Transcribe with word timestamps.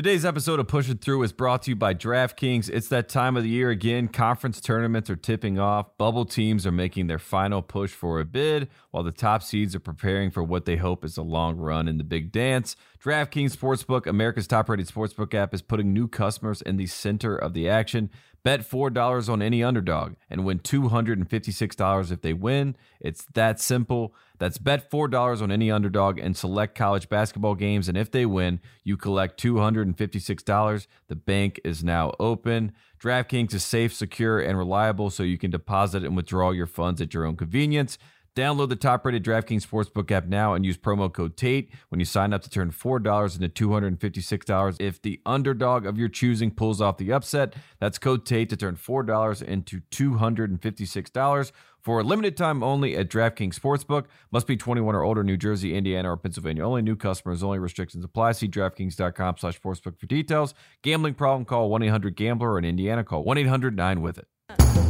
Today's 0.00 0.24
episode 0.24 0.58
of 0.58 0.66
Pushing 0.66 0.96
Through 0.96 1.24
is 1.24 1.32
brought 1.34 1.60
to 1.64 1.72
you 1.72 1.76
by 1.76 1.92
DraftKings. 1.92 2.70
It's 2.70 2.88
that 2.88 3.10
time 3.10 3.36
of 3.36 3.42
the 3.42 3.50
year 3.50 3.68
again. 3.68 4.08
Conference 4.08 4.58
tournaments 4.58 5.10
are 5.10 5.14
tipping 5.14 5.58
off. 5.58 5.94
Bubble 5.98 6.24
teams 6.24 6.66
are 6.66 6.72
making 6.72 7.06
their 7.06 7.18
final 7.18 7.60
push 7.60 7.90
for 7.90 8.18
a 8.18 8.24
bid, 8.24 8.70
while 8.92 9.02
the 9.02 9.12
top 9.12 9.42
seeds 9.42 9.74
are 9.74 9.78
preparing 9.80 10.30
for 10.30 10.42
what 10.42 10.64
they 10.64 10.76
hope 10.76 11.04
is 11.04 11.18
a 11.18 11.22
long 11.22 11.58
run 11.58 11.86
in 11.86 11.98
the 11.98 12.02
big 12.02 12.32
dance. 12.32 12.76
DraftKings 13.04 13.54
Sportsbook, 13.54 14.06
America's 14.06 14.46
top 14.46 14.70
rated 14.70 14.88
sportsbook 14.88 15.34
app, 15.34 15.52
is 15.52 15.60
putting 15.60 15.92
new 15.92 16.08
customers 16.08 16.62
in 16.62 16.78
the 16.78 16.86
center 16.86 17.36
of 17.36 17.52
the 17.52 17.68
action. 17.68 18.08
Bet 18.42 18.60
$4 18.60 19.28
on 19.28 19.42
any 19.42 19.62
underdog 19.62 20.14
and 20.30 20.44
win 20.44 20.60
$256 20.60 22.10
if 22.10 22.22
they 22.22 22.32
win. 22.32 22.74
It's 23.00 23.26
that 23.34 23.60
simple. 23.60 24.14
That's 24.38 24.56
bet 24.56 24.90
$4 24.90 25.42
on 25.42 25.52
any 25.52 25.70
underdog 25.70 26.18
and 26.18 26.34
select 26.34 26.74
college 26.74 27.10
basketball 27.10 27.54
games. 27.54 27.88
And 27.88 27.98
if 27.98 28.10
they 28.10 28.24
win, 28.24 28.60
you 28.82 28.96
collect 28.96 29.42
$256. 29.42 30.86
The 31.08 31.16
bank 31.16 31.60
is 31.64 31.84
now 31.84 32.14
open. 32.18 32.72
DraftKings 32.98 33.52
is 33.54 33.64
safe, 33.64 33.94
secure, 33.94 34.40
and 34.40 34.56
reliable, 34.56 35.10
so 35.10 35.22
you 35.22 35.38
can 35.38 35.50
deposit 35.50 36.04
and 36.04 36.16
withdraw 36.16 36.50
your 36.50 36.66
funds 36.66 37.00
at 37.00 37.12
your 37.12 37.26
own 37.26 37.36
convenience. 37.36 37.98
Download 38.40 38.70
the 38.70 38.76
top 38.76 39.04
rated 39.04 39.22
DraftKings 39.22 39.68
Sportsbook 39.68 40.10
app 40.10 40.24
now 40.24 40.54
and 40.54 40.64
use 40.64 40.78
promo 40.78 41.12
code 41.12 41.36
TATE 41.36 41.68
when 41.90 41.98
you 41.98 42.06
sign 42.06 42.32
up 42.32 42.40
to 42.40 42.48
turn 42.48 42.70
$4 42.70 43.38
into 43.38 43.68
$256 43.68 44.80
if 44.80 45.02
the 45.02 45.20
underdog 45.26 45.84
of 45.84 45.98
your 45.98 46.08
choosing 46.08 46.50
pulls 46.50 46.80
off 46.80 46.96
the 46.96 47.12
upset. 47.12 47.52
That's 47.80 47.98
code 47.98 48.24
TATE 48.24 48.48
to 48.48 48.56
turn 48.56 48.76
$4 48.76 49.42
into 49.42 49.82
$256 49.90 51.52
for 51.82 52.00
a 52.00 52.02
limited 52.02 52.34
time 52.34 52.62
only 52.62 52.96
at 52.96 53.10
DraftKings 53.10 53.60
Sportsbook. 53.60 54.06
Must 54.30 54.46
be 54.46 54.56
21 54.56 54.94
or 54.94 55.02
older, 55.02 55.22
New 55.22 55.36
Jersey, 55.36 55.74
Indiana, 55.74 56.10
or 56.10 56.16
Pennsylvania. 56.16 56.64
Only 56.64 56.80
new 56.80 56.96
customers, 56.96 57.42
only 57.42 57.58
restrictions 57.58 58.06
apply. 58.06 58.32
See 58.32 58.48
DraftKings.com 58.48 59.36
slash 59.36 59.60
sportsbook 59.60 59.98
for 59.98 60.06
details. 60.06 60.54
Gambling 60.80 61.12
problem, 61.12 61.44
call 61.44 61.68
1-800-GAMBLER 61.68 62.52
or 62.52 62.58
in 62.58 62.64
Indiana, 62.64 63.04
call 63.04 63.22
1-800-9-WITH-IT. 63.26 64.89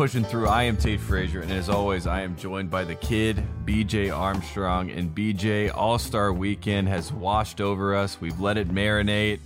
Pushing 0.00 0.24
Through. 0.24 0.48
I 0.48 0.62
am 0.62 0.78
Tate 0.78 0.98
Frazier, 0.98 1.42
and 1.42 1.52
as 1.52 1.68
always, 1.68 2.06
I 2.06 2.22
am 2.22 2.34
joined 2.34 2.70
by 2.70 2.84
the 2.84 2.94
kid, 2.94 3.44
BJ 3.66 4.10
Armstrong. 4.10 4.90
And 4.90 5.14
BJ, 5.14 5.70
All 5.76 5.98
Star 5.98 6.32
Weekend 6.32 6.88
has 6.88 7.12
washed 7.12 7.60
over 7.60 7.94
us. 7.94 8.18
We've 8.18 8.40
let 8.40 8.56
it 8.56 8.70
marinate. 8.70 9.40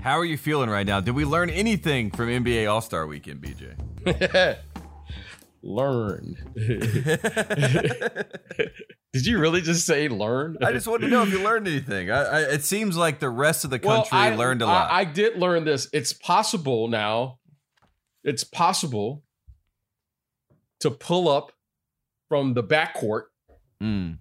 How 0.00 0.16
are 0.16 0.24
you 0.24 0.38
feeling 0.38 0.70
right 0.70 0.86
now? 0.86 1.00
Did 1.00 1.16
we 1.16 1.24
learn 1.24 1.50
anything 1.50 2.12
from 2.12 2.28
NBA 2.28 2.70
All 2.70 2.80
Star 2.80 3.08
Weekend, 3.08 3.42
BJ? 3.42 4.58
learn. 5.64 6.36
Did 9.12 9.26
you 9.26 9.40
really 9.40 9.62
just 9.62 9.84
say 9.84 10.06
learn? 10.06 10.58
I 10.62 10.70
just 10.70 10.86
wanted 10.86 11.06
to 11.06 11.10
know 11.10 11.24
if 11.24 11.32
you 11.32 11.42
learned 11.42 11.66
anything. 11.66 12.12
I, 12.12 12.22
I, 12.22 12.40
it 12.52 12.62
seems 12.62 12.96
like 12.96 13.18
the 13.18 13.30
rest 13.30 13.64
of 13.64 13.70
the 13.70 13.80
country 13.80 14.16
well, 14.16 14.32
I, 14.32 14.36
learned 14.36 14.62
a 14.62 14.66
lot. 14.66 14.92
I, 14.92 15.00
I 15.00 15.04
did 15.04 15.38
learn 15.38 15.64
this. 15.64 15.88
It's 15.92 16.12
possible 16.12 16.86
now. 16.86 17.40
It's 18.22 18.44
possible 18.44 19.24
to 20.80 20.90
pull 20.90 21.28
up 21.28 21.52
from 22.28 22.54
the 22.54 22.62
backcourt. 22.62 23.24
Mm. 23.82 24.18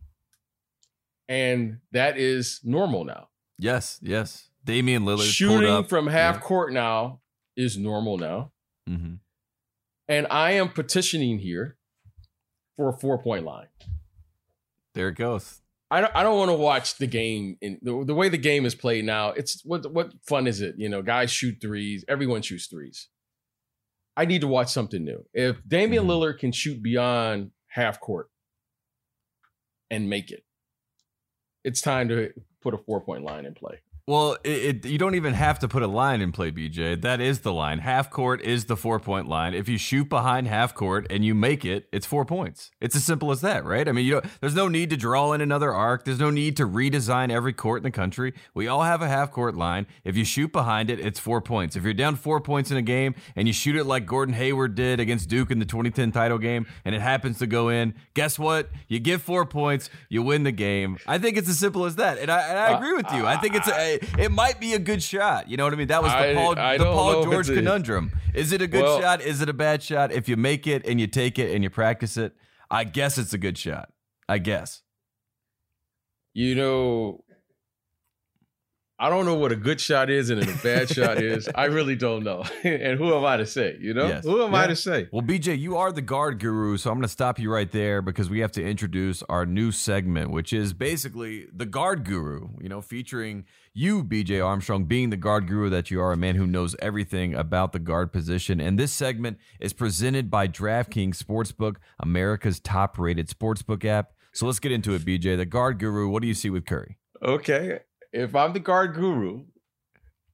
And 1.29 1.79
that 1.91 2.17
is 2.17 2.61
normal 2.63 3.03
now. 3.03 3.29
Yes, 3.59 3.99
yes. 4.01 4.49
Damian 4.63 5.03
Lillard 5.03 5.29
shooting 5.31 5.83
from 5.85 6.07
half 6.07 6.35
yeah. 6.35 6.41
court 6.41 6.73
now 6.73 7.21
is 7.55 7.77
normal 7.77 8.17
now. 8.17 8.51
Mm-hmm. 8.89 9.15
And 10.07 10.27
I 10.29 10.51
am 10.51 10.69
petitioning 10.69 11.39
here 11.39 11.77
for 12.75 12.89
a 12.89 12.93
four 12.93 13.17
point 13.17 13.45
line. 13.45 13.67
There 14.93 15.09
it 15.09 15.15
goes. 15.15 15.61
I 15.89 16.01
don't, 16.01 16.15
I 16.15 16.23
don't 16.23 16.37
want 16.37 16.49
to 16.49 16.57
watch 16.57 16.97
the 16.97 17.07
game 17.07 17.57
in 17.61 17.79
the, 17.81 18.03
the 18.05 18.13
way 18.13 18.29
the 18.29 18.37
game 18.37 18.65
is 18.65 18.75
played 18.75 19.05
now. 19.05 19.29
It's 19.29 19.63
what 19.63 19.91
what 19.91 20.13
fun 20.25 20.47
is 20.47 20.61
it? 20.61 20.75
You 20.77 20.89
know, 20.89 21.01
guys 21.01 21.31
shoot 21.31 21.57
threes. 21.61 22.03
Everyone 22.07 22.41
shoots 22.41 22.67
threes. 22.67 23.07
I 24.17 24.25
need 24.25 24.41
to 24.41 24.47
watch 24.47 24.69
something 24.69 25.05
new. 25.05 25.23
If 25.31 25.57
Damian 25.65 26.03
mm-hmm. 26.03 26.11
Lillard 26.11 26.39
can 26.39 26.51
shoot 26.51 26.81
beyond 26.81 27.51
half 27.67 27.99
court 27.99 28.29
and 29.91 30.09
make 30.09 30.31
it, 30.31 30.43
it's 31.63 31.81
time 31.81 32.09
to 32.09 32.31
put 32.61 32.73
a 32.73 32.79
four 32.79 32.99
point 32.99 33.23
line 33.23 33.45
in 33.45 33.53
play. 33.53 33.79
Well, 34.09 34.37
it, 34.45 34.49
it, 34.49 34.85
you 34.85 34.97
don't 34.97 35.15
even 35.15 35.33
have 35.33 35.59
to 35.59 35.67
put 35.67 35.83
a 35.83 35.87
line 35.87 36.21
in 36.21 36.31
play, 36.31 36.49
BJ. 36.49 37.01
That 37.01 37.19
is 37.19 37.39
the 37.41 37.51
line. 37.51 37.79
Half 37.79 38.09
court 38.09 38.41
is 38.41 38.63
the 38.63 38.77
four 38.77 39.01
point 39.01 39.27
line. 39.27 39.53
If 39.53 39.67
you 39.67 39.77
shoot 39.77 40.07
behind 40.07 40.47
half 40.47 40.73
court 40.73 41.07
and 41.09 41.25
you 41.25 41.35
make 41.35 41.65
it, 41.65 41.89
it's 41.91 42.05
four 42.05 42.23
points. 42.23 42.71
It's 42.79 42.95
as 42.95 43.03
simple 43.03 43.31
as 43.31 43.41
that, 43.41 43.65
right? 43.65 43.85
I 43.85 43.91
mean, 43.91 44.05
you 44.05 44.13
know, 44.13 44.21
there's 44.39 44.55
no 44.55 44.69
need 44.69 44.91
to 44.91 44.95
draw 44.95 45.33
in 45.33 45.41
another 45.41 45.73
arc. 45.73 46.05
There's 46.05 46.21
no 46.21 46.29
need 46.29 46.55
to 46.55 46.65
redesign 46.65 47.31
every 47.31 47.51
court 47.51 47.79
in 47.79 47.83
the 47.83 47.91
country. 47.91 48.33
We 48.53 48.69
all 48.69 48.83
have 48.83 49.01
a 49.01 49.09
half 49.09 49.29
court 49.29 49.57
line. 49.57 49.87
If 50.05 50.15
you 50.15 50.23
shoot 50.23 50.53
behind 50.53 50.89
it, 50.89 51.01
it's 51.01 51.19
four 51.19 51.41
points. 51.41 51.75
If 51.75 51.83
you're 51.83 51.93
down 51.93 52.15
four 52.15 52.39
points 52.39 52.71
in 52.71 52.77
a 52.77 52.81
game 52.81 53.13
and 53.35 53.45
you 53.45 53.53
shoot 53.53 53.75
it 53.75 53.83
like 53.83 54.05
Gordon 54.05 54.35
Hayward 54.35 54.75
did 54.75 55.01
against 55.01 55.27
Duke 55.27 55.51
in 55.51 55.59
the 55.59 55.65
2010 55.65 56.13
title 56.13 56.37
game 56.37 56.65
and 56.85 56.95
it 56.95 57.01
happens 57.01 57.39
to 57.39 57.45
go 57.45 57.67
in, 57.67 57.93
guess 58.13 58.39
what? 58.39 58.69
You 58.87 58.99
give 58.99 59.21
four 59.21 59.45
points, 59.45 59.89
you 60.07 60.23
win 60.23 60.43
the 60.43 60.53
game. 60.53 60.97
I 61.05 61.17
think 61.17 61.35
it's 61.35 61.49
as 61.49 61.59
simple 61.59 61.83
as 61.83 61.97
that. 61.97 62.19
And 62.19 62.31
I, 62.31 62.47
and 62.47 62.57
I 62.57 62.71
uh, 62.71 62.77
agree 62.77 62.93
with 62.93 63.11
you. 63.11 63.25
I 63.25 63.35
think 63.35 63.53
it's 63.53 63.67
a 63.67 63.95
uh, 63.95 63.96
it 64.17 64.31
might 64.31 64.59
be 64.59 64.73
a 64.73 64.79
good 64.79 65.01
shot. 65.01 65.49
You 65.49 65.57
know 65.57 65.63
what 65.63 65.73
I 65.73 65.75
mean? 65.75 65.87
That 65.87 66.03
was 66.03 66.11
the 66.11 66.33
Paul, 66.35 66.57
I, 66.57 66.73
I 66.73 66.77
the 66.77 66.85
Paul 66.85 67.23
George 67.23 67.47
conundrum. 67.47 68.11
Is 68.33 68.51
it 68.51 68.61
a 68.61 68.67
good 68.67 68.83
well, 68.83 69.01
shot? 69.01 69.21
Is 69.21 69.41
it 69.41 69.49
a 69.49 69.53
bad 69.53 69.83
shot? 69.83 70.11
If 70.11 70.29
you 70.29 70.37
make 70.37 70.67
it 70.67 70.85
and 70.85 70.99
you 70.99 71.07
take 71.07 71.39
it 71.39 71.53
and 71.53 71.63
you 71.63 71.69
practice 71.69 72.17
it, 72.17 72.33
I 72.69 72.83
guess 72.83 73.17
it's 73.17 73.33
a 73.33 73.37
good 73.37 73.57
shot. 73.57 73.89
I 74.29 74.39
guess. 74.39 74.81
You 76.33 76.55
know, 76.55 77.23
I 78.99 79.11
don't 79.11 79.25
know 79.25 79.35
what 79.35 79.51
a 79.51 79.55
good 79.55 79.79
shot 79.79 80.09
is 80.09 80.31
and 80.31 80.41
a 80.41 80.53
bad 80.63 80.89
shot 80.93 81.21
is. 81.21 81.47
I 81.53 81.65
really 81.65 81.95
don't 81.95 82.23
know. 82.23 82.43
and 82.63 82.97
who 82.97 83.13
am 83.13 83.25
I 83.25 83.37
to 83.37 83.45
say? 83.45 83.77
You 83.79 83.93
know, 83.93 84.07
yes. 84.07 84.23
who 84.23 84.41
am 84.43 84.53
yeah. 84.53 84.63
I 84.63 84.67
to 84.67 84.75
say? 84.75 85.07
Well, 85.11 85.21
BJ, 85.21 85.59
you 85.59 85.77
are 85.77 85.91
the 85.91 86.01
guard 86.01 86.39
guru, 86.39 86.77
so 86.77 86.89
I'm 86.89 86.95
going 86.97 87.03
to 87.03 87.07
stop 87.07 87.37
you 87.37 87.53
right 87.53 87.71
there 87.71 88.01
because 88.01 88.27
we 88.27 88.39
have 88.39 88.51
to 88.53 88.63
introduce 88.63 89.21
our 89.23 89.45
new 89.45 89.71
segment, 89.71 90.31
which 90.31 90.51
is 90.51 90.73
basically 90.73 91.45
the 91.53 91.67
guard 91.67 92.05
guru. 92.05 92.49
You 92.59 92.69
know, 92.69 92.81
featuring 92.81 93.45
you, 93.71 94.03
BJ 94.03 94.43
Armstrong, 94.43 94.85
being 94.85 95.11
the 95.11 95.17
guard 95.17 95.47
guru 95.47 95.69
that 95.69 95.91
you 95.91 96.01
are, 96.01 96.11
a 96.11 96.17
man 96.17 96.35
who 96.35 96.47
knows 96.47 96.75
everything 96.79 97.35
about 97.35 97.73
the 97.73 97.79
guard 97.79 98.11
position. 98.11 98.59
And 98.59 98.79
this 98.79 98.91
segment 98.91 99.37
is 99.59 99.73
presented 99.73 100.31
by 100.31 100.47
DraftKings 100.47 101.21
Sportsbook, 101.21 101.75
America's 101.99 102.59
top-rated 102.59 103.27
sportsbook 103.27 103.85
app. 103.85 104.13
So 104.33 104.47
let's 104.47 104.59
get 104.59 104.71
into 104.71 104.95
it, 104.95 105.05
BJ. 105.05 105.37
The 105.37 105.45
guard 105.45 105.77
guru. 105.77 106.09
What 106.09 106.23
do 106.23 106.27
you 106.27 106.33
see 106.33 106.49
with 106.49 106.65
Curry? 106.65 106.97
Okay 107.21 107.81
if 108.11 108.35
I'm 108.35 108.53
the 108.53 108.59
guard 108.59 108.95
guru, 108.95 109.45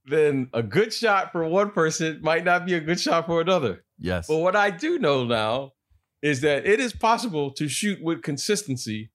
then 0.06 0.48
a 0.52 0.62
good 0.62 0.92
shot 0.92 1.32
for 1.32 1.46
one 1.46 1.70
person 1.70 2.20
might 2.22 2.44
not 2.44 2.66
be 2.66 2.74
a 2.74 2.80
good 2.80 3.00
shot 3.00 3.26
for 3.26 3.40
another. 3.40 3.84
Yes. 3.98 4.26
But 4.28 4.38
what 4.38 4.56
I 4.56 4.70
do 4.70 4.98
know 4.98 5.24
now 5.24 5.72
is 6.22 6.40
that 6.42 6.66
it 6.66 6.80
is 6.80 6.92
possible 6.92 7.50
to 7.52 7.68
shoot 7.68 8.02
with 8.02 8.22
consistency 8.22 9.10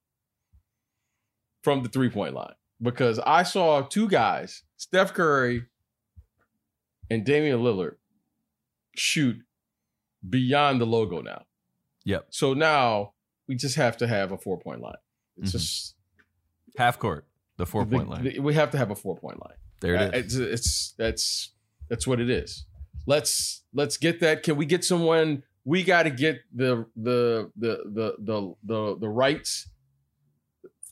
from 1.63 1.83
the 1.83 1.89
three 1.89 2.09
point 2.09 2.33
line 2.33 2.53
because 2.81 3.19
I 3.19 3.43
saw 3.43 3.81
two 3.81 4.07
guys, 4.07 4.63
Steph 4.77 5.13
Curry 5.13 5.65
and 7.09 7.25
Damian 7.25 7.59
Lillard, 7.59 7.95
shoot 8.95 9.37
beyond 10.27 10.81
the 10.81 10.85
logo 10.85 11.21
now. 11.21 11.43
Yep. 12.05 12.27
So 12.29 12.53
now 12.53 13.13
we 13.47 13.55
just 13.55 13.75
have 13.75 13.97
to 13.97 14.07
have 14.07 14.31
a 14.31 14.37
four 14.37 14.59
point 14.59 14.81
line. 14.81 14.95
It's 15.37 15.49
mm-hmm. 15.49 15.57
just 15.57 15.95
half 16.77 16.99
court. 16.99 17.25
The 17.59 17.65
four 17.65 17.85
point 17.85 18.07
line. 18.07 18.23
The, 18.23 18.39
we 18.39 18.53
have 18.53 18.71
to 18.71 18.77
have 18.77 18.89
a 18.89 18.95
four 18.95 19.17
point 19.17 19.41
line. 19.41 19.57
There 19.81 19.95
it 19.95 20.15
uh, 20.15 20.17
is. 20.17 20.37
It's, 20.37 20.53
it's 20.53 20.93
that's 20.97 21.51
that's 21.89 22.07
what 22.07 22.21
it 22.21 22.29
is. 22.29 22.65
Let's 23.05 23.65
let's 23.73 23.97
get 23.97 24.21
that. 24.21 24.43
Can 24.43 24.55
we 24.55 24.65
get 24.65 24.85
someone? 24.85 25.43
We 25.65 25.83
got 25.83 26.03
to 26.03 26.09
get 26.09 26.39
the 26.55 26.85
the 26.95 27.51
the 27.57 27.81
the 27.85 28.15
the 28.17 28.55
the 28.63 28.97
the 28.97 29.09
rights 29.09 29.67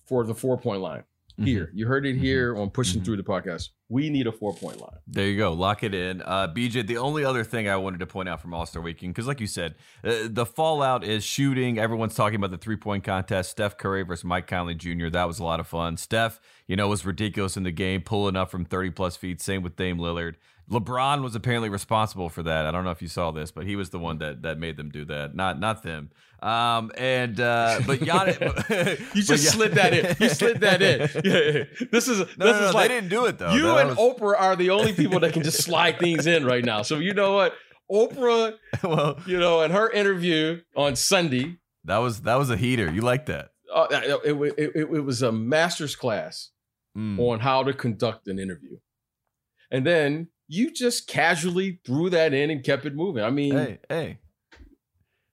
for 0.07 0.25
the 0.25 0.35
four 0.35 0.57
point 0.57 0.81
line 0.81 1.05
here. 1.38 1.68
Mm-hmm. 1.68 1.78
You 1.78 1.88
heard 1.88 2.06
it 2.06 2.16
mm-hmm. 2.16 2.24
here 2.24 2.57
on 2.57 2.69
pushing 2.69 3.00
mm-hmm. 3.00 3.06
through 3.06 3.18
the 3.18 3.24
podcast. 3.24 3.69
We 3.89 4.10
need 4.10 4.28
a 4.28 4.31
four 4.31 4.54
point 4.54 4.81
line. 4.81 4.98
There 5.07 5.28
you 5.28 5.38
go. 5.38 5.54
Lock 5.54 5.84
it 5.84 5.94
in. 5.94 6.22
Uh, 6.22 6.48
BJ, 6.48 6.86
the 6.86 6.98
only 6.98 7.24
other 7.24 7.44
thing 7.44 7.69
I 7.69 7.78
wanted 7.78 8.00
to 8.00 8.07
point 8.07 8.28
out 8.28 8.42
from 8.42 8.54
All 8.54 8.66
Star 8.66 8.81
Weekend, 8.81 9.13
because 9.13 9.28
like 9.28 9.39
you 9.39 9.48
said, 9.48 9.75
uh, 10.04 10.28
the 10.30 10.45
fallout 10.45 11.04
is 11.04 11.24
shooting. 11.24 11.78
Everyone's 11.78 12.16
talking 12.16 12.36
about 12.36 12.51
the 12.51 12.57
three 12.57 12.75
point 12.75 13.04
contest. 13.04 13.51
Steph 13.51 13.78
Curry 13.78 14.04
versus 14.04 14.25
Mike 14.25 14.48
Conley 14.48 14.75
Jr. 14.75 15.10
That 15.10 15.25
was 15.25 15.39
a 15.39 15.44
lot 15.44 15.60
of 15.60 15.68
fun. 15.68 15.98
Steph, 15.98 16.39
you 16.68 16.75
know, 16.75 16.88
was 16.88 17.06
ridiculous 17.06 17.56
in 17.56 17.63
the 17.63 17.72
game, 17.72 18.01
pulling 18.01 18.36
up 18.36 18.50
from 18.50 18.66
30 18.66 18.92
plus 18.92 19.16
feet. 19.16 19.42
Same 19.42 19.62
with 19.62 19.75
Dame 19.75 19.98
Lillard. 19.98 20.36
LeBron 20.69 21.23
was 21.23 21.33
apparently 21.33 21.69
responsible 21.69 22.27
for 22.27 22.43
that. 22.43 22.65
I 22.65 22.71
don't 22.71 22.83
know 22.83 22.91
if 22.91 23.01
you 23.01 23.07
saw 23.07 23.31
this, 23.31 23.51
but 23.51 23.65
he 23.65 23.77
was 23.77 23.89
the 23.89 23.99
one 23.99 24.17
that 24.17 24.41
that 24.41 24.59
made 24.59 24.75
them 24.75 24.89
do 24.89 25.05
that, 25.05 25.33
not 25.33 25.59
not 25.59 25.81
them. 25.81 26.09
Um, 26.41 26.91
and 26.97 27.39
uh, 27.39 27.79
but 27.87 27.99
Giannis, 27.99 28.99
you 29.15 29.23
just 29.23 29.45
slid 29.45 29.73
that 29.73 29.93
in. 29.93 30.15
You 30.19 30.29
slid 30.29 30.59
that 30.61 30.81
in. 30.81 30.99
Yeah, 31.23 31.63
This 31.91 32.07
is 32.07 32.19
no, 32.19 32.25
this 32.25 32.37
no, 32.37 32.59
no, 32.59 32.67
is 32.67 32.73
like 32.73 32.89
they 32.89 32.95
didn't 32.95 33.09
do 33.09 33.25
it 33.25 33.37
though. 33.37 33.53
You 33.53 33.63
that 33.63 33.87
and 33.87 33.97
was... 33.97 33.97
Oprah 33.97 34.39
are 34.39 34.55
the 34.55 34.69
only 34.69 34.93
people 34.93 35.21
that 35.21 35.33
can 35.33 35.41
just 35.41 35.63
slide 35.63 35.99
things 35.99 36.27
in 36.27 36.45
right 36.45 36.63
now. 36.63 36.81
So 36.81 36.99
you 36.99 37.13
know 37.13 37.33
what, 37.33 37.53
Oprah, 37.89 38.55
well, 38.83 39.19
you 39.25 39.39
know, 39.39 39.61
in 39.61 39.71
her 39.71 39.89
interview 39.89 40.61
on 40.75 40.95
Sunday, 40.95 41.57
that 41.85 41.97
was 41.97 42.21
that 42.21 42.35
was 42.35 42.49
a 42.49 42.57
heater. 42.57 42.91
You 42.91 43.01
like 43.01 43.27
that? 43.27 43.51
Uh, 43.73 43.87
it, 43.91 44.35
it, 44.35 44.53
it, 44.57 44.71
it 44.75 45.03
was 45.03 45.21
a 45.21 45.31
master's 45.31 45.95
class 45.95 46.51
mm. 46.97 47.17
on 47.19 47.39
how 47.39 47.63
to 47.63 47.73
conduct 47.73 48.27
an 48.27 48.37
interview, 48.37 48.77
and 49.71 49.85
then 49.85 50.27
you 50.47 50.71
just 50.71 51.07
casually 51.07 51.79
threw 51.85 52.09
that 52.09 52.33
in 52.33 52.49
and 52.49 52.63
kept 52.63 52.85
it 52.85 52.95
moving. 52.95 53.23
I 53.23 53.29
mean, 53.29 53.53
hey, 53.53 53.79
hey, 53.89 54.17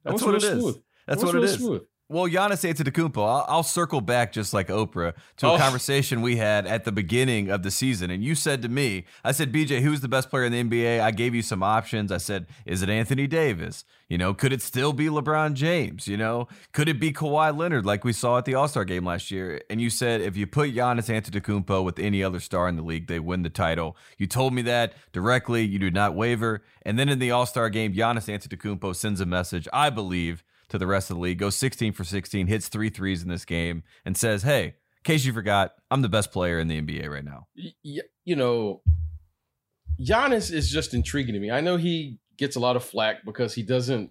that's 0.05 0.23
what 0.23 0.35
it 0.37 0.45
is. 0.45 0.77
That's 1.07 1.23
what 1.23 1.35
it 1.35 1.45
is. 1.45 1.55
Smooth. 1.55 1.83
Well, 2.07 2.27
Giannis 2.27 2.71
Antetokounmpo, 2.71 3.17
I'll, 3.17 3.47
I'll 3.49 3.63
circle 3.63 4.03
back 4.03 4.31
just 4.31 4.53
like 4.53 4.69
Oprah 4.69 5.15
to 5.39 5.47
a 5.47 5.55
oh. 5.55 5.59
conversation 5.59 6.21
we 6.21 6.37
had 6.37 6.67
at 6.67 6.85
the 6.85 6.93
beginning 6.93 7.49
of 7.49 7.63
the 7.63 7.71
season. 7.71 8.11
And 8.11 8.23
you 8.23 8.35
said 8.35 8.61
to 8.61 8.69
me, 8.69 9.07
I 9.25 9.33
said, 9.33 9.51
BJ, 9.51 9.81
who's 9.81 10.03
the 10.03 10.09
best 10.09 10.29
player 10.29 10.45
in 10.45 10.53
the 10.53 10.63
NBA? 10.63 11.01
I 11.01 11.13
gave 11.13 11.35
you 11.35 11.41
some 11.41 11.63
options. 11.63 12.13
I 12.13 12.19
said, 12.19 12.47
is 12.67 12.83
it 12.83 12.91
Anthony 12.91 13.27
Davis? 13.27 13.87
You 14.07 14.19
know, 14.19 14.35
could 14.35 14.53
it 14.53 14.61
still 14.61 14.93
be 14.93 15.07
LeBron 15.07 15.55
James? 15.55 16.07
You 16.07 16.19
know, 16.19 16.47
could 16.73 16.91
it 16.91 17.01
be 17.01 17.11
Kawhi 17.11 17.57
Leonard 17.57 17.87
like 17.87 18.05
we 18.05 18.13
saw 18.13 18.37
at 18.37 18.45
the 18.45 18.55
All 18.55 18.69
Star 18.69 18.85
game 18.85 19.07
last 19.07 19.31
year? 19.31 19.63
And 19.71 19.81
you 19.81 19.89
said, 19.89 20.21
if 20.21 20.37
you 20.37 20.47
put 20.47 20.75
Giannis 20.75 21.09
Antetokounmpo 21.09 21.83
with 21.83 21.99
any 21.99 22.23
other 22.23 22.39
star 22.39 22.69
in 22.69 22.77
the 22.77 22.83
league, 22.83 23.07
they 23.07 23.19
win 23.19 23.45
the 23.45 23.51
title. 23.51 23.97
You 24.19 24.27
told 24.27 24.53
me 24.53 24.61
that 24.63 24.93
directly. 25.13 25.65
You 25.65 25.79
do 25.79 25.91
not 25.91 26.15
waver. 26.15 26.63
And 26.83 26.99
then 26.99 27.09
in 27.09 27.19
the 27.19 27.31
All 27.31 27.47
Star 27.47 27.71
game, 27.71 27.95
Giannis 27.95 28.29
Antetokounmpo 28.29 28.95
sends 28.95 29.23
a 29.23 29.27
message, 29.27 29.67
I 29.73 29.89
believe 29.89 30.45
to 30.75 30.79
the 30.79 30.89
rest 30.89 31.09
of 31.09 31.17
the 31.17 31.23
league, 31.23 31.39
goes 31.39 31.55
16 31.55 31.93
for 31.93 32.03
16, 32.03 32.49
hits 32.49 32.67
three 32.67 32.91
threes 32.91 33.23
in 33.23 33.29
this 33.29 33.45
game, 33.45 33.85
and 34.05 34.17
says, 34.17 34.43
Hey, 34.43 34.65
in 34.65 34.73
case 35.05 35.25
you 35.25 35.33
forgot, 35.33 35.71
I'm 35.89 36.03
the 36.03 36.09
best 36.09 36.33
player 36.33 36.59
in 36.59 36.67
the 36.67 36.83
NBA 36.83 37.09
right 37.09 37.25
now. 37.25 37.47
You 37.55 38.35
know, 38.35 38.83
Giannis 40.01 40.53
is 40.53 40.69
just 40.69 40.93
intriguing 40.93 41.35
to 41.35 41.41
me. 41.41 41.53
I 41.53 41.61
know 41.61 41.77
he 41.77 42.19
gets 42.37 42.57
a 42.57 42.61
lot 42.61 42.75
of 42.75 42.83
flack 42.83 43.25
because 43.25 43.55
he 43.55 43.63
doesn't, 43.63 44.11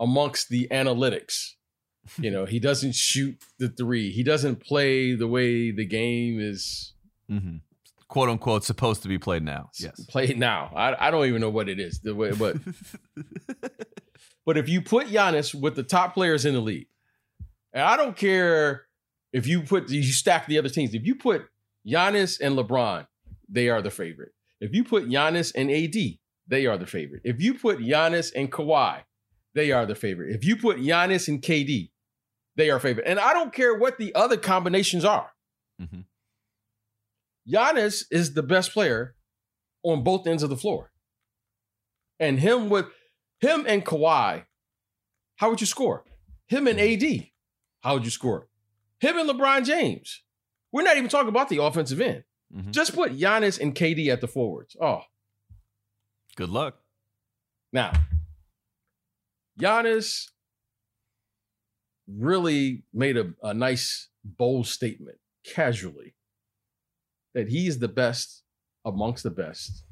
amongst 0.00 0.48
the 0.48 0.68
analytics, 0.70 1.50
you 2.18 2.30
know, 2.30 2.46
he 2.46 2.58
doesn't 2.58 2.94
shoot 2.94 3.36
the 3.58 3.68
three. 3.68 4.10
He 4.10 4.22
doesn't 4.22 4.64
play 4.64 5.16
the 5.16 5.28
way 5.28 5.70
the 5.70 5.84
game 5.84 6.40
is. 6.40 6.94
Mm-hmm 7.30 7.58
quote 8.08 8.30
unquote 8.30 8.64
supposed 8.64 9.02
to 9.02 9.08
be 9.08 9.18
played 9.18 9.42
now. 9.42 9.70
Yes, 9.78 10.04
played 10.06 10.38
now. 10.38 10.72
I, 10.74 11.08
I 11.08 11.10
don't 11.10 11.26
even 11.26 11.40
know 11.40 11.50
what 11.50 11.68
it 11.68 11.78
is. 11.78 12.00
The 12.00 12.14
way, 12.14 12.32
but 12.32 12.56
but 14.48 14.56
if 14.56 14.66
you 14.66 14.80
put 14.80 15.08
Giannis 15.08 15.54
with 15.54 15.76
the 15.76 15.82
top 15.82 16.14
players 16.14 16.46
in 16.46 16.54
the 16.54 16.60
league, 16.60 16.86
and 17.74 17.82
I 17.82 17.98
don't 17.98 18.16
care 18.16 18.86
if 19.30 19.46
you 19.46 19.60
put 19.60 19.90
you 19.90 20.02
stack 20.02 20.46
the 20.46 20.56
other 20.56 20.70
teams. 20.70 20.94
If 20.94 21.04
you 21.04 21.16
put 21.16 21.44
Giannis 21.86 22.40
and 22.40 22.56
LeBron, 22.56 23.06
they 23.46 23.68
are 23.68 23.82
the 23.82 23.90
favorite. 23.90 24.32
If 24.58 24.72
you 24.72 24.84
put 24.84 25.06
Giannis 25.06 25.52
and 25.54 25.70
AD, 25.70 26.18
they 26.46 26.64
are 26.64 26.78
the 26.78 26.86
favorite. 26.86 27.20
If 27.24 27.42
you 27.42 27.58
put 27.58 27.80
Giannis 27.80 28.32
and 28.34 28.50
Kawhi, 28.50 29.02
they 29.54 29.70
are 29.70 29.84
the 29.84 29.94
favorite. 29.94 30.34
If 30.34 30.46
you 30.46 30.56
put 30.56 30.78
Giannis 30.78 31.28
and 31.28 31.42
KD, 31.42 31.90
they 32.56 32.70
are 32.70 32.80
favorite. 32.80 33.06
And 33.06 33.20
I 33.20 33.34
don't 33.34 33.52
care 33.52 33.76
what 33.76 33.98
the 33.98 34.14
other 34.14 34.38
combinations 34.38 35.04
are. 35.04 35.30
Mm-hmm. 35.78 36.00
Giannis 37.46 38.04
is 38.10 38.32
the 38.32 38.42
best 38.42 38.72
player 38.72 39.14
on 39.82 40.02
both 40.02 40.26
ends 40.26 40.42
of 40.42 40.48
the 40.48 40.56
floor. 40.56 40.90
And 42.18 42.40
him 42.40 42.70
with 42.70 42.86
him 43.40 43.64
and 43.66 43.84
Kawhi, 43.84 44.44
how 45.36 45.50
would 45.50 45.60
you 45.60 45.66
score? 45.66 46.04
Him 46.46 46.66
and 46.66 46.80
AD, 46.80 47.28
how 47.82 47.94
would 47.94 48.04
you 48.04 48.10
score? 48.10 48.48
Him 49.00 49.18
and 49.18 49.28
LeBron 49.28 49.64
James. 49.64 50.22
We're 50.72 50.82
not 50.82 50.96
even 50.96 51.08
talking 51.08 51.28
about 51.28 51.48
the 51.48 51.62
offensive 51.62 52.00
end. 52.00 52.24
Mm-hmm. 52.54 52.70
Just 52.70 52.94
put 52.94 53.16
Giannis 53.16 53.60
and 53.60 53.74
KD 53.74 54.08
at 54.08 54.20
the 54.20 54.28
forwards. 54.28 54.76
Oh. 54.80 55.02
Good 56.36 56.48
luck. 56.48 56.76
Now, 57.72 57.92
Giannis 59.60 60.28
really 62.06 62.84
made 62.92 63.16
a, 63.16 63.34
a 63.42 63.52
nice, 63.52 64.08
bold 64.24 64.66
statement 64.66 65.18
casually 65.44 66.14
that 67.34 67.48
he's 67.48 67.78
the 67.78 67.88
best 67.88 68.42
amongst 68.84 69.22
the 69.22 69.30
best 69.30 69.84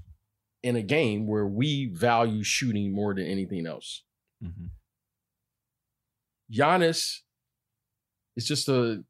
in 0.63 0.77
a 0.77 0.83
game 0.83 1.27
where 1.27 1.47
we 1.47 1.87
value 1.87 2.43
shooting 2.43 2.93
more 2.93 3.15
than 3.15 3.27
anything 3.27 3.67
else. 3.67 4.03
Mm-hmm. 4.43 4.67
Giannis 6.53 7.21
is 8.37 8.47
just 8.47 8.69
a 8.69 9.03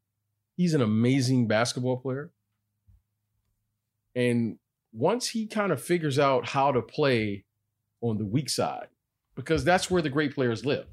he's 0.56 0.74
an 0.74 0.82
amazing 0.82 1.46
basketball 1.46 1.98
player. 1.98 2.30
And 4.14 4.58
once 4.92 5.28
he 5.28 5.46
kind 5.46 5.72
of 5.72 5.82
figures 5.82 6.18
out 6.18 6.48
how 6.48 6.72
to 6.72 6.80
play 6.80 7.44
on 8.00 8.16
the 8.16 8.24
weak 8.24 8.48
side, 8.48 8.88
because 9.34 9.64
that's 9.64 9.90
where 9.90 10.00
the 10.00 10.08
great 10.08 10.34
players 10.34 10.64
live. 10.64 10.86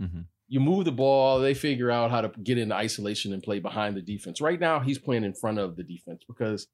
Mm-hmm 0.00 0.20
you 0.48 0.60
move 0.60 0.86
the 0.86 0.92
ball, 0.92 1.38
they 1.38 1.54
figure 1.54 1.90
out 1.90 2.10
how 2.10 2.22
to 2.22 2.32
get 2.42 2.58
into 2.58 2.74
isolation 2.74 3.34
and 3.34 3.42
play 3.42 3.58
behind 3.58 3.96
the 3.96 4.00
defense. 4.00 4.40
Right 4.40 4.58
now, 4.58 4.80
he's 4.80 4.98
playing 4.98 5.24
in 5.24 5.34
front 5.34 5.58
of 5.58 5.76
the 5.76 5.82
defense 5.82 6.22
because 6.26 6.66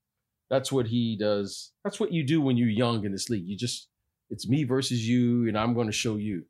that's 0.51 0.71
what 0.71 0.87
he 0.87 1.17
does. 1.17 1.73
That's 1.85 1.99
what 1.99 2.13
you 2.13 2.25
do 2.25 2.41
when 2.41 2.57
you're 2.57 2.69
young 2.69 3.05
in 3.05 3.13
this 3.13 3.31
league. 3.31 3.47
You 3.47 3.57
just, 3.57 3.89
it's 4.31 4.49
me 4.49 4.65
versus 4.65 5.07
you, 5.07 5.49
and 5.49 5.59
I'm 5.59 5.75
going 5.75 5.87
to 5.87 5.93
show 5.93 6.17
you. 6.17 6.45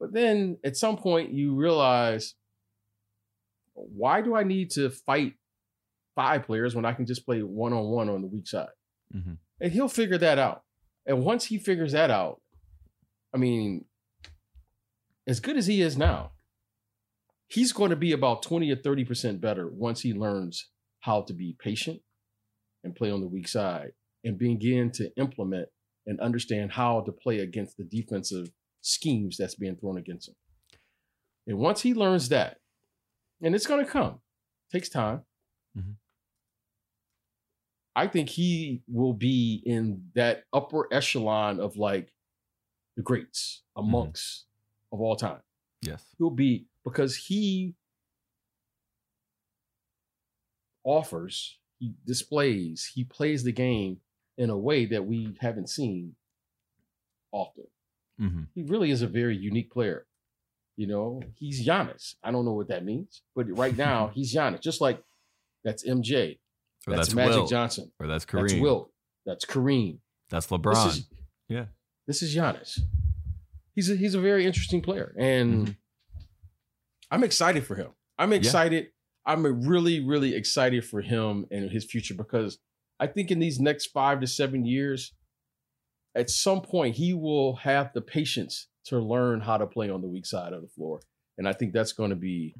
But 0.00 0.12
then 0.12 0.58
at 0.64 0.76
some 0.76 0.96
point, 0.96 1.32
you 1.32 1.54
realize, 1.54 2.34
why 3.74 4.22
do 4.22 4.34
I 4.34 4.44
need 4.44 4.70
to 4.72 4.90
fight 4.90 5.34
five 6.14 6.44
players 6.44 6.74
when 6.74 6.84
I 6.84 6.92
can 6.92 7.06
just 7.06 7.24
play 7.24 7.40
one 7.42 7.72
on 7.72 7.84
one 7.86 8.08
on 8.08 8.22
the 8.22 8.28
weak 8.28 8.46
side? 8.46 8.68
Mm-hmm. 9.14 9.34
And 9.60 9.72
he'll 9.72 9.88
figure 9.88 10.18
that 10.18 10.38
out. 10.38 10.62
And 11.06 11.24
once 11.24 11.44
he 11.44 11.58
figures 11.58 11.92
that 11.92 12.10
out, 12.10 12.40
I 13.34 13.38
mean, 13.38 13.84
as 15.26 15.40
good 15.40 15.56
as 15.56 15.66
he 15.66 15.82
is 15.82 15.96
now, 15.96 16.32
he's 17.48 17.72
going 17.72 17.90
to 17.90 17.96
be 17.96 18.12
about 18.12 18.42
20 18.42 18.70
or 18.70 18.76
30% 18.76 19.40
better 19.40 19.68
once 19.68 20.00
he 20.00 20.12
learns 20.12 20.68
how 21.00 21.22
to 21.22 21.32
be 21.32 21.56
patient 21.58 22.00
and 22.84 22.94
play 22.94 23.10
on 23.10 23.20
the 23.20 23.26
weak 23.26 23.48
side 23.48 23.92
and 24.24 24.38
begin 24.38 24.90
to 24.92 25.10
implement 25.16 25.68
and 26.06 26.20
understand 26.20 26.72
how 26.72 27.00
to 27.02 27.12
play 27.12 27.40
against 27.40 27.76
the 27.76 27.84
defensive 27.84 28.50
schemes 28.80 29.36
that's 29.36 29.54
being 29.54 29.76
thrown 29.76 29.98
against 29.98 30.28
him. 30.28 30.34
And 31.46 31.58
once 31.58 31.82
he 31.82 31.94
learns 31.94 32.28
that, 32.30 32.58
and 33.42 33.54
it's 33.54 33.66
going 33.66 33.84
to 33.84 33.90
come, 33.90 34.20
takes 34.72 34.88
time. 34.88 35.22
Mm-hmm. 35.76 35.92
I 37.96 38.06
think 38.06 38.28
he 38.28 38.82
will 38.86 39.12
be 39.12 39.62
in 39.64 40.02
that 40.14 40.44
upper 40.52 40.86
echelon 40.92 41.58
of 41.58 41.76
like 41.76 42.12
the 42.96 43.02
greats 43.02 43.62
mm-hmm. 43.76 43.88
amongst 43.88 44.44
mm-hmm. 44.44 44.96
of 44.96 45.00
all 45.00 45.16
time. 45.16 45.40
Yes. 45.82 46.04
He'll 46.18 46.30
be 46.30 46.66
because 46.84 47.16
he 47.16 47.74
offers, 50.84 51.58
he 51.78 51.94
displays, 52.04 52.90
he 52.94 53.04
plays 53.04 53.44
the 53.44 53.52
game 53.52 53.98
in 54.36 54.50
a 54.50 54.56
way 54.56 54.86
that 54.86 55.04
we 55.06 55.36
haven't 55.40 55.68
seen 55.68 56.14
often. 57.32 57.66
Mm-hmm. 58.20 58.42
He 58.54 58.62
really 58.62 58.90
is 58.90 59.02
a 59.02 59.06
very 59.06 59.36
unique 59.36 59.70
player. 59.70 60.06
You 60.76 60.86
know, 60.86 61.20
he's 61.36 61.66
Giannis. 61.66 62.14
I 62.22 62.30
don't 62.30 62.44
know 62.44 62.52
what 62.52 62.68
that 62.68 62.84
means, 62.84 63.22
but 63.34 63.46
right 63.56 63.76
now 63.76 64.10
he's 64.14 64.34
Giannis. 64.34 64.60
Just 64.60 64.80
like 64.80 65.02
that's 65.64 65.84
MJ, 65.84 66.38
or 66.86 66.94
that's, 66.94 67.08
that's 67.08 67.14
Magic 67.14 67.34
Wilt, 67.34 67.50
Johnson, 67.50 67.90
or 67.98 68.06
that's 68.06 68.24
Kareem. 68.24 68.48
That's 68.48 68.60
Wilt. 68.60 68.92
That's 69.26 69.44
Kareem. 69.44 69.98
That's 70.30 70.46
LeBron. 70.46 70.84
This 70.84 70.96
is, 70.96 71.08
yeah, 71.48 71.64
this 72.06 72.22
is 72.22 72.34
Giannis. 72.34 72.80
He's 73.74 73.90
a, 73.90 73.96
he's 73.96 74.14
a 74.14 74.20
very 74.20 74.46
interesting 74.46 74.80
player, 74.80 75.14
and 75.18 75.68
mm-hmm. 75.68 75.72
I'm 77.10 77.24
excited 77.24 77.66
for 77.66 77.74
him. 77.74 77.88
I'm 78.18 78.32
excited. 78.32 78.88
I'm 79.28 79.68
really, 79.68 80.00
really 80.00 80.34
excited 80.34 80.86
for 80.86 81.02
him 81.02 81.46
and 81.50 81.70
his 81.70 81.84
future 81.84 82.14
because 82.14 82.58
I 82.98 83.06
think 83.06 83.30
in 83.30 83.38
these 83.38 83.60
next 83.60 83.88
five 83.88 84.20
to 84.20 84.26
seven 84.26 84.64
years, 84.64 85.12
at 86.14 86.30
some 86.30 86.62
point, 86.62 86.96
he 86.96 87.12
will 87.12 87.56
have 87.56 87.92
the 87.92 88.00
patience 88.00 88.68
to 88.86 88.98
learn 88.98 89.40
how 89.40 89.58
to 89.58 89.66
play 89.66 89.90
on 89.90 90.00
the 90.00 90.08
weak 90.08 90.24
side 90.24 90.54
of 90.54 90.62
the 90.62 90.68
floor. 90.68 91.00
And 91.36 91.46
I 91.46 91.52
think 91.52 91.74
that's 91.74 91.92
going 91.92 92.08
to 92.10 92.16
be 92.16 92.54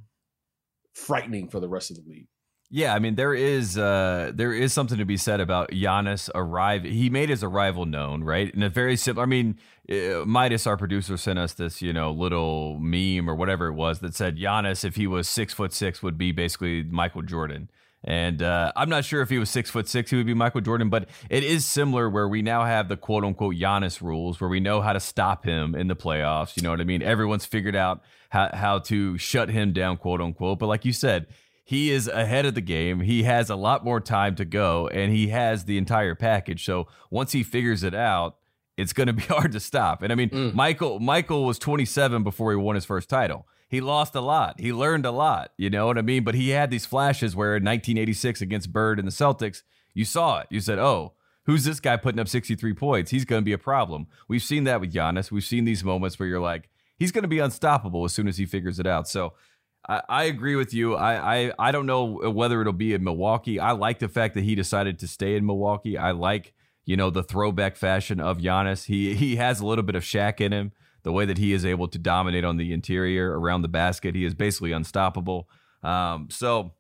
frightening 0.95 1.49
for 1.49 1.59
the 1.59 1.71
rest 1.71 1.91
of 1.91 1.97
the 1.97 2.05
league. 2.07 2.29
Yeah, 2.71 2.95
I 2.95 2.99
mean 2.99 3.15
there 3.15 3.33
is 3.33 3.79
uh, 3.79 4.31
there 4.35 4.53
is 4.53 4.75
something 4.75 4.99
to 4.99 5.07
be 5.07 5.17
said 5.17 5.41
about 5.41 5.71
Giannis 5.71 6.29
arriving. 6.35 6.93
He 6.93 7.09
made 7.09 7.31
his 7.31 7.43
arrival 7.43 7.87
known, 7.87 8.23
right? 8.23 8.53
In 8.55 8.63
a 8.63 8.69
very 8.69 8.97
simple. 8.97 9.23
I 9.23 9.27
mean, 9.27 9.59
uh, 9.91 10.27
Midas, 10.27 10.67
our 10.67 10.77
producer, 10.77 11.17
sent 11.17 11.39
us 11.39 11.55
this 11.55 11.81
you 11.81 11.95
know 11.95 12.11
little 12.11 12.79
meme 12.79 13.29
or 13.29 13.35
whatever 13.35 13.69
it 13.69 13.73
was 13.73 14.01
that 14.01 14.15
said 14.15 14.37
Giannis, 14.37 14.85
if 14.85 14.97
he 14.97 15.07
was 15.07 15.27
six 15.29 15.55
foot 15.55 15.73
six, 15.73 16.03
would 16.03 16.19
be 16.19 16.31
basically 16.31 16.83
Michael 16.83 17.23
Jordan. 17.23 17.71
And 18.05 18.43
uh, 18.43 18.71
I'm 18.77 18.91
not 18.91 19.05
sure 19.05 19.23
if 19.23 19.31
he 19.31 19.39
was 19.39 19.49
six 19.49 19.71
foot 19.71 19.89
six, 19.89 20.11
he 20.11 20.17
would 20.17 20.27
be 20.27 20.35
Michael 20.35 20.61
Jordan, 20.61 20.91
but 20.91 21.09
it 21.31 21.43
is 21.43 21.65
similar 21.65 22.09
where 22.09 22.29
we 22.29 22.43
now 22.43 22.65
have 22.65 22.89
the 22.89 22.97
quote 22.99 23.25
unquote 23.25 23.57
Giannis 23.57 24.03
rules 24.03 24.41
where 24.41 24.51
we 24.51 24.61
know 24.61 24.83
how 24.83 24.93
to 24.93 25.01
stop 25.01 25.45
him 25.45 25.75
in 25.75 25.89
the 25.89 25.97
playoffs. 25.97 26.57
You 26.57 26.63
know 26.63 26.71
what 26.71 26.81
I 26.83 26.85
mean? 26.85 27.03
Everyone's 27.03 27.47
figured 27.47 27.75
out 27.75 28.03
how, 28.29 28.51
how 28.53 28.79
to 28.81 29.17
shut 29.19 29.49
him 29.49 29.73
down, 29.73 29.97
quote 29.97 30.21
unquote. 30.21 30.59
But 30.59 30.67
like 30.67 30.85
you 30.85 30.93
said, 30.93 31.27
he 31.69 31.91
is 31.91 32.09
ahead 32.09 32.47
of 32.47 32.55
the 32.55 32.63
game. 32.63 33.01
He 33.01 33.25
has 33.25 33.51
a 33.51 33.57
lot 33.57 33.85
more 33.85 34.01
time 34.01 34.35
to 34.37 34.45
go 34.47 34.89
and 34.89 35.13
he 35.13 35.29
has 35.29 35.67
the 35.67 35.77
entire 35.77 36.15
package. 36.15 36.65
So 36.65 36.89
once 37.11 37.33
he 37.33 37.43
figures 37.43 37.83
it 37.83 37.95
out, 37.95 38.37
it's 38.77 38.93
going 38.93 39.07
to 39.09 39.13
be 39.13 39.25
hard 39.25 39.53
to 39.53 39.61
stop. 39.61 40.03
And 40.03 40.11
I 40.11 40.17
mean, 40.17 40.31
mm. 40.31 40.55
Michael 40.55 40.99
Michael 40.99 41.45
was 41.45 41.59
27 41.59 42.23
before 42.23 42.53
he 42.53 42.57
won 42.57 42.75
his 42.75 42.85
first 42.85 43.09
title 43.09 43.47
he 43.69 43.83
lost 43.83 44.15
a 44.15 44.21
lot. 44.21 44.59
He 44.59 44.73
learned 44.73 45.05
a 45.05 45.11
lot. 45.11 45.53
You 45.59 45.69
know 45.69 45.87
what 45.87 45.99
I 45.99 46.03
mean? 46.03 46.25
But 46.25 46.35
he 46.35 46.51
had 46.51 46.71
these 46.71 46.87
flashes 46.87 47.37
where 47.37 47.51
in 47.51 47.65
1986 47.65 48.41
against 48.41 48.73
Bird 48.73 48.99
and 48.99 49.07
the 49.07 49.13
Celtics, 49.13 49.63
you 49.93 50.07
saw 50.07 50.39
it. 50.39 50.47
You 50.51 50.61
said, 50.61 50.79
oh, 50.79 51.13
who's 51.45 51.65
this 51.65 51.79
guy 51.79 51.99
putting 51.99 52.19
up 52.19 52.29
63 52.29 52.73
points? 52.73 53.11
He's 53.11 53.27
going 53.27 53.43
to 53.43 53.45
be 53.45 53.53
a 53.53 53.59
problem. 53.59 54.07
We've 54.27 54.43
seen 54.43 54.65
that 54.65 54.81
with 54.81 54.93
Giannis. 54.93 55.31
We've 55.31 55.45
seen 55.45 55.67
these 55.67 55.85
moments 55.85 56.19
where 56.19 56.29
you're 56.29 56.41
like, 56.41 56.71
he's 56.97 57.13
going 57.13 57.23
to 57.23 57.29
be 57.29 57.41
unstoppable 57.41 58.05
as 58.05 58.15
soon 58.15 58.27
as 58.27 58.39
he 58.39 58.47
figures 58.47 58.79
it 58.79 58.87
out. 58.87 59.07
So 59.07 59.35
I, 59.89 60.25
agree 60.25 60.55
with 60.55 60.75
you. 60.75 60.97
I, 60.97 61.37
I 61.37 61.53
I 61.59 61.73
don't 61.73 61.87
know 61.87 62.31
whether 62.31 62.61
it'll 62.61 62.75
be 62.75 62.93
in 62.93 63.03
Milwaukee. 63.03 63.59
I 63.59 63.73
like 63.73 63.99
the 64.01 64.09
fact 64.09 64.35
that 64.35 64.45
he 64.45 64.55
decided 64.55 64.99
to 64.99 65.09
stay 65.09 65.35
in 65.35 65.47
Milwaukee. 65.47 65.97
I 65.97 66.11
like 66.11 66.53
you 66.85 66.97
know 66.97 67.11
the 67.11 67.23
throwback 67.23 67.77
fashion 67.77 68.21
of 68.21 68.39
Giannis. 68.39 68.85
He 68.85 69.15
he 69.15 69.37
has 69.37 69.61
a 69.61 69.67
little 69.67 69.85
bit 69.85 69.95
of 69.95 70.03
Shaq 70.03 70.41
in 70.41 70.53
him 70.53 70.73
the 71.05 71.13
way 71.13 71.25
that 71.25 71.39
he 71.39 71.53
is 71.53 71.65
able 71.65 71.89
to 71.89 71.99
dominate 71.99 72.45
on 72.45 72.57
the 72.57 72.73
interior 72.73 73.39
around 73.39 73.63
the 73.63 73.69
basket. 73.69 74.15
He 74.15 74.25
is 74.25 74.35
basically 74.35 74.73
unstoppable. 74.73 75.49
Um, 75.83 76.29
so 76.31 76.73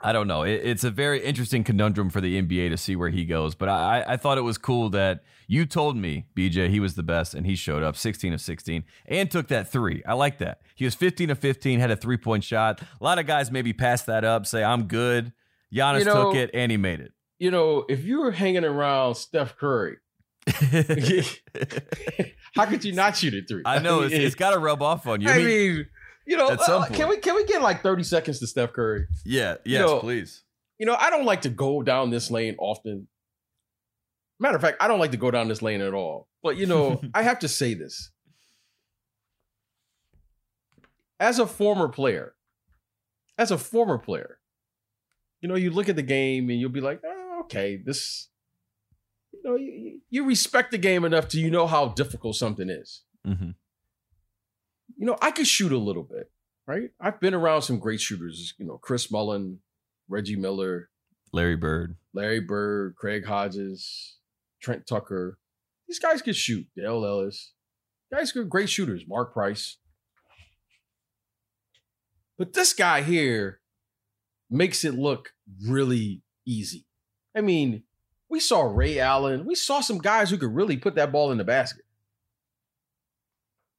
I 0.00 0.12
don't 0.12 0.28
know. 0.28 0.42
It, 0.42 0.60
it's 0.64 0.84
a 0.84 0.90
very 0.90 1.24
interesting 1.24 1.64
conundrum 1.64 2.10
for 2.10 2.20
the 2.20 2.40
NBA 2.40 2.70
to 2.70 2.76
see 2.76 2.94
where 2.94 3.10
he 3.10 3.24
goes. 3.24 3.54
But 3.54 3.68
I, 3.68 4.04
I 4.06 4.16
thought 4.16 4.38
it 4.38 4.42
was 4.42 4.58
cool 4.58 4.90
that 4.90 5.22
you 5.46 5.66
told 5.66 5.96
me, 5.96 6.26
BJ, 6.36 6.68
he 6.68 6.78
was 6.78 6.94
the 6.94 7.02
best, 7.02 7.34
and 7.34 7.46
he 7.46 7.56
showed 7.56 7.82
up 7.82 7.96
16 7.96 8.32
of 8.32 8.40
16 8.40 8.84
and 9.06 9.30
took 9.30 9.48
that 9.48 9.68
three. 9.68 10.02
I 10.06 10.14
like 10.14 10.38
that. 10.38 10.60
He 10.74 10.84
was 10.84 10.94
15 10.94 11.30
of 11.30 11.38
15, 11.38 11.80
had 11.80 11.90
a 11.90 11.96
three 11.96 12.16
point 12.16 12.44
shot. 12.44 12.80
A 12.82 13.04
lot 13.04 13.18
of 13.18 13.26
guys 13.26 13.50
maybe 13.50 13.72
pass 13.72 14.02
that 14.02 14.24
up, 14.24 14.46
say, 14.46 14.62
I'm 14.62 14.84
good. 14.84 15.32
Giannis 15.74 16.00
you 16.00 16.04
know, 16.06 16.24
took 16.24 16.34
it 16.36 16.50
and 16.54 16.70
he 16.70 16.76
made 16.76 17.00
it. 17.00 17.12
You 17.38 17.50
know, 17.50 17.84
if 17.88 18.04
you 18.04 18.20
were 18.20 18.32
hanging 18.32 18.64
around 18.64 19.16
Steph 19.16 19.56
Curry, 19.56 19.96
How 22.54 22.64
could 22.64 22.84
you 22.84 22.92
not 22.92 23.16
shoot 23.16 23.34
it 23.34 23.48
three? 23.48 23.62
I 23.64 23.80
know 23.80 24.02
it's, 24.02 24.14
it's 24.14 24.34
got 24.34 24.52
to 24.52 24.58
rub 24.58 24.82
off 24.82 25.06
on 25.06 25.20
you. 25.20 25.28
I, 25.28 25.34
I 25.34 25.38
mean, 25.38 25.46
mean, 25.46 25.86
you 26.28 26.36
know, 26.36 26.48
uh, 26.48 26.86
can 26.88 27.08
we 27.08 27.16
can 27.16 27.34
we 27.34 27.46
get 27.46 27.62
like 27.62 27.82
thirty 27.82 28.02
seconds 28.02 28.38
to 28.40 28.46
Steph 28.46 28.74
Curry? 28.74 29.06
Yeah, 29.24 29.56
yes, 29.64 29.64
you 29.64 29.78
know, 29.78 29.98
please. 29.98 30.44
You 30.78 30.84
know, 30.84 30.94
I 30.94 31.08
don't 31.08 31.24
like 31.24 31.40
to 31.42 31.48
go 31.48 31.82
down 31.82 32.10
this 32.10 32.30
lane 32.30 32.54
often. 32.58 33.08
Matter 34.38 34.56
of 34.56 34.60
fact, 34.60 34.76
I 34.78 34.88
don't 34.88 34.98
like 34.98 35.12
to 35.12 35.16
go 35.16 35.30
down 35.30 35.48
this 35.48 35.62
lane 35.62 35.80
at 35.80 35.94
all. 35.94 36.28
But 36.42 36.58
you 36.58 36.66
know, 36.66 37.00
I 37.14 37.22
have 37.22 37.38
to 37.38 37.48
say 37.48 37.72
this. 37.72 38.10
As 41.18 41.38
a 41.38 41.46
former 41.46 41.88
player, 41.88 42.34
as 43.38 43.50
a 43.50 43.56
former 43.56 43.96
player, 43.96 44.38
you 45.40 45.48
know, 45.48 45.54
you 45.54 45.70
look 45.70 45.88
at 45.88 45.96
the 45.96 46.02
game 46.02 46.50
and 46.50 46.60
you'll 46.60 46.68
be 46.68 46.82
like, 46.82 47.00
oh, 47.06 47.40
okay, 47.44 47.80
this 47.82 48.28
you 49.32 49.40
know, 49.42 49.56
you, 49.56 50.00
you, 50.10 50.24
respect 50.26 50.72
the 50.72 50.78
game 50.78 51.06
enough 51.06 51.28
to 51.28 51.40
you 51.40 51.50
know 51.50 51.66
how 51.66 51.88
difficult 51.88 52.36
something 52.36 52.68
is. 52.68 53.02
Mm-hmm. 53.26 53.50
You 54.98 55.06
know, 55.06 55.16
I 55.22 55.30
could 55.30 55.46
shoot 55.46 55.72
a 55.72 55.78
little 55.78 56.02
bit, 56.02 56.30
right? 56.66 56.90
I've 57.00 57.20
been 57.20 57.32
around 57.32 57.62
some 57.62 57.78
great 57.78 58.00
shooters. 58.00 58.54
You 58.58 58.66
know, 58.66 58.78
Chris 58.78 59.10
Mullin, 59.10 59.60
Reggie 60.08 60.36
Miller, 60.36 60.90
Larry 61.32 61.56
Bird, 61.56 61.96
Larry 62.12 62.40
Bird, 62.40 62.96
Craig 62.96 63.24
Hodges, 63.24 64.18
Trent 64.60 64.86
Tucker. 64.86 65.38
These 65.86 66.00
guys 66.00 66.20
could 66.20 66.36
shoot. 66.36 66.66
Dale 66.76 67.04
Ellis, 67.04 67.52
guys 68.12 68.34
are 68.34 68.44
great 68.44 68.68
shooters. 68.68 69.04
Mark 69.06 69.32
Price. 69.32 69.78
But 72.36 72.52
this 72.52 72.72
guy 72.72 73.02
here 73.02 73.60
makes 74.50 74.84
it 74.84 74.94
look 74.94 75.32
really 75.64 76.22
easy. 76.44 76.86
I 77.36 77.40
mean, 77.40 77.84
we 78.28 78.40
saw 78.40 78.62
Ray 78.62 78.98
Allen. 78.98 79.44
We 79.46 79.54
saw 79.54 79.80
some 79.80 79.98
guys 79.98 80.30
who 80.30 80.38
could 80.38 80.54
really 80.54 80.76
put 80.76 80.96
that 80.96 81.12
ball 81.12 81.30
in 81.30 81.38
the 81.38 81.44
basket. 81.44 81.84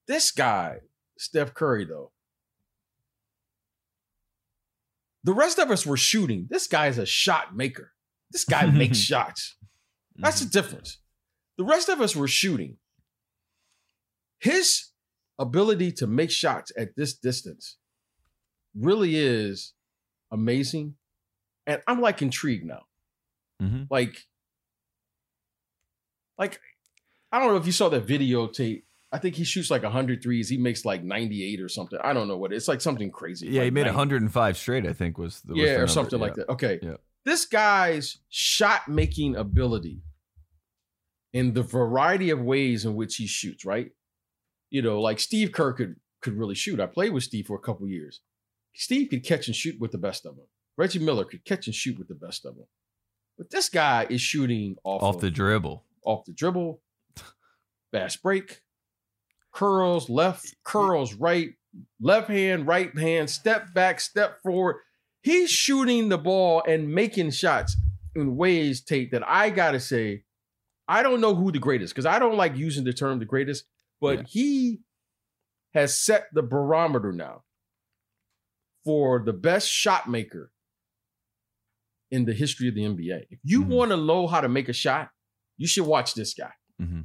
This 0.08 0.32
guy, 0.32 0.80
Steph 1.20 1.54
Curry, 1.54 1.84
though, 1.84 2.12
the 5.26 5.34
rest 5.34 5.60
of 5.60 5.70
us 5.70 5.86
were 5.86 5.98
shooting. 5.98 6.48
This 6.50 6.66
guy 6.66 6.88
is 6.88 6.98
a 6.98 7.06
shot 7.06 7.54
maker. 7.54 7.92
This 8.32 8.46
guy 8.46 8.66
makes 8.72 8.98
shots. 8.98 9.58
That's 10.16 10.40
the 10.40 10.46
mm-hmm. 10.46 10.52
difference. 10.52 10.98
The 11.58 11.66
rest 11.66 11.90
of 11.90 12.00
us 12.00 12.16
were 12.16 12.30
shooting. 12.30 12.78
His 14.40 14.92
ability 15.38 15.92
to 15.94 16.08
make 16.08 16.32
shots 16.32 16.72
at 16.78 16.96
this 16.96 17.14
distance 17.14 17.76
really 18.74 19.18
is 19.18 19.74
amazing. 20.32 20.96
And 21.68 21.82
I'm 21.86 22.00
like 22.00 22.22
intrigued 22.22 22.66
now. 22.66 22.84
Mm-hmm. 23.62 23.84
Like, 23.90 24.24
like, 26.38 26.62
I 27.30 27.40
don't 27.40 27.50
know 27.50 27.58
if 27.58 27.66
you 27.66 27.74
saw 27.74 27.90
that 27.90 28.08
videotape. 28.08 28.84
I 29.12 29.18
think 29.18 29.36
he 29.36 29.44
shoots 29.44 29.72
like 29.72 29.84
100 29.84 30.22
threes. 30.22 30.50
He 30.50 30.58
makes 30.58 30.86
like 30.86 31.04
98 31.04 31.62
or 31.62 31.70
something. 31.70 32.00
I 32.04 32.14
don't 32.14 32.28
know 32.28 32.38
what. 32.38 32.54
It's 32.54 32.68
like 32.68 32.82
something 32.82 33.12
crazy. 33.12 33.48
Yeah, 33.48 33.62
like 33.62 33.66
he 33.66 33.72
made 33.72 33.86
105 33.88 34.58
straight, 34.58 34.86
I 34.86 34.94
think 34.94 35.18
was 35.18 35.42
the 35.42 35.56
Yeah, 35.56 35.78
or 35.78 35.88
something 35.88 36.20
yeah. 36.20 36.26
like 36.26 36.36
that. 36.36 36.50
Okay. 36.50 36.80
Yeah. 36.82 36.98
This 37.26 37.46
guy's 37.46 38.20
shot 38.30 38.88
making 38.88 39.36
ability 39.36 40.02
in 41.34 41.54
the 41.54 41.64
variety 41.64 42.30
of 42.30 42.40
ways 42.40 42.86
in 42.86 42.96
which 42.96 43.16
he 43.16 43.26
shoots, 43.26 43.66
right? 43.66 43.92
You 44.70 44.82
know, 44.82 45.02
like 45.02 45.20
Steve 45.20 45.52
Kerr 45.52 45.74
could 45.74 45.96
could 46.22 46.38
really 46.38 46.56
shoot. 46.56 46.80
I 46.80 46.86
played 46.86 47.14
with 47.14 47.24
Steve 47.24 47.48
for 47.48 47.56
a 47.56 47.62
couple 47.62 47.88
years. 47.88 48.22
Steve 48.76 49.10
could 49.10 49.24
catch 49.24 49.48
and 49.48 49.56
shoot 49.56 49.80
with 49.80 49.92
the 49.92 49.98
best 49.98 50.26
of 50.26 50.36
them. 50.36 50.46
Reggie 50.78 51.00
Miller 51.00 51.26
could 51.26 51.44
catch 51.46 51.66
and 51.66 51.76
shoot 51.76 51.98
with 51.98 52.08
the 52.08 52.16
best 52.16 52.46
of 52.46 52.56
them. 52.56 52.68
But 53.38 53.50
this 53.50 53.70
guy 53.70 54.06
is 54.10 54.22
shooting 54.22 54.76
off, 54.84 55.02
off 55.02 55.16
of, 55.16 55.22
the 55.22 55.32
dribble 55.32 55.84
off 56.06 56.26
the 56.26 56.34
dribble, 56.34 56.82
fast 57.92 58.22
break, 58.22 58.62
curls 59.52 60.10
left, 60.10 60.56
curls 60.64 61.14
right, 61.14 61.50
left 62.02 62.30
hand, 62.30 62.68
right 62.68 62.98
hand, 62.98 63.30
step 63.30 63.74
back, 63.74 64.00
step 64.00 64.42
forward. 64.42 64.78
He's 65.22 65.50
shooting 65.50 66.10
the 66.10 66.18
ball 66.18 66.64
and 66.68 66.94
making 66.94 67.32
shots 67.32 67.76
in 68.16 68.36
ways, 68.38 68.82
Tate, 68.82 69.12
that 69.12 69.28
I 69.28 69.50
gotta 69.50 69.80
say, 69.80 70.24
I 70.88 71.04
don't 71.04 71.22
know 71.22 71.36
who 71.36 71.52
the 71.52 71.60
greatest, 71.60 71.94
because 71.94 72.06
I 72.06 72.20
don't 72.20 72.38
like 72.38 72.56
using 72.56 72.84
the 72.84 72.94
term 72.94 73.20
the 73.20 73.26
greatest, 73.26 73.66
but 74.02 74.18
yeah. 74.18 74.24
he 74.28 74.80
has 75.74 76.00
set 76.00 76.26
the 76.34 76.42
barometer 76.42 77.12
now 77.12 77.44
for 78.84 79.22
the 79.24 79.34
best 79.34 79.70
shot 79.70 80.10
maker 80.10 80.52
in 82.12 82.26
the 82.26 82.34
history 82.34 82.68
of 82.68 82.76
the 82.76 82.82
NBA. 82.82 83.26
If 83.30 83.40
you 83.44 83.62
mm-hmm. 83.62 83.72
want 83.72 83.92
to 83.92 83.98
know 83.98 84.28
how 84.28 84.42
to 84.42 84.50
make 84.50 84.70
a 84.70 84.74
shot, 84.74 85.10
you 85.58 85.68
should 85.68 85.86
watch 85.86 86.16
this 86.16 86.34
guy. 86.34 86.52
Mm-hmm. 86.82 87.02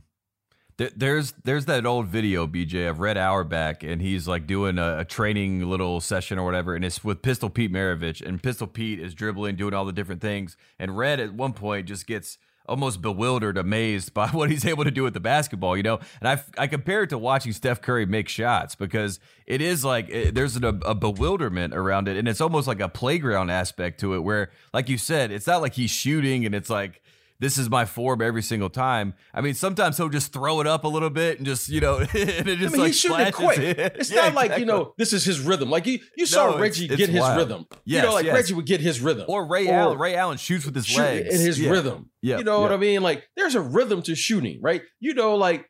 There's 0.76 1.32
there's 1.44 1.66
that 1.66 1.86
old 1.86 2.06
video, 2.08 2.48
BJ, 2.48 2.90
of 2.90 2.98
Red 2.98 3.16
Auerbach, 3.16 3.84
and 3.84 4.02
he's 4.02 4.26
like 4.26 4.46
doing 4.48 4.76
a, 4.76 5.00
a, 5.00 5.04
training 5.04 5.68
little 5.68 6.00
session 6.00 6.36
or 6.36 6.44
whatever, 6.44 6.74
and 6.74 6.84
it's 6.84 7.04
with 7.04 7.22
Pistol 7.22 7.48
Pete 7.48 7.72
Maravich, 7.72 8.20
and 8.20 8.42
Pistol 8.42 8.66
Pete 8.66 8.98
is 8.98 9.14
dribbling, 9.14 9.54
doing 9.54 9.72
all 9.72 9.84
the 9.84 9.92
different 9.92 10.20
things, 10.20 10.56
and 10.76 10.98
Red 10.98 11.20
at 11.20 11.32
one 11.32 11.52
point 11.52 11.86
just 11.86 12.08
gets 12.08 12.38
almost 12.66 13.02
bewildered, 13.02 13.56
amazed 13.56 14.14
by 14.14 14.28
what 14.32 14.50
he's 14.50 14.64
able 14.64 14.82
to 14.82 14.90
do 14.90 15.04
with 15.04 15.14
the 15.14 15.20
basketball, 15.20 15.76
you 15.76 15.84
know. 15.84 16.00
And 16.20 16.28
I 16.28 16.42
I 16.58 16.66
compare 16.66 17.04
it 17.04 17.10
to 17.10 17.18
watching 17.18 17.52
Steph 17.52 17.80
Curry 17.80 18.04
make 18.04 18.28
shots 18.28 18.74
because 18.74 19.20
it 19.46 19.60
is 19.60 19.84
like 19.84 20.08
it, 20.08 20.34
there's 20.34 20.56
an, 20.56 20.64
a, 20.64 20.76
a 20.86 20.94
bewilderment 20.96 21.72
around 21.72 22.08
it, 22.08 22.16
and 22.16 22.26
it's 22.26 22.40
almost 22.40 22.66
like 22.66 22.80
a 22.80 22.88
playground 22.88 23.50
aspect 23.50 24.00
to 24.00 24.14
it, 24.14 24.24
where 24.24 24.50
like 24.72 24.88
you 24.88 24.98
said, 24.98 25.30
it's 25.30 25.46
not 25.46 25.62
like 25.62 25.74
he's 25.74 25.90
shooting 25.90 26.44
and 26.44 26.52
it's 26.52 26.70
like 26.70 27.00
this 27.40 27.58
is 27.58 27.68
my 27.68 27.84
form 27.84 28.22
every 28.22 28.42
single 28.42 28.70
time. 28.70 29.14
I 29.32 29.40
mean, 29.40 29.54
sometimes 29.54 29.96
he'll 29.96 30.08
just 30.08 30.32
throw 30.32 30.60
it 30.60 30.66
up 30.66 30.84
a 30.84 30.88
little 30.88 31.10
bit 31.10 31.38
and 31.38 31.46
just, 31.46 31.68
you 31.68 31.80
know, 31.80 31.98
and 32.00 32.08
it 32.12 32.58
just 32.58 32.74
I 32.74 32.76
mean, 32.76 32.80
like 32.80 32.86
he's 32.88 33.00
shooting 33.00 33.26
it. 33.26 33.38
It's 33.38 34.10
yeah, 34.10 34.16
not 34.16 34.28
exactly. 34.28 34.34
like, 34.34 34.58
you 34.58 34.66
know, 34.66 34.94
this 34.96 35.12
is 35.12 35.24
his 35.24 35.40
rhythm. 35.40 35.70
Like 35.70 35.86
you, 35.86 35.98
you 36.16 36.26
saw 36.26 36.50
no, 36.50 36.58
Reggie 36.58 36.84
it's, 36.84 36.94
it's 36.94 37.06
get 37.06 37.20
wild. 37.20 37.38
his 37.38 37.44
rhythm. 37.46 37.66
Yes, 37.84 38.02
you 38.02 38.08
know, 38.08 38.14
like 38.14 38.24
yes. 38.26 38.34
Reggie 38.34 38.54
would 38.54 38.66
get 38.66 38.80
his 38.80 39.00
rhythm. 39.00 39.26
Or 39.28 39.46
Ray 39.46 39.68
or 39.68 39.74
Allen. 39.74 39.98
Ray 39.98 40.14
Allen 40.14 40.38
shoots 40.38 40.64
with 40.64 40.74
his 40.74 40.86
shoot 40.86 41.00
legs. 41.00 41.34
In 41.34 41.40
his 41.40 41.60
yeah. 41.60 41.70
rhythm. 41.70 42.10
Yeah. 42.22 42.38
You 42.38 42.44
know 42.44 42.58
yeah. 42.58 42.62
what 42.62 42.72
I 42.72 42.76
mean? 42.76 43.02
Like 43.02 43.28
there's 43.36 43.54
a 43.54 43.60
rhythm 43.60 44.02
to 44.02 44.14
shooting, 44.14 44.60
right? 44.62 44.82
You 45.00 45.14
know, 45.14 45.34
like 45.34 45.68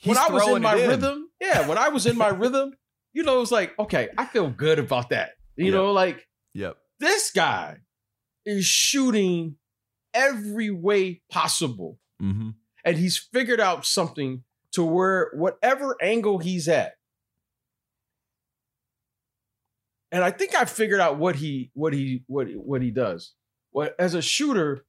He's 0.00 0.08
when 0.08 0.18
I 0.18 0.28
was 0.30 0.48
in 0.48 0.62
my 0.62 0.76
in. 0.76 0.88
rhythm, 0.88 1.28
yeah, 1.40 1.66
when 1.66 1.76
I 1.76 1.88
was 1.88 2.06
in 2.06 2.16
my 2.16 2.28
rhythm, 2.28 2.72
you 3.12 3.22
know, 3.22 3.36
it 3.36 3.40
was 3.40 3.52
like, 3.52 3.78
okay, 3.78 4.08
I 4.16 4.24
feel 4.26 4.48
good 4.48 4.78
about 4.78 5.10
that. 5.10 5.32
You 5.56 5.66
yep. 5.66 5.74
know, 5.74 5.92
like, 5.92 6.26
yep. 6.54 6.76
This 7.00 7.30
guy 7.30 7.78
is 8.46 8.64
shooting 8.64 9.56
every 10.14 10.70
way 10.70 11.22
possible. 11.30 11.98
Mm-hmm. 12.22 12.50
And 12.84 12.96
he's 12.96 13.16
figured 13.18 13.60
out 13.60 13.84
something 13.84 14.44
to 14.72 14.84
where 14.84 15.30
whatever 15.34 15.96
angle 16.02 16.38
he's 16.38 16.68
at, 16.68 16.94
and 20.12 20.24
I 20.24 20.30
think 20.30 20.54
I 20.54 20.64
figured 20.64 21.00
out 21.00 21.18
what 21.18 21.36
he 21.36 21.70
what 21.74 21.92
he 21.92 22.22
what 22.26 22.48
what 22.54 22.82
he 22.82 22.90
does. 22.90 23.34
Well, 23.72 23.90
as 23.98 24.14
a 24.14 24.22
shooter, 24.22 24.84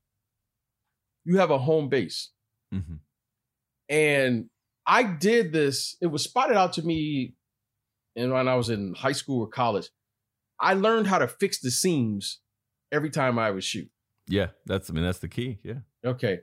you 1.26 1.38
have 1.38 1.52
a 1.52 1.58
home 1.60 1.90
base, 1.90 2.30
Mm-hmm. 2.74 2.96
and 3.90 4.50
I 4.86 5.04
did 5.04 5.52
this. 5.52 5.98
It 6.02 6.08
was 6.08 6.24
spotted 6.24 6.56
out 6.58 6.74
to 6.74 6.82
me, 6.84 7.34
and 8.16 8.32
when 8.32 8.48
I 8.48 8.56
was 8.56 8.70
in 8.70 8.94
high 8.94 9.12
school 9.12 9.42
or 9.42 9.48
college, 9.48 9.90
I 10.60 10.74
learned 10.74 11.08
how 11.08 11.20
to 11.20 11.28
fix 11.28 11.60
the 11.60 11.70
seams 11.72 12.40
every 12.92 13.10
time 13.10 13.38
I 13.38 13.52
would 13.52 13.64
shoot. 13.64 13.90
Yeah, 14.32 14.48
that's 14.66 14.90
I 14.90 14.94
mean 14.94 15.04
that's 15.04 15.20
the 15.20 15.28
key. 15.28 15.60
Yeah. 15.64 15.80
Okay. 16.06 16.40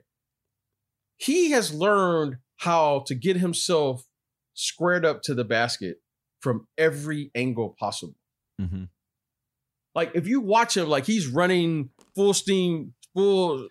He 1.17 1.51
has 1.51 1.73
learned 1.73 2.37
how 2.57 3.03
to 3.07 3.15
get 3.15 3.37
himself 3.37 4.05
squared 4.53 5.05
up 5.05 5.21
to 5.23 5.33
the 5.33 5.43
basket 5.43 5.97
from 6.39 6.67
every 6.77 7.31
angle 7.35 7.75
possible. 7.77 8.15
Mm-hmm. 8.61 8.85
Like 9.95 10.11
if 10.13 10.27
you 10.27 10.39
watch 10.39 10.77
him, 10.77 10.87
like 10.87 11.05
he's 11.05 11.27
running 11.27 11.89
full 12.15 12.33
steam, 12.33 12.93
full, 13.13 13.67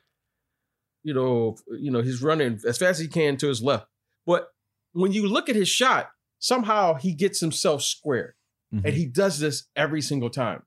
you 1.03 1.15
know, 1.15 1.57
you 1.79 1.91
know, 1.91 2.03
he's 2.03 2.23
running 2.23 2.61
as 2.67 2.79
fast 2.79 2.83
as 2.83 2.99
he 2.99 3.09
can 3.09 3.37
to 3.39 3.49
his 3.49 3.63
left. 3.63 3.87
But 4.27 4.49
when 4.93 5.13
you 5.13 5.29
look 5.29 5.49
at 5.49 5.57
his 5.57 5.69
shot, 5.69 6.11
somehow 6.39 6.95
he 6.95 7.15
gets 7.15 7.41
himself 7.41 7.83
squared. 7.83 8.35
Mm-hmm. 8.75 8.87
And 8.87 8.95
he 8.95 9.07
does 9.07 9.39
this 9.39 9.65
every 9.77 10.03
single 10.03 10.29
time. 10.29 10.63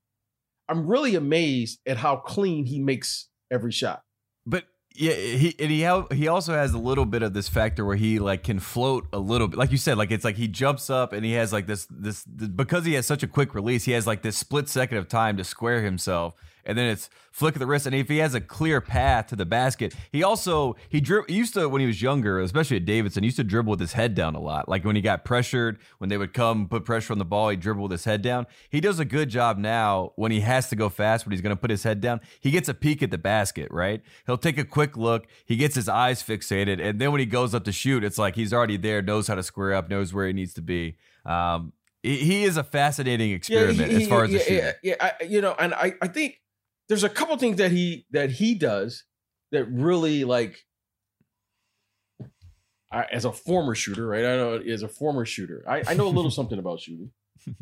I'm 0.68 0.88
really 0.88 1.16
amazed 1.16 1.80
at 1.86 1.98
how 1.98 2.16
clean 2.16 2.66
he 2.66 2.80
makes 2.80 3.28
every 3.52 3.72
shot. 3.72 4.04
But 4.46 4.66
yeah, 4.96 5.14
he 5.14 5.56
and 5.60 5.72
he 5.72 6.16
he 6.16 6.28
also 6.28 6.54
has 6.54 6.74
a 6.74 6.78
little 6.78 7.06
bit 7.06 7.24
of 7.24 7.34
this 7.34 7.48
factor 7.48 7.86
where 7.86 7.96
he 7.96 8.20
like 8.20 8.44
can 8.44 8.60
float 8.60 9.08
a 9.14 9.20
little 9.20 9.48
bit, 9.48 9.58
like 9.58 9.72
you 9.72 9.78
said, 9.78 9.98
like 9.98 10.12
it's 10.12 10.26
like 10.26 10.36
he 10.36 10.48
jumps 10.48 10.90
up 10.90 11.14
and 11.14 11.24
he 11.24 11.34
has 11.34 11.54
like 11.54 11.66
this, 11.66 11.88
this 11.90 12.26
because 12.26 12.86
he 12.86 12.94
has 12.94 13.06
such 13.06 13.24
a 13.24 13.28
quick 13.28 13.56
release, 13.56 13.86
he 13.86 13.94
has 13.94 14.06
like 14.06 14.22
this 14.22 14.38
split 14.38 14.68
second 14.68 14.98
of 14.98 15.08
time 15.08 15.38
to 15.38 15.44
square 15.44 15.82
himself, 15.82 16.34
and 16.66 16.78
then 16.78 16.86
it's 16.90 17.10
flick 17.32 17.56
of 17.56 17.60
the 17.60 17.66
wrist, 17.66 17.86
and 17.86 17.96
if 17.96 18.10
he 18.10 18.18
has 18.18 18.34
a 18.34 18.42
clear 18.42 18.82
path 18.82 19.28
to 19.28 19.36
the 19.36 19.46
basket, 19.46 19.96
he 20.12 20.22
also 20.24 20.76
he, 20.90 21.00
dri- 21.00 21.24
he 21.28 21.36
used 21.36 21.54
to 21.54 21.70
when 21.70 21.80
he 21.82 21.88
was 21.88 22.02
younger, 22.02 22.40
especially 22.40 22.78
at 22.78 22.86
Davidson, 22.86 23.24
he 23.24 23.28
used 23.28 23.38
to 23.38 23.44
dribble 23.44 23.72
with 23.72 23.80
his 23.80 23.94
head 23.94 24.14
down 24.16 24.36
a 24.36 24.40
lot, 24.40 24.68
like 24.68 24.84
when 24.84 24.96
he 24.96 25.02
got 25.02 25.24
pressured, 25.24 25.80
when 26.00 26.10
they 26.10 26.18
would 26.18 26.34
come 26.34 26.68
put 26.68 26.84
pressure 26.86 27.14
on 27.14 27.20
the 27.20 27.26
ball, 27.26 27.50
he 27.50 27.56
dribble 27.56 27.84
with 27.84 27.92
his 27.92 28.06
head 28.06 28.22
down. 28.22 28.46
He 28.70 28.82
does 28.82 29.00
a 29.00 29.06
good 29.06 29.30
job 29.30 29.58
now 29.58 30.12
when 30.16 30.32
he 30.32 30.42
has 30.42 30.70
to 30.70 30.76
go 30.76 30.90
fast, 30.90 31.26
when 31.26 31.32
he's 31.32 31.42
going 31.42 31.56
to 31.56 31.60
put 31.60 31.70
his 31.70 31.84
head 31.84 32.02
down, 32.02 32.20
he 32.40 32.52
gets 32.52 32.68
a 32.68 32.74
peek 32.74 33.02
at 33.02 33.12
the 33.12 33.18
basket, 33.18 33.70
right? 33.72 34.02
He'll 34.26 34.38
take 34.38 34.58
a 34.58 34.66
quick 34.66 34.98
look, 34.98 35.28
he 35.46 35.56
gets 35.56 35.76
his 35.76 35.88
eyes 35.88 36.22
fixated, 36.22 36.82
and 36.82 37.00
then 37.00 37.12
when 37.12 37.20
he 37.20 37.26
goes 37.26 37.56
up 37.56 37.64
to 37.64 37.72
shoot, 37.72 38.04
it's 38.04 38.18
like 38.18 38.36
he's 38.36 38.52
already 38.54 38.78
there, 38.78 39.02
knows 39.02 39.28
how 39.28 39.36
to 39.36 39.44
square 39.44 39.74
up, 39.74 39.90
knows 39.90 40.14
where 40.14 40.28
he 40.28 40.34
needs 40.34 40.54
to 40.56 40.62
be. 40.62 40.98
Um, 41.26 41.72
he- 42.04 42.44
is 42.44 42.58
a 42.58 42.64
fascinating 42.64 43.32
experiment 43.32 43.92
he- 43.92 44.04
as 44.04 44.08
far 44.08 44.24
as 44.24 44.32
yeah, 44.32 44.40
shooter. 44.40 44.76
yeah, 44.84 44.96
yeah, 45.00 45.12
I, 45.22 45.24
you 45.24 45.40
know, 45.40 45.56
and 45.60 45.74
I, 45.76 45.94
I 46.02 46.08
think 46.08 46.41
there's 46.92 47.06
a 47.06 47.10
couple 47.10 47.38
things 47.38 47.56
that 47.56 47.72
he 47.72 48.06
that 48.12 48.32
he 48.32 48.54
does 48.54 49.06
that 49.54 49.64
really 49.72 50.26
like. 50.26 50.58
I, 52.92 53.06
as 53.10 53.24
a 53.24 53.32
former 53.32 53.76
shooter, 53.76 54.06
right? 54.06 54.26
I 54.26 54.36
know 54.36 54.56
as 54.58 54.84
a 54.84 54.90
former 54.90 55.26
shooter, 55.26 55.64
I, 55.66 55.84
I 55.88 55.94
know 55.94 56.08
a 56.08 56.10
little 56.10 56.32
something 56.40 56.60
about 56.60 56.82
shooting. 56.82 57.12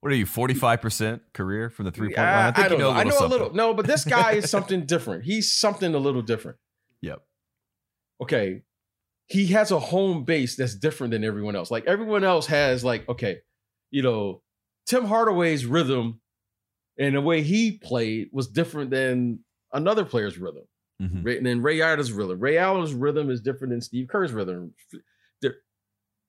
What 0.00 0.12
are 0.12 0.16
you, 0.16 0.26
45% 0.26 1.20
career 1.32 1.68
from 1.68 1.86
the 1.86 1.90
three 1.90 2.10
point 2.10 2.18
I, 2.20 2.36
line? 2.36 2.44
I 2.44 2.52
think 2.52 2.66
I 2.66 2.68
don't 2.68 2.78
you 2.78 2.84
know, 2.84 2.92
know. 2.92 3.00
I 3.00 3.02
know 3.02 3.18
a 3.18 3.26
little. 3.26 3.52
No, 3.54 3.74
but 3.74 3.88
this 3.88 4.04
guy 4.04 4.34
is 4.34 4.48
something 4.50 4.86
different. 4.86 5.24
He's 5.24 5.52
something 5.52 5.96
a 5.96 5.98
little 5.98 6.22
different. 6.22 6.58
Yep. 7.00 7.22
okay, 8.22 8.62
he 9.26 9.46
has 9.46 9.72
a 9.72 9.80
home 9.80 10.22
base 10.22 10.54
that's 10.54 10.76
different 10.76 11.10
than 11.10 11.24
everyone 11.24 11.56
else. 11.56 11.72
Like 11.72 11.86
everyone 11.86 12.22
else 12.22 12.46
has, 12.46 12.84
like, 12.84 13.08
okay, 13.08 13.38
you 13.90 14.02
know, 14.02 14.42
Tim 14.86 15.06
Hardaway's 15.06 15.66
rhythm 15.66 16.20
and 16.98 17.14
the 17.14 17.20
way 17.20 17.42
he 17.42 17.72
played 17.78 18.28
was 18.32 18.48
different 18.48 18.90
than 18.90 19.40
another 19.72 20.04
player's 20.04 20.38
rhythm. 20.38 20.64
Mhm. 21.00 21.24
Ray- 21.24 21.36
And 21.38 21.46
then 21.46 21.60
Ray 21.62 21.80
Allen's 21.82 22.12
rhythm. 22.12 22.38
Ray 22.40 22.56
Allen's 22.58 22.94
rhythm 22.94 23.30
is 23.30 23.40
different 23.42 23.70
than 23.72 23.80
Steve 23.82 24.08
Kerr's 24.08 24.32
rhythm. 24.32 24.72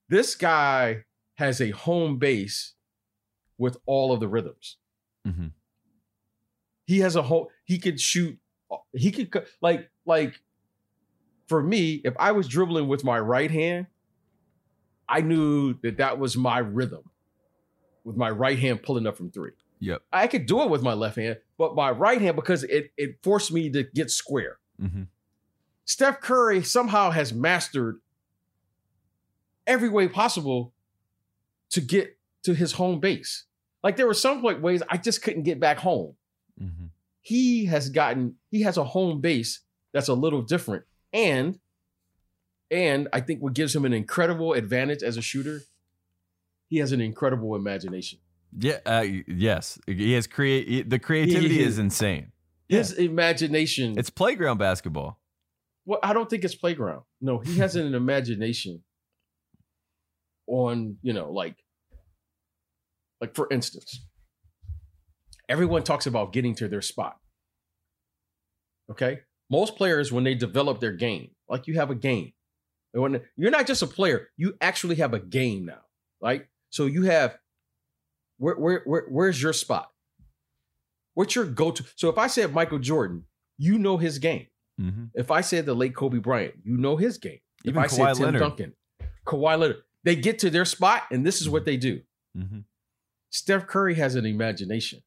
This 0.09 0.36
guy 0.36 1.03
has 1.36 1.59
a 1.62 1.71
home 1.71 2.17
base 2.17 2.74
with 3.57 3.77
all 3.86 4.13
of 4.13 4.19
the 4.19 4.27
rhythms 4.27 4.77
Mhm. 5.27 5.51
he 6.85 7.00
has 7.00 7.15
a 7.18 7.22
whole 7.24 7.51
he 7.65 7.77
could 7.79 8.00
shoot 8.00 8.39
he 8.94 9.11
could 9.11 9.46
like 9.61 9.89
like 10.05 10.39
for 11.48 11.61
me 11.61 11.96
if 12.05 12.13
i 12.20 12.31
was 12.31 12.48
dribbling 12.48 12.87
with 12.87 13.03
my 13.03 13.20
right 13.20 13.50
hand 13.51 13.87
i 15.09 15.20
knew 15.22 15.74
that 15.81 15.98
that 15.98 16.20
was 16.20 16.37
my 16.37 16.59
rhythm 16.59 17.03
with 18.03 18.15
my 18.15 18.29
right 18.29 18.59
hand 18.59 18.81
pulling 18.83 19.05
up 19.07 19.18
from 19.18 19.31
three 19.31 19.51
Yep. 19.79 20.01
i 20.11 20.27
could 20.27 20.46
do 20.46 20.61
it 20.61 20.70
with 20.70 20.81
my 20.81 20.94
left 20.94 21.18
hand 21.18 21.37
but 21.57 21.75
my 21.75 21.92
right 21.92 22.22
hand 22.22 22.35
because 22.35 22.63
it 22.63 22.92
it 22.98 23.18
forced 23.24 23.51
me 23.51 23.70
to 23.72 23.83
get 23.83 24.11
square. 24.11 24.57
Hmm 24.79 25.03
steph 25.85 26.20
curry 26.20 26.61
somehow 26.63 27.11
has 27.11 27.33
mastered 27.33 28.01
every 29.66 29.87
way 29.87 30.07
possible 30.09 30.74
to 31.70 31.79
get 31.79 32.18
to 32.44 32.53
his 32.53 32.74
home 32.74 33.00
base. 33.00 33.46
Like 33.83 33.96
there 33.96 34.05
were 34.07 34.13
some 34.13 34.42
point 34.42 34.61
ways 34.61 34.83
i 34.90 34.98
just 34.98 35.22
couldn't 35.22 35.44
get 35.44 35.59
back 35.59 35.77
home. 35.79 36.16
Hmm 36.59 36.87
he 37.22 37.66
has 37.66 37.90
gotten 37.90 38.35
he 38.51 38.61
has 38.61 38.77
a 38.77 38.83
home 38.85 39.20
base 39.20 39.59
that's 39.92 40.07
a 40.07 40.13
little 40.13 40.42
different. 40.42 40.85
And 41.11 41.59
and 42.70 43.07
i 43.13 43.22
think 43.22 43.42
what 43.42 43.53
gives 43.53 43.75
him 43.75 43.85
an 43.85 43.94
incredible 43.94 44.53
advantage 44.53 45.01
as 45.03 45.18
a 45.18 45.22
shooter 45.22 45.61
he 46.68 46.77
has 46.77 46.92
an 46.92 47.00
incredible 47.01 47.55
imagination 47.55 48.20
Yeah. 48.55 48.77
Uh, 48.86 49.05
yes. 49.27 49.79
He 49.88 50.14
has 50.14 50.27
create. 50.27 50.90
The 50.90 51.00
creativity 51.00 51.55
he- 51.55 51.64
is 51.64 51.79
insane. 51.79 52.31
his 52.70 52.92
imagination 52.94 53.98
It's 53.98 54.10
playground 54.10 54.57
basketball. 54.57 55.20
well 55.86 56.00
i 56.03 56.12
don't 56.14 56.29
think 56.29 56.44
it's 56.44 56.55
playground 56.55 57.03
no 57.22 57.40
he 57.40 57.57
has 57.57 57.75
an 57.77 57.96
imagination 58.03 58.83
on 60.48 60.98
you 61.01 61.14
know 61.14 61.31
like 61.31 61.55
like 63.22 63.33
for 63.36 63.48
instance 63.51 64.05
everyone 65.50 65.83
talks 65.83 66.05
about 66.07 66.33
getting 66.33 66.55
to 66.55 66.68
their 66.68 66.81
spot 66.81 67.16
okay 68.92 69.20
most 69.50 69.75
players 69.77 70.12
when 70.12 70.24
they 70.24 70.36
develop 70.36 70.79
their 70.79 70.92
game 70.94 71.29
like 71.50 71.68
you 71.68 71.75
have 71.75 71.90
a 71.90 71.96
game 71.96 72.31
when 72.94 73.22
you're 73.36 73.51
not 73.51 73.68
just 73.68 73.81
a 73.81 73.88
player 73.88 74.27
you 74.38 74.53
actually 74.62 74.96
have 74.96 75.14
a 75.14 75.20
game 75.20 75.66
now 75.66 75.81
right 76.22 76.46
so 76.70 76.86
you 76.86 77.03
have 77.03 77.38
where, 78.37 78.55
where, 78.55 78.81
where 78.85 79.05
where's 79.09 79.41
your 79.41 79.53
spot 79.53 79.91
what's 81.13 81.35
your 81.35 81.45
go-to 81.45 81.83
so 81.95 82.09
if 82.09 82.17
i 82.17 82.27
said 82.27 82.53
michael 82.53 82.79
jordan 82.79 83.23
you 83.57 83.77
know 83.77 83.97
his 83.97 84.19
game 84.19 84.47
hmm 84.79 85.05
if 85.15 85.31
I 85.31 85.41
said 85.41 85.65
the 85.65 85.73
late 85.73 85.95
Kobe 85.95 86.19
Bryant, 86.19 86.53
you 86.63 86.77
know 86.77 86.95
his 86.97 87.17
game. 87.17 87.39
Even 87.65 87.81
if 87.83 87.91
I 87.91 87.95
Kawhi 87.95 87.97
said 88.09 88.13
Tim 88.13 88.25
Leonard. 88.25 88.39
Duncan, 88.41 88.73
Kawhi 89.25 89.57
Leonard, 89.57 89.77
they 90.03 90.15
get 90.15 90.37
to 90.39 90.51
their 90.51 90.65
spot, 90.65 91.03
and 91.09 91.25
this 91.25 91.41
is 91.41 91.50
what 91.50 91.65
they 91.65 91.77
do. 91.77 92.01
hmm 92.35 92.59
Steph 93.31 93.65
Curry 93.65 93.95
has 93.95 94.13
an 94.13 94.27
imagination. 94.27 95.01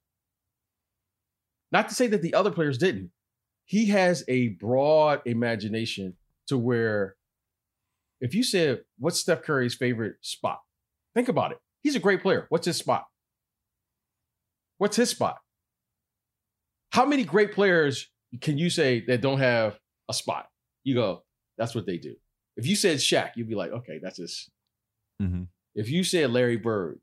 Not 1.70 1.88
to 1.88 1.94
say 1.94 2.08
that 2.08 2.20
the 2.22 2.34
other 2.34 2.50
players 2.50 2.78
didn't. 2.78 3.12
He 3.64 3.86
has 3.86 4.24
a 4.26 4.48
broad 4.48 5.22
imagination 5.24 6.16
to 6.48 6.58
where, 6.58 7.14
if 8.20 8.34
you 8.34 8.42
said, 8.42 8.82
"What's 8.98 9.20
Steph 9.20 9.42
Curry's 9.42 9.76
favorite 9.76 10.16
spot?" 10.20 10.60
Think 11.14 11.28
about 11.28 11.52
it. 11.52 11.58
He's 11.80 11.94
a 11.94 12.00
great 12.00 12.22
player. 12.22 12.46
What's 12.48 12.66
his 12.66 12.76
spot? 12.76 13.06
What's 14.80 14.96
his 14.96 15.10
spot? 15.10 15.36
How 16.90 17.04
many 17.04 17.22
great 17.22 17.52
players 17.52 18.08
can 18.40 18.56
you 18.56 18.70
say 18.70 19.04
that 19.08 19.20
don't 19.20 19.38
have 19.38 19.78
a 20.08 20.14
spot? 20.14 20.46
You 20.84 20.94
go, 20.94 21.22
that's 21.58 21.74
what 21.74 21.84
they 21.84 21.98
do. 21.98 22.14
If 22.56 22.66
you 22.66 22.74
said 22.74 22.96
Shaq, 22.96 23.32
you'd 23.36 23.46
be 23.46 23.54
like, 23.54 23.72
okay, 23.72 24.00
that's 24.02 24.16
his. 24.16 24.48
hmm 25.18 25.42
If 25.74 25.90
you 25.90 26.02
said 26.02 26.30
Larry 26.30 26.56
Bird, 26.56 26.98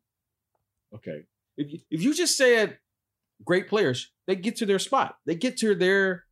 okay. 0.95 1.25
If 1.55 1.71
you, 1.71 1.79
if 1.91 2.01
you 2.01 2.15
just 2.15 2.35
said 2.35 2.79
great 3.45 3.67
players, 3.67 4.11
they 4.25 4.35
get 4.35 4.55
to 4.55 4.65
their 4.65 4.79
spot. 4.79 5.17
They 5.27 5.35
get 5.35 5.57
to 5.57 5.75
their 5.75 6.23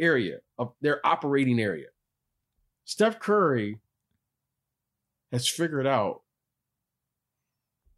area 0.00 0.38
of 0.56 0.72
their 0.82 1.04
operating 1.04 1.58
area. 1.58 1.88
Steph 2.84 3.18
Curry 3.18 3.80
has 5.32 5.48
figured 5.48 5.88
out 5.88 6.20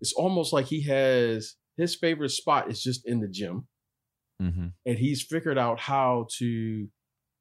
it's 0.00 0.14
almost 0.14 0.54
like 0.54 0.64
he 0.64 0.80
has 0.84 1.56
his 1.76 1.94
favorite 1.96 2.30
spot 2.30 2.70
is 2.70 2.82
just 2.82 3.06
in 3.06 3.20
the 3.20 3.28
gym 3.28 3.66
hmm 4.40 4.68
and 4.86 4.98
he's 4.98 5.22
figured 5.22 5.58
out 5.58 5.78
how 5.80 6.26
to 6.38 6.88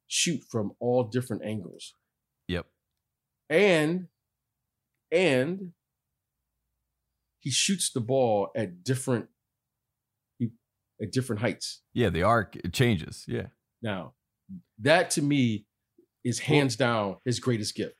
shoot 0.06 0.40
from 0.50 0.72
all 0.80 1.04
different 1.04 1.42
angles 1.44 1.94
Yep. 2.48 2.66
and 3.50 4.08
and 5.10 5.72
he 7.40 7.50
shoots 7.50 7.90
the 7.92 8.00
ball 8.00 8.50
at 8.56 8.82
different 8.84 9.26
at 11.02 11.10
different 11.10 11.40
heights 11.42 11.82
Yeah. 11.92 12.10
The 12.10 12.22
arc 12.22 12.54
it 12.56 12.72
changes. 12.72 13.24
Yeah. 13.26 13.46
now 13.82 14.14
that 14.78 15.10
to 15.10 15.22
me 15.22 15.66
is 16.24 16.38
hands 16.38 16.76
down 16.76 17.16
his 17.24 17.40
greatest 17.40 17.74
gift 17.74 17.96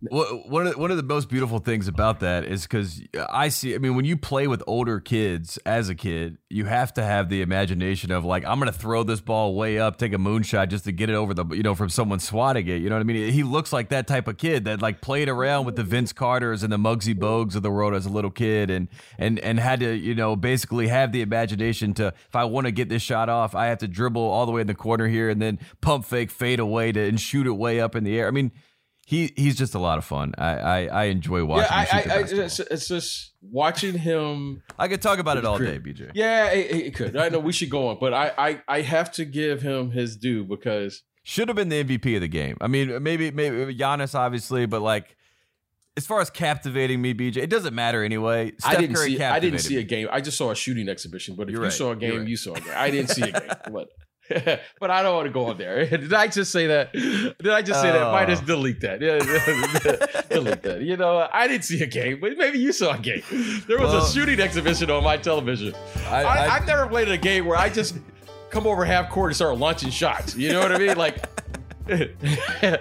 one 0.00 0.66
of 0.66 0.74
the, 0.74 0.78
one 0.78 0.92
of 0.92 0.96
the 0.96 1.02
most 1.02 1.28
beautiful 1.28 1.58
things 1.58 1.88
about 1.88 2.20
that 2.20 2.44
is 2.44 2.62
because 2.62 3.02
I 3.30 3.48
see. 3.48 3.74
I 3.74 3.78
mean, 3.78 3.96
when 3.96 4.04
you 4.04 4.16
play 4.16 4.46
with 4.46 4.62
older 4.64 5.00
kids 5.00 5.58
as 5.66 5.88
a 5.88 5.94
kid, 5.94 6.38
you 6.48 6.66
have 6.66 6.94
to 6.94 7.04
have 7.04 7.28
the 7.28 7.42
imagination 7.42 8.12
of 8.12 8.24
like, 8.24 8.44
I'm 8.44 8.60
gonna 8.60 8.70
throw 8.70 9.02
this 9.02 9.20
ball 9.20 9.56
way 9.56 9.80
up, 9.80 9.96
take 9.96 10.12
a 10.12 10.18
moonshot 10.18 10.68
just 10.68 10.84
to 10.84 10.92
get 10.92 11.10
it 11.10 11.14
over 11.14 11.34
the, 11.34 11.44
you 11.46 11.64
know, 11.64 11.74
from 11.74 11.88
someone 11.88 12.20
swatting 12.20 12.68
it. 12.68 12.76
You 12.76 12.88
know 12.88 12.94
what 12.94 13.00
I 13.00 13.04
mean? 13.04 13.32
He 13.32 13.42
looks 13.42 13.72
like 13.72 13.88
that 13.88 14.06
type 14.06 14.28
of 14.28 14.36
kid 14.36 14.66
that 14.66 14.80
like 14.80 15.00
played 15.00 15.28
around 15.28 15.66
with 15.66 15.74
the 15.74 15.82
Vince 15.82 16.12
Carters 16.12 16.62
and 16.62 16.72
the 16.72 16.78
Muggsy 16.78 17.14
Bogues 17.14 17.56
of 17.56 17.62
the 17.62 17.70
world 17.70 17.94
as 17.94 18.06
a 18.06 18.10
little 18.10 18.30
kid, 18.30 18.70
and 18.70 18.86
and 19.18 19.40
and 19.40 19.58
had 19.58 19.80
to, 19.80 19.94
you 19.94 20.14
know, 20.14 20.36
basically 20.36 20.86
have 20.86 21.10
the 21.10 21.22
imagination 21.22 21.92
to, 21.94 22.14
if 22.28 22.36
I 22.36 22.44
want 22.44 22.66
to 22.66 22.70
get 22.70 22.88
this 22.88 23.02
shot 23.02 23.28
off, 23.28 23.56
I 23.56 23.66
have 23.66 23.78
to 23.78 23.88
dribble 23.88 24.22
all 24.22 24.46
the 24.46 24.52
way 24.52 24.60
in 24.60 24.68
the 24.68 24.74
corner 24.74 25.08
here 25.08 25.28
and 25.28 25.42
then 25.42 25.58
pump 25.80 26.04
fake, 26.04 26.30
fade 26.30 26.60
away 26.60 26.92
to 26.92 27.00
and 27.00 27.20
shoot 27.20 27.48
it 27.48 27.52
way 27.52 27.80
up 27.80 27.96
in 27.96 28.04
the 28.04 28.16
air. 28.16 28.28
I 28.28 28.30
mean 28.30 28.52
he 29.08 29.32
he's 29.36 29.56
just 29.56 29.74
a 29.74 29.78
lot 29.78 29.96
of 29.96 30.04
fun. 30.04 30.34
I 30.36 30.58
I, 30.58 30.84
I 30.84 31.04
enjoy 31.04 31.42
watching. 31.42 31.62
Yeah, 31.70 31.86
I, 31.90 31.98
I, 31.98 32.14
I 32.16 32.24
it's, 32.24 32.60
it's, 32.60 32.88
just 32.88 33.32
watching 33.40 33.96
him. 33.96 34.62
I 34.78 34.86
could 34.86 35.00
talk 35.00 35.18
about 35.18 35.38
it 35.38 35.46
all 35.46 35.56
day, 35.56 35.78
BJ. 35.78 36.10
Yeah, 36.12 36.50
it, 36.50 36.88
it, 36.88 36.94
could. 36.94 37.16
I 37.16 37.30
know 37.30 37.38
we 37.38 37.54
should 37.54 37.70
go 37.70 37.88
on, 37.88 37.96
but 37.98 38.12
I, 38.12 38.32
I 38.36 38.62
I 38.68 38.80
have 38.82 39.10
to 39.12 39.24
give 39.24 39.62
him 39.62 39.92
his 39.92 40.14
due 40.14 40.44
because 40.44 41.04
should 41.22 41.48
have 41.48 41.56
been 41.56 41.70
the 41.70 41.82
MVP 41.82 42.16
of 42.16 42.20
the 42.20 42.28
game. 42.28 42.58
I 42.60 42.66
mean, 42.66 43.02
maybe 43.02 43.30
maybe 43.30 43.74
Giannis 43.74 44.14
obviously, 44.14 44.66
but 44.66 44.82
like 44.82 45.16
as 45.96 46.06
far 46.06 46.20
as 46.20 46.28
captivating 46.28 47.00
me, 47.00 47.14
BJ, 47.14 47.38
it 47.38 47.48
doesn't 47.48 47.74
matter 47.74 48.04
anyway. 48.04 48.52
Steph 48.58 48.72
I 48.74 48.78
didn't 48.78 48.96
Curry 48.96 49.16
see. 49.16 49.22
I 49.22 49.40
didn't 49.40 49.60
see 49.60 49.78
a 49.78 49.84
game. 49.84 50.08
I 50.12 50.20
just 50.20 50.36
saw 50.36 50.50
a 50.50 50.54
shooting 50.54 50.86
exhibition. 50.86 51.34
But 51.34 51.48
if 51.48 51.52
You're 51.52 51.62
you 51.62 51.64
right. 51.64 51.72
saw 51.72 51.92
a 51.92 51.96
game, 51.96 52.18
right. 52.18 52.28
you 52.28 52.36
saw 52.36 52.52
a 52.52 52.60
game. 52.60 52.74
I 52.76 52.90
didn't 52.90 53.08
see 53.08 53.22
a 53.22 53.32
game. 53.40 53.48
But 53.72 53.88
but 54.80 54.90
I 54.90 55.02
don't 55.02 55.14
want 55.14 55.26
to 55.26 55.32
go 55.32 55.46
on 55.46 55.56
there. 55.56 55.86
Did 55.86 56.12
I 56.12 56.26
just 56.26 56.52
say 56.52 56.66
that? 56.66 56.92
Did 56.92 57.48
I 57.48 57.62
just 57.62 57.80
say 57.80 57.90
that? 57.90 58.12
Might 58.12 58.28
just 58.28 58.42
oh. 58.42 58.46
delete 58.46 58.80
that. 58.80 59.00
Yeah, 59.00 59.18
delete 60.30 60.62
that. 60.62 60.82
You 60.82 60.96
know, 60.96 61.28
I 61.32 61.48
didn't 61.48 61.64
see 61.64 61.82
a 61.82 61.86
game, 61.86 62.20
but 62.20 62.36
maybe 62.36 62.58
you 62.58 62.72
saw 62.72 62.94
a 62.94 62.98
game. 62.98 63.22
There 63.66 63.78
was 63.78 63.92
well, 63.92 64.04
a 64.04 64.08
shooting 64.08 64.40
exhibition 64.40 64.90
on 64.90 65.02
my 65.02 65.16
television. 65.16 65.74
I, 66.08 66.24
I've 66.24 66.66
never 66.66 66.86
played 66.86 67.08
a 67.08 67.16
game 67.16 67.46
where 67.46 67.56
I 67.56 67.70
just 67.70 67.96
come 68.50 68.66
over 68.66 68.84
half 68.84 69.08
court 69.10 69.30
and 69.30 69.36
start 69.36 69.56
launching 69.56 69.90
shots. 69.90 70.36
You 70.36 70.52
know 70.52 70.60
what 70.60 70.72
I 70.72 70.78
mean? 70.78 70.96
Like. 70.96 71.24
yeah, 71.88 72.76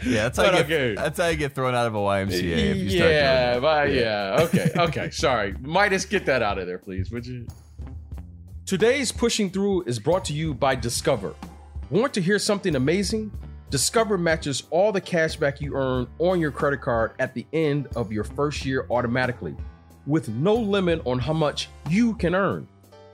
that's 0.00 0.38
how, 0.38 0.56
you 0.56 0.64
get, 0.64 0.96
that's 0.96 1.20
how 1.20 1.26
you 1.26 1.36
get 1.36 1.54
thrown 1.54 1.74
out 1.74 1.86
of 1.86 1.94
a 1.94 1.98
YMCA 1.98 2.32
if 2.32 2.76
you 2.78 2.88
start 2.88 3.10
yeah, 3.10 3.58
yeah, 3.58 3.84
yeah. 3.84 4.36
Okay, 4.44 4.70
okay. 4.78 5.10
Sorry, 5.10 5.54
Midas, 5.60 6.06
get 6.06 6.24
that 6.24 6.42
out 6.42 6.56
of 6.56 6.66
there, 6.66 6.78
please, 6.78 7.10
would 7.10 7.26
you? 7.26 7.46
Today's 8.66 9.12
Pushing 9.12 9.48
Through 9.48 9.84
is 9.84 10.00
brought 10.00 10.24
to 10.24 10.32
you 10.32 10.52
by 10.52 10.74
Discover. 10.74 11.36
Want 11.88 12.12
to 12.14 12.20
hear 12.20 12.36
something 12.36 12.74
amazing? 12.74 13.30
Discover 13.70 14.18
matches 14.18 14.64
all 14.70 14.90
the 14.90 15.00
cash 15.00 15.36
back 15.36 15.60
you 15.60 15.76
earn 15.76 16.08
on 16.18 16.40
your 16.40 16.50
credit 16.50 16.80
card 16.80 17.12
at 17.20 17.32
the 17.32 17.46
end 17.52 17.86
of 17.94 18.10
your 18.10 18.24
first 18.24 18.66
year 18.66 18.84
automatically, 18.90 19.54
with 20.04 20.28
no 20.30 20.56
limit 20.56 21.00
on 21.06 21.20
how 21.20 21.32
much 21.32 21.68
you 21.88 22.16
can 22.16 22.34
earn. 22.34 22.66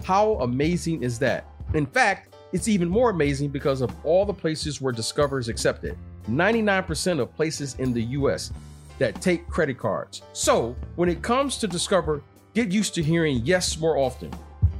How 0.04 0.36
amazing 0.36 1.02
is 1.02 1.18
that? 1.18 1.46
In 1.74 1.84
fact, 1.84 2.34
it's 2.54 2.66
even 2.66 2.88
more 2.88 3.10
amazing 3.10 3.50
because 3.50 3.82
of 3.82 3.94
all 4.06 4.24
the 4.24 4.32
places 4.32 4.80
where 4.80 4.90
Discover 4.90 5.38
is 5.38 5.50
accepted 5.50 5.98
99% 6.30 7.20
of 7.20 7.36
places 7.36 7.74
in 7.74 7.92
the 7.92 8.04
US 8.04 8.54
that 8.98 9.20
take 9.20 9.46
credit 9.48 9.76
cards. 9.76 10.22
So, 10.32 10.74
when 10.96 11.10
it 11.10 11.20
comes 11.20 11.58
to 11.58 11.68
Discover, 11.68 12.22
get 12.54 12.72
used 12.72 12.94
to 12.94 13.02
hearing 13.02 13.42
yes 13.44 13.78
more 13.78 13.98
often. 13.98 14.30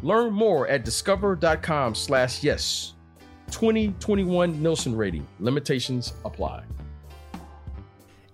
Learn 0.03 0.33
more 0.33 0.69
at 0.69 0.85
discover.com 0.85 1.95
slash 1.95 2.43
yes. 2.43 2.95
2021 3.51 4.63
Nielsen 4.63 4.97
rating. 4.97 5.27
Limitations 5.41 6.13
apply. 6.25 6.65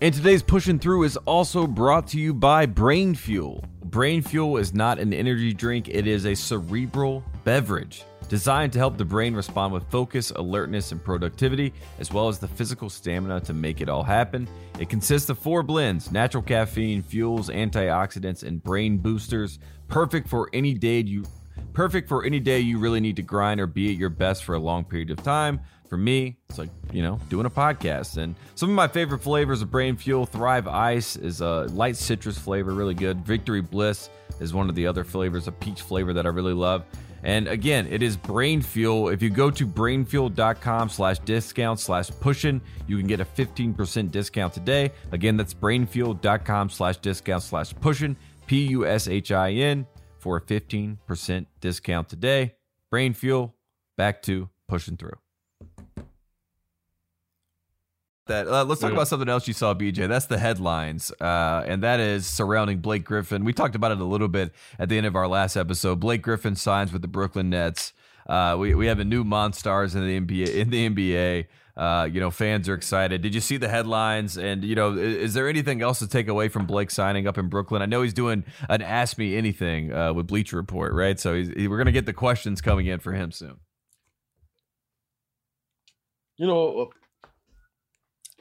And 0.00 0.14
today's 0.14 0.42
Pushing 0.42 0.78
Through 0.78 1.04
is 1.04 1.16
also 1.18 1.66
brought 1.66 2.06
to 2.08 2.20
you 2.20 2.32
by 2.32 2.66
Brain 2.66 3.14
Fuel. 3.14 3.64
Brain 3.84 4.22
Fuel 4.22 4.56
is 4.58 4.72
not 4.72 4.98
an 4.98 5.12
energy 5.12 5.52
drink, 5.52 5.88
it 5.88 6.06
is 6.06 6.24
a 6.24 6.34
cerebral 6.34 7.24
beverage 7.44 8.04
designed 8.28 8.72
to 8.74 8.78
help 8.78 8.96
the 8.96 9.04
brain 9.04 9.34
respond 9.34 9.72
with 9.72 9.82
focus, 9.90 10.30
alertness, 10.32 10.92
and 10.92 11.02
productivity, 11.02 11.72
as 11.98 12.12
well 12.12 12.28
as 12.28 12.38
the 12.38 12.48
physical 12.48 12.90
stamina 12.90 13.40
to 13.40 13.54
make 13.54 13.80
it 13.80 13.88
all 13.88 14.02
happen. 14.02 14.46
It 14.78 14.88
consists 14.88 15.30
of 15.30 15.38
four 15.38 15.62
blends 15.62 16.12
natural 16.12 16.42
caffeine, 16.42 17.02
fuels, 17.02 17.48
antioxidants, 17.48 18.42
and 18.42 18.62
brain 18.62 18.98
boosters, 18.98 19.58
perfect 19.88 20.28
for 20.28 20.48
any 20.52 20.74
day 20.74 21.00
you 21.00 21.24
Perfect 21.72 22.08
for 22.08 22.24
any 22.24 22.40
day 22.40 22.60
you 22.60 22.78
really 22.78 23.00
need 23.00 23.16
to 23.16 23.22
grind 23.22 23.60
or 23.60 23.66
be 23.66 23.90
at 23.90 23.96
your 23.96 24.08
best 24.08 24.44
for 24.44 24.54
a 24.54 24.58
long 24.58 24.84
period 24.84 25.10
of 25.10 25.22
time. 25.22 25.60
For 25.88 25.96
me, 25.96 26.36
it's 26.50 26.58
like, 26.58 26.68
you 26.92 27.02
know, 27.02 27.18
doing 27.30 27.46
a 27.46 27.50
podcast. 27.50 28.18
And 28.18 28.34
some 28.54 28.68
of 28.68 28.74
my 28.74 28.88
favorite 28.88 29.20
flavors 29.20 29.62
of 29.62 29.70
Brain 29.70 29.96
Fuel 29.96 30.26
Thrive 30.26 30.68
Ice 30.68 31.16
is 31.16 31.40
a 31.40 31.66
light 31.70 31.96
citrus 31.96 32.36
flavor, 32.36 32.72
really 32.72 32.94
good. 32.94 33.24
Victory 33.24 33.62
Bliss 33.62 34.10
is 34.38 34.52
one 34.52 34.68
of 34.68 34.74
the 34.74 34.86
other 34.86 35.02
flavors, 35.02 35.48
a 35.48 35.52
peach 35.52 35.82
flavor 35.82 36.12
that 36.12 36.26
I 36.26 36.28
really 36.28 36.52
love. 36.52 36.84
And 37.22 37.48
again, 37.48 37.86
it 37.88 38.02
is 38.02 38.16
Brain 38.16 38.62
Fuel. 38.62 39.08
If 39.08 39.22
you 39.22 39.30
go 39.30 39.50
to 39.50 39.66
brainfuel.com 39.66 40.88
slash 40.88 41.18
discount 41.20 41.80
slash 41.80 42.10
pushin, 42.20 42.60
you 42.86 42.96
can 42.96 43.06
get 43.06 43.20
a 43.20 43.24
15% 43.24 44.10
discount 44.10 44.52
today. 44.52 44.92
Again, 45.12 45.36
that's 45.36 45.54
brainfuel.com 45.54 46.70
slash 46.70 46.98
discount 46.98 47.42
slash 47.42 47.74
pushin, 47.80 48.16
P 48.46 48.66
U 48.68 48.86
S 48.86 49.08
H 49.08 49.32
I 49.32 49.52
N 49.52 49.86
for 50.28 50.36
a 50.36 50.42
15% 50.42 51.46
discount 51.58 52.08
today. 52.10 52.54
Brain 52.90 53.14
Fuel, 53.14 53.54
back 53.96 54.20
to 54.22 54.50
pushing 54.68 54.98
through. 54.98 55.16
That, 58.26 58.46
uh, 58.46 58.64
let's 58.64 58.82
talk 58.82 58.90
yeah. 58.90 58.96
about 58.96 59.08
something 59.08 59.30
else 59.30 59.48
you 59.48 59.54
saw, 59.54 59.72
BJ. 59.72 60.06
That's 60.06 60.26
the 60.26 60.36
headlines, 60.36 61.10
uh, 61.18 61.64
and 61.66 61.82
that 61.82 61.98
is 61.98 62.26
surrounding 62.26 62.80
Blake 62.80 63.04
Griffin. 63.04 63.42
We 63.42 63.54
talked 63.54 63.74
about 63.74 63.90
it 63.90 64.00
a 64.00 64.04
little 64.04 64.28
bit 64.28 64.52
at 64.78 64.90
the 64.90 64.98
end 64.98 65.06
of 65.06 65.16
our 65.16 65.26
last 65.26 65.56
episode. 65.56 65.98
Blake 65.98 66.20
Griffin 66.20 66.54
signs 66.54 66.92
with 66.92 67.00
the 67.00 67.08
Brooklyn 67.08 67.48
Nets. 67.48 67.94
Uh, 68.26 68.54
we 68.60 68.74
we 68.74 68.86
have 68.88 68.98
a 68.98 69.04
new 69.06 69.24
Monstars 69.24 69.96
in 69.96 70.06
the 70.06 70.20
NBA 70.20 70.54
in 70.54 70.68
the 70.68 70.90
NBA. 70.90 71.46
Uh, 71.78 72.08
you 72.10 72.18
know, 72.18 72.32
fans 72.32 72.68
are 72.68 72.74
excited. 72.74 73.22
Did 73.22 73.36
you 73.36 73.40
see 73.40 73.56
the 73.56 73.68
headlines? 73.68 74.36
And 74.36 74.64
you 74.64 74.74
know, 74.74 74.94
is, 74.94 75.16
is, 75.16 75.34
there 75.34 75.48
anything 75.48 75.80
else 75.80 76.00
to 76.00 76.08
take 76.08 76.26
away 76.26 76.48
from 76.48 76.66
Blake 76.66 76.90
signing 76.90 77.28
up 77.28 77.38
in 77.38 77.48
Brooklyn? 77.48 77.82
I 77.82 77.86
know 77.86 78.02
he's 78.02 78.12
doing 78.12 78.44
an 78.68 78.82
Ask 78.82 79.16
Me 79.16 79.36
Anything 79.36 79.92
uh, 79.92 80.12
with 80.12 80.26
Bleacher 80.26 80.56
Report, 80.56 80.92
right? 80.92 81.20
So 81.20 81.34
he, 81.40 81.68
we're 81.68 81.78
gonna 81.78 81.92
get 81.92 82.04
the 82.04 82.12
questions 82.12 82.60
coming 82.60 82.86
in 82.86 82.98
for 82.98 83.12
him 83.12 83.30
soon. 83.30 83.60
You 86.36 86.48
know, 86.48 86.80
uh, 86.80 87.28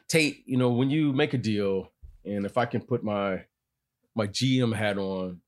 Tate. 0.10 0.42
You 0.48 0.58
know, 0.58 0.72
when 0.72 0.90
you 0.90 1.14
make 1.14 1.36
a 1.36 1.38
deal, 1.38 1.92
and 2.26 2.44
if 2.44 2.58
I 2.58 2.66
can 2.66 2.82
put 2.82 3.04
my 3.04 3.44
my 4.16 4.26
GM 4.26 4.76
hat 4.76 4.98
on, 4.98 5.42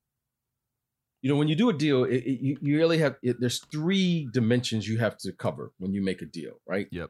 you 1.24 1.30
know, 1.32 1.38
when 1.38 1.48
you 1.48 1.56
do 1.56 1.70
a 1.70 1.74
deal, 1.74 2.04
it, 2.04 2.18
it, 2.18 2.40
you, 2.40 2.58
you 2.62 2.78
really 2.78 3.00
have 3.00 3.16
it, 3.24 3.40
there's 3.40 3.66
three 3.72 4.30
dimensions 4.32 4.88
you 4.88 5.00
have 5.00 5.18
to 5.18 5.32
cover 5.32 5.72
when 5.80 5.92
you 5.92 6.04
make 6.04 6.22
a 6.22 6.26
deal, 6.26 6.54
right? 6.68 6.88
Yep. 6.92 7.10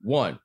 One 0.00 0.38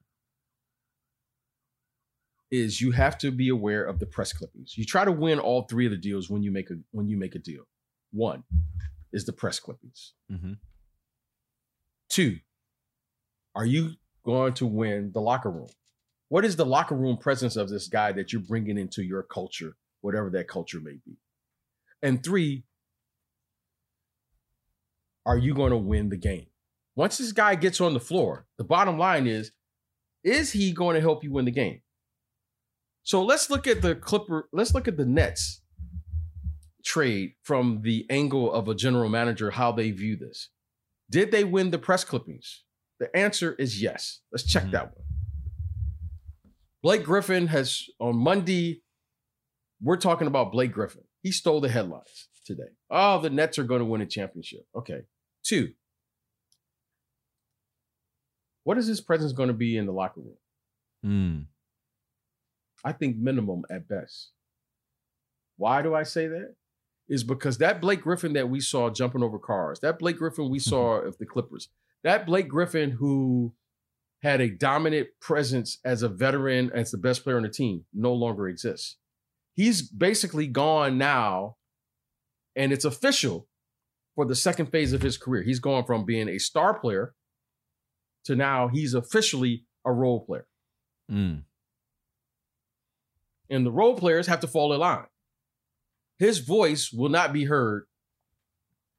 is 2.52 2.82
you 2.82 2.92
have 2.92 3.18
to 3.20 3.32
be 3.32 3.50
aware 3.50 3.84
of 3.84 4.00
the 4.00 4.06
press 4.06 4.32
clippings. 4.34 4.78
You 4.78 4.86
try 4.86 5.06
to 5.06 5.12
win 5.12 5.40
all 5.40 5.64
three 5.64 5.86
of 5.86 5.92
the 5.92 5.98
deals 5.98 6.30
when 6.30 6.44
you 6.44 6.52
make 6.52 6.70
a 6.70 6.76
when 6.92 7.08
you 7.08 7.18
make 7.18 7.36
a 7.36 7.40
deal. 7.40 7.64
One 8.12 8.44
is 9.12 9.26
the 9.26 9.34
press 9.34 9.60
clippings. 9.60 10.14
Mm-hmm. 10.32 10.54
Two, 12.10 12.38
are 13.56 13.66
you 13.66 13.94
going 14.26 14.54
to 14.56 14.66
win 14.66 15.12
the 15.14 15.22
locker 15.22 15.50
room? 15.50 15.70
What 16.30 16.46
is 16.46 16.56
the 16.56 16.66
locker 16.66 16.96
room 16.96 17.18
presence 17.18 17.56
of 17.56 17.70
this 17.70 17.88
guy 17.88 18.12
that 18.12 18.34
you're 18.34 18.42
bringing 18.42 18.78
into 18.78 19.04
your 19.04 19.24
culture, 19.24 19.76
whatever 20.02 20.30
that 20.32 20.48
culture 20.48 20.80
may 20.80 20.98
be? 21.06 21.18
And 22.02 22.24
three, 22.24 22.64
are 25.26 25.38
you 25.38 25.54
going 25.54 25.72
to 25.72 25.78
win 25.78 26.10
the 26.10 26.18
game? 26.18 26.48
Once 26.96 27.18
this 27.18 27.32
guy 27.32 27.56
gets 27.56 27.82
on 27.82 27.94
the 27.94 28.00
floor, 28.00 28.46
the 28.58 28.64
bottom 28.64 28.98
line 28.98 29.28
is 29.28 29.52
is 30.24 30.52
he 30.52 30.72
going 30.72 30.96
to 30.96 31.02
help 31.02 31.24
you 31.24 31.32
win 31.32 31.46
the 31.46 31.52
game? 31.52 31.82
So 33.04 33.24
let's 33.24 33.50
look 33.50 33.68
at 33.68 33.82
the 33.82 33.94
Clipper, 33.96 34.50
let's 34.52 34.74
look 34.74 34.88
at 34.88 34.98
the 34.98 35.06
Nets 35.06 35.62
trade 36.84 37.34
from 37.44 37.82
the 37.84 38.06
angle 38.10 38.52
of 38.52 38.68
a 38.68 38.76
general 38.76 39.10
manager, 39.10 39.52
how 39.52 39.72
they 39.72 39.92
view 39.92 40.16
this. 40.16 40.50
Did 41.10 41.32
they 41.32 41.44
win 41.44 41.72
the 41.72 41.78
press 41.78 42.04
clippings? 42.04 42.64
The 43.00 43.16
answer 43.16 43.54
is 43.54 43.82
yes. 43.82 44.22
Let's 44.32 44.46
check 44.46 44.64
mm-hmm. 44.64 44.72
that 44.72 44.96
one. 44.96 45.06
Blake 46.82 47.04
Griffin 47.04 47.48
has 47.48 47.84
on 48.00 48.16
Monday, 48.16 48.82
we're 49.82 49.98
talking 49.98 50.28
about 50.28 50.52
Blake 50.52 50.72
Griffin. 50.72 51.04
He 51.22 51.32
stole 51.32 51.60
the 51.60 51.70
headlines 51.70 52.30
today. 52.46 52.70
Oh, 52.90 53.20
the 53.20 53.30
Nets 53.30 53.60
are 53.60 53.64
going 53.64 53.80
to 53.80 53.86
win 53.86 54.02
a 54.02 54.06
championship. 54.06 54.66
Okay. 54.76 55.02
Two, 55.44 55.72
what 58.66 58.80
is 58.80 58.88
his 58.88 59.00
presence 59.00 59.32
going 59.32 59.48
to 59.48 59.54
be 59.54 59.78
in 59.78 59.86
the 59.86 59.94
locker 59.94 60.22
room? 60.22 60.38
Mm. 61.06 61.46
I 62.84 62.92
think 62.92 63.16
minimum 63.16 63.64
at 63.70 63.88
best. 63.88 64.32
Why 65.58 65.82
do 65.82 65.96
I 65.96 66.04
say 66.04 66.28
that? 66.28 66.56
Is 67.08 67.24
because 67.24 67.60
that 67.60 67.80
Blake 67.80 68.02
Griffin 68.02 68.34
that 68.34 68.50
we 68.50 68.60
saw 68.60 68.90
jumping 68.90 69.24
over 69.24 69.38
cars, 69.38 69.80
that 69.82 70.00
Blake 70.00 70.18
Griffin 70.18 70.50
we 70.50 70.60
saw 70.60 70.96
of 71.08 71.18
the 71.20 71.26
Clippers, 71.26 71.70
that 72.04 72.26
Blake 72.26 72.48
Griffin 72.48 72.92
who 72.92 73.54
had 74.24 74.42
a 74.42 74.50
dominant 74.50 75.10
presence 75.22 75.78
as 75.86 76.02
a 76.02 76.10
veteran, 76.10 76.72
as 76.74 76.90
the 76.90 76.98
best 76.98 77.24
player 77.24 77.38
on 77.38 77.44
the 77.44 77.50
team, 77.50 77.86
no 77.94 78.14
longer 78.14 78.48
exists. 78.48 78.98
He's 79.54 79.84
basically 79.84 80.48
gone 80.48 80.98
now, 80.98 81.58
and 82.56 82.74
it's 82.74 82.86
official 82.86 83.48
for 84.16 84.26
the 84.26 84.36
second 84.36 84.72
phase 84.72 84.92
of 84.92 85.04
his 85.04 85.18
career. 85.18 85.44
He's 85.44 85.60
gone 85.60 85.86
from 85.86 86.06
being 86.06 86.28
a 86.28 86.40
star 86.40 86.74
player 86.74 87.14
to 88.26 88.36
now 88.36 88.68
he's 88.68 88.94
officially 88.94 89.66
a 89.86 89.92
role 89.92 90.26
player. 90.26 90.48
Mm. 91.12 91.44
And 93.50 93.66
the 93.66 93.72
role 93.72 93.96
players 93.96 94.28
have 94.28 94.40
to 94.42 94.48
fall 94.48 94.74
in 94.74 94.80
line. 94.80 95.06
His 96.18 96.40
voice 96.40 96.92
will 96.92 97.10
not 97.10 97.34
be 97.34 97.46
heard 97.46 97.86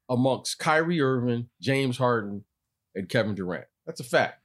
amongst 0.08 0.58
Kyrie 0.58 1.00
Irving, 1.00 1.48
James 1.60 1.98
Harden, 1.98 2.44
and 2.94 3.08
Kevin 3.08 3.34
Durant. 3.34 3.66
That's 3.86 4.00
a 4.00 4.04
fact. 4.04 4.40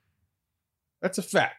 That's 1.02 1.18
a 1.18 1.24
fact. 1.24 1.56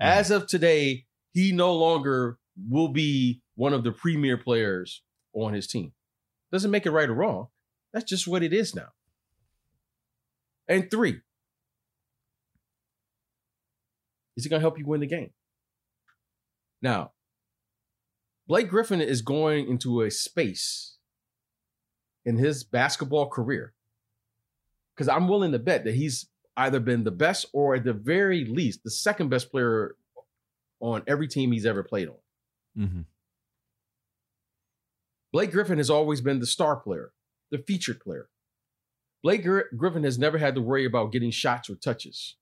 As 0.00 0.30
of 0.30 0.46
today, 0.46 1.06
he 1.32 1.52
no 1.52 1.74
longer 1.74 2.38
will 2.68 2.88
be 2.88 3.42
one 3.54 3.72
of 3.72 3.84
the 3.84 3.92
premier 3.92 4.36
players 4.36 5.02
on 5.32 5.52
his 5.52 5.66
team. 5.66 5.92
Doesn't 6.52 6.70
make 6.70 6.86
it 6.86 6.90
right 6.90 7.08
or 7.08 7.14
wrong. 7.14 7.48
That's 7.92 8.08
just 8.08 8.26
what 8.26 8.42
it 8.42 8.52
is 8.52 8.74
now. 8.74 8.88
And 10.68 10.90
three, 10.90 11.20
is 14.38 14.44
he 14.44 14.50
going 14.50 14.60
to 14.60 14.64
help 14.64 14.78
you 14.78 14.86
win 14.86 15.00
the 15.00 15.06
game? 15.06 15.30
Now, 16.80 17.10
Blake 18.46 18.68
Griffin 18.68 19.00
is 19.00 19.20
going 19.20 19.68
into 19.68 20.02
a 20.02 20.12
space 20.12 20.96
in 22.24 22.36
his 22.36 22.62
basketball 22.62 23.28
career 23.28 23.74
because 24.94 25.08
I'm 25.08 25.26
willing 25.26 25.50
to 25.52 25.58
bet 25.58 25.84
that 25.84 25.94
he's 25.94 26.28
either 26.56 26.78
been 26.78 27.02
the 27.02 27.10
best 27.10 27.46
or 27.52 27.74
at 27.74 27.84
the 27.84 27.92
very 27.92 28.44
least 28.44 28.84
the 28.84 28.92
second 28.92 29.28
best 29.28 29.50
player 29.50 29.96
on 30.78 31.02
every 31.08 31.26
team 31.26 31.50
he's 31.50 31.66
ever 31.66 31.82
played 31.82 32.08
on. 32.08 32.14
Mm-hmm. 32.78 33.00
Blake 35.32 35.50
Griffin 35.50 35.78
has 35.78 35.90
always 35.90 36.20
been 36.20 36.38
the 36.38 36.46
star 36.46 36.76
player, 36.76 37.10
the 37.50 37.58
featured 37.58 37.98
player. 37.98 38.28
Blake 39.24 39.44
Griffin 39.76 40.04
has 40.04 40.16
never 40.16 40.38
had 40.38 40.54
to 40.54 40.60
worry 40.60 40.84
about 40.84 41.10
getting 41.10 41.32
shots 41.32 41.68
or 41.68 41.74
touches. 41.74 42.36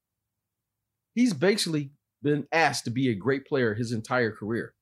He's 1.16 1.32
basically 1.32 1.92
been 2.22 2.46
asked 2.52 2.84
to 2.84 2.90
be 2.90 3.08
a 3.08 3.14
great 3.14 3.46
player 3.46 3.74
his 3.74 3.90
entire 3.90 4.30
career, 4.30 4.74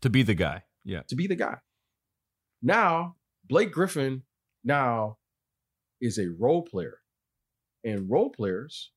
To 0.00 0.08
be 0.08 0.22
the 0.22 0.34
guy. 0.34 0.64
Yeah. 0.84 1.02
to 1.08 1.14
be 1.14 1.26
the 1.26 1.36
guy. 1.36 1.58
Now, 2.62 3.16
Blake 3.46 3.70
Griffin 3.70 4.22
now 4.64 5.18
is 6.00 6.18
a 6.18 6.30
role 6.38 6.62
player. 6.62 6.98
And 7.84 8.10
role 8.10 8.30
players 8.30 8.90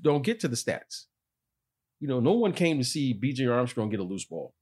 don't 0.00 0.22
get 0.22 0.38
to 0.40 0.48
the 0.48 0.54
stats. 0.56 1.06
You 1.98 2.06
know, 2.06 2.20
no 2.20 2.32
one 2.32 2.52
came 2.52 2.78
to 2.78 2.84
see 2.84 3.12
BJ 3.12 3.52
Armstrong 3.52 3.90
get 3.90 3.98
a 4.00 4.04
loose 4.04 4.24
ball. 4.24 4.54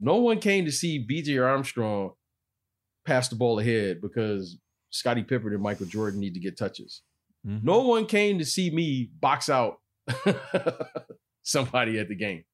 No 0.00 0.16
one 0.16 0.40
came 0.40 0.64
to 0.64 0.72
see 0.72 1.06
BJ 1.06 1.42
Armstrong 1.46 2.12
pass 3.06 3.28
the 3.28 3.36
ball 3.36 3.58
ahead 3.58 4.00
because 4.00 4.58
Scottie 4.88 5.22
Pippen 5.22 5.52
and 5.52 5.62
Michael 5.62 5.86
Jordan 5.86 6.20
need 6.20 6.34
to 6.34 6.40
get 6.40 6.56
touches. 6.56 7.02
Mhm. 7.46 7.62
No 7.62 7.80
one 7.80 8.06
came 8.06 8.38
to 8.38 8.44
see 8.44 8.70
me 8.70 9.10
box 9.20 9.48
out 9.48 9.80
somebody 11.42 11.98
at 11.98 12.08
the 12.08 12.14
game. 12.14 12.44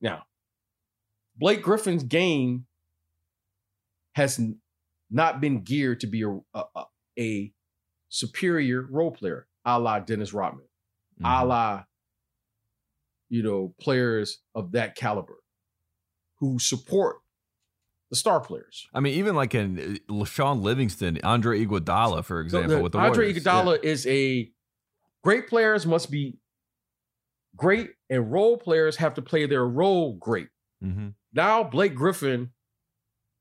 Now, 0.00 0.24
Blake 1.36 1.62
Griffin's 1.62 2.02
game 2.02 2.66
has 4.14 4.40
not 5.10 5.40
been 5.40 5.62
geared 5.62 6.00
to 6.00 6.06
be 6.06 6.22
a, 6.22 6.28
a, 6.54 6.64
a- 6.76 6.84
a 7.18 7.52
superior 8.08 8.86
role 8.90 9.10
player, 9.12 9.46
a 9.64 9.78
la 9.78 10.00
Dennis 10.00 10.32
Rodman, 10.32 10.66
a 11.20 11.24
Mhm. 11.24 11.48
la, 11.48 11.84
you 13.28 13.42
know, 13.42 13.74
players 13.80 14.40
of 14.54 14.72
that 14.72 14.96
caliber 14.96 15.36
who 16.38 16.58
support 16.58 17.16
the 18.10 18.16
star 18.16 18.40
players. 18.40 18.86
I 18.94 19.00
mean, 19.00 19.14
even 19.14 19.34
like 19.34 19.54
in 19.54 19.98
uh, 20.10 20.24
Shaun 20.24 20.62
Livingston, 20.62 21.18
Andre 21.24 21.64
Iguodala, 21.64 22.24
for 22.24 22.36
So 22.48 22.58
example, 22.58 22.76
the- 22.76 22.82
with 22.82 22.92
the 22.92 22.98
Andre 22.98 23.26
Warriors. 23.26 23.42
Iguodala 23.44 23.82
is 23.84 24.06
a 24.06 24.50
great 25.22 25.48
players 25.48 25.86
must 25.86 26.10
be 26.10 26.38
great, 27.56 27.90
and 28.10 28.30
role 28.30 28.56
players 28.58 28.96
have 28.96 29.14
to 29.14 29.22
play 29.22 29.46
their 29.46 29.64
role 29.66 30.14
great. 30.16 30.48
Yeah. 30.80 30.88
hmm 30.90 31.08
Now 31.32 31.64
Blake 31.64 31.94
Griffin 31.94 32.50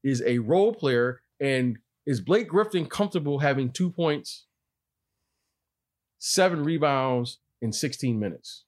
is 0.04 0.22
a 0.26 0.40
role 0.40 0.74
player, 0.74 1.22
and 1.40 1.78
is 2.06 2.20
Blake 2.22 2.48
Griffin 2.48 2.86
comfortable 2.86 3.40
having 3.40 3.72
two 3.72 3.90
points, 3.90 4.46
seven 6.20 6.64
rebounds 6.64 7.40
in 7.62 7.72
16 7.74 8.20
minutes? 8.20 8.66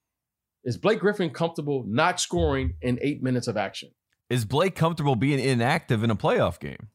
Is 0.64 0.78
Blake 0.78 1.00
Griffin 1.00 1.30
comfortable 1.30 1.84
not 1.88 2.20
scoring 2.20 2.74
in 2.82 2.98
eight 3.02 3.22
minutes 3.22 3.48
of 3.48 3.56
action? 3.58 3.90
Is 4.30 4.46
Blake 4.46 4.76
comfortable 4.76 5.16
being 5.16 5.40
inactive 5.40 6.04
in 6.04 6.10
a 6.10 6.16
playoff 6.16 6.60
game? 6.60 6.88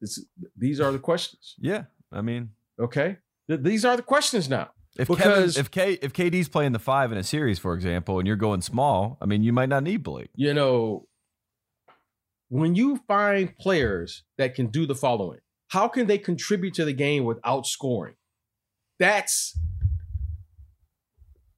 This, 0.00 0.24
these 0.56 0.80
are 0.80 0.90
the 0.92 0.98
questions. 0.98 1.54
Yeah. 1.58 1.84
I 2.12 2.20
mean, 2.20 2.50
Okay, 2.80 3.18
Th- 3.48 3.60
these 3.60 3.84
are 3.84 3.96
the 3.96 4.02
questions 4.02 4.48
now. 4.48 4.70
if 4.98 5.06
Because- 5.08 5.54
Kevin, 5.54 5.60
if 5.60 5.70
K, 5.70 5.92
if 6.02 6.12
KD's 6.12 6.48
playing 6.48 6.72
the 6.72 6.78
five 6.80 7.12
in 7.12 7.18
a 7.18 7.22
series, 7.22 7.58
for 7.60 7.74
example, 7.74 8.18
and 8.18 8.26
you're 8.26 8.36
going 8.36 8.60
small, 8.62 9.16
I 9.20 9.26
mean, 9.26 9.42
you 9.44 9.52
might 9.52 9.68
not 9.68 9.82
need 9.84 10.02
Blake. 10.02 10.30
you 10.34 10.52
know, 10.52 11.06
when 12.48 12.74
you 12.74 13.00
find 13.08 13.56
players 13.58 14.24
that 14.38 14.54
can 14.54 14.66
do 14.68 14.86
the 14.86 14.94
following, 14.94 15.40
how 15.68 15.88
can 15.88 16.06
they 16.06 16.18
contribute 16.18 16.74
to 16.74 16.84
the 16.84 16.92
game 16.92 17.24
without 17.24 17.66
scoring? 17.66 18.14
That's 18.98 19.56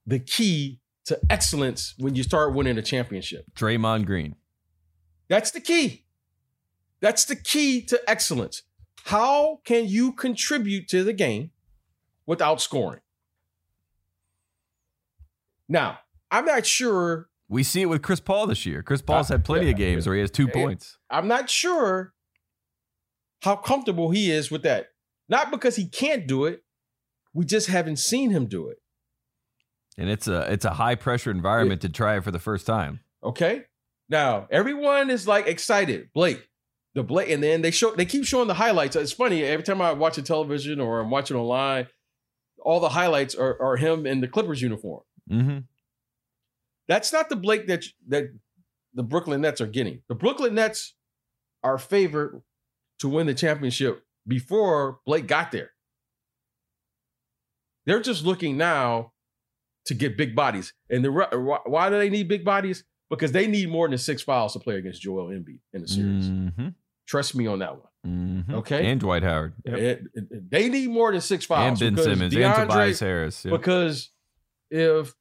the 0.05 0.19
key 0.19 0.79
to 1.07 1.19
excellence 1.29 1.93
when 1.97 2.15
you 2.15 2.23
start 2.23 2.53
winning 2.53 2.77
a 2.77 2.81
championship. 2.81 3.45
Draymond 3.55 4.05
Green. 4.05 4.35
That's 5.27 5.51
the 5.51 5.59
key. 5.61 6.05
That's 7.01 7.25
the 7.25 7.35
key 7.35 7.81
to 7.85 7.99
excellence. 8.07 8.63
How 9.05 9.59
can 9.65 9.87
you 9.87 10.11
contribute 10.13 10.87
to 10.89 11.03
the 11.03 11.13
game 11.13 11.51
without 12.25 12.61
scoring? 12.61 13.01
Now, 15.69 15.99
I'm 16.31 16.45
not 16.45 16.65
sure 16.65 17.29
We 17.49 17.63
see 17.63 17.81
it 17.81 17.85
with 17.85 18.01
Chris 18.01 18.19
Paul 18.19 18.47
this 18.47 18.65
year. 18.65 18.83
Chris 18.83 19.01
Paul's 19.01 19.31
Uh, 19.31 19.35
had 19.35 19.45
plenty 19.45 19.67
yeah, 19.67 19.71
of 19.71 19.77
games 19.77 20.05
where 20.05 20.15
he 20.15 20.21
has 20.21 20.29
two 20.31 20.47
yeah. 20.47 20.53
points. 20.53 20.97
I'm 21.09 21.29
not 21.29 21.49
sure 21.49 22.13
how 23.41 23.55
comfortable 23.55 24.11
he 24.11 24.29
is 24.31 24.51
with 24.51 24.63
that. 24.63 24.87
Not 25.29 25.51
because 25.51 25.77
he 25.77 25.87
can't 25.87 26.27
do 26.27 26.43
it, 26.43 26.63
we 27.33 27.45
just 27.45 27.67
haven't 27.67 27.99
seen 27.99 28.31
him 28.31 28.47
do 28.47 28.67
it. 28.67 28.79
And 29.97 30.09
it's 30.09 30.27
a 30.27 30.51
it's 30.51 30.65
a 30.65 30.71
high 30.71 30.95
pressure 30.95 31.31
environment 31.31 31.81
to 31.81 31.89
try 31.89 32.17
it 32.17 32.23
for 32.23 32.31
the 32.31 32.39
first 32.39 32.65
time. 32.65 32.99
Okay. 33.23 33.63
Now 34.09 34.47
everyone 34.51 35.09
is 35.09 35.27
like 35.27 35.47
excited. 35.47 36.09
Blake, 36.13 36.47
the 36.93 37.03
Blake, 37.03 37.29
and 37.29 37.41
then 37.41 37.61
they 37.61 37.71
show 37.71 37.91
they 37.95 38.05
keep 38.05 38.25
showing 38.25 38.47
the 38.47 38.53
highlights. 38.53 38.95
It's 38.95 39.11
funny 39.11 39.43
every 39.43 39.63
time 39.63 39.81
I 39.81 39.91
watch 39.93 40.17
a 40.17 40.21
television 40.21 40.79
or 40.79 40.99
I'm 40.99 41.09
watching 41.09 41.35
online, 41.35 41.87
all 42.61 42.79
the 42.79 42.89
highlights 42.89 43.33
are, 43.35 43.59
are 43.61 43.75
him 43.75 44.05
in 44.05 44.21
the 44.21 44.27
Clippers 44.27 44.61
uniform. 44.61 45.01
hmm 45.27 45.59
That's 46.87 47.11
not 47.11 47.29
the 47.29 47.35
Blake 47.35 47.67
that 47.67 47.85
that 48.07 48.25
the 48.93 49.03
Brooklyn 49.03 49.41
Nets 49.41 49.61
are 49.61 49.67
getting. 49.67 50.03
The 50.09 50.15
Brooklyn 50.15 50.55
Nets 50.55 50.93
are 51.63 51.77
favored 51.77 52.43
to 52.99 53.09
win 53.09 53.27
the 53.27 53.33
championship 53.33 54.03
before 54.27 54.99
Blake 55.05 55.27
got 55.27 55.51
there. 55.51 55.71
They're 57.85 58.01
just 58.01 58.25
looking 58.25 58.57
now 58.57 59.13
to 59.87 59.93
get 59.93 60.15
big 60.17 60.35
bodies. 60.35 60.73
And 60.89 61.03
the 61.03 61.11
why 61.11 61.59
why 61.65 61.89
do 61.89 61.97
they 61.97 62.09
need 62.09 62.27
big 62.27 62.45
bodies? 62.45 62.83
Because 63.09 63.31
they 63.31 63.47
need 63.47 63.69
more 63.69 63.87
than 63.87 63.97
six 63.97 64.21
fouls 64.21 64.53
to 64.53 64.59
play 64.59 64.75
against 64.75 65.01
Joel 65.01 65.27
Embiid 65.29 65.59
in 65.73 65.81
the 65.81 65.87
series. 65.87 66.27
hmm 66.27 66.67
Trust 67.07 67.35
me 67.35 67.47
on 67.47 67.59
that 67.59 67.73
one. 67.73 68.43
hmm 68.45 68.53
Okay. 68.55 68.85
And 68.91 68.99
Dwight 68.99 69.23
Howard. 69.23 69.53
Yep. 69.65 69.77
It- 69.77 70.03
it- 70.13 70.51
they 70.51 70.67
need 70.69 70.89
more 70.89 71.11
than 71.11 71.21
six 71.21 71.49
And. 71.49 71.79
Ben 71.79 71.91
because 71.95 72.05
Simmons 72.05 72.35
and 72.35 72.69
Tobias 72.69 72.99
Harris. 72.99 73.45
Yep. 73.45 73.51
because 73.59 74.09
if 74.69 75.15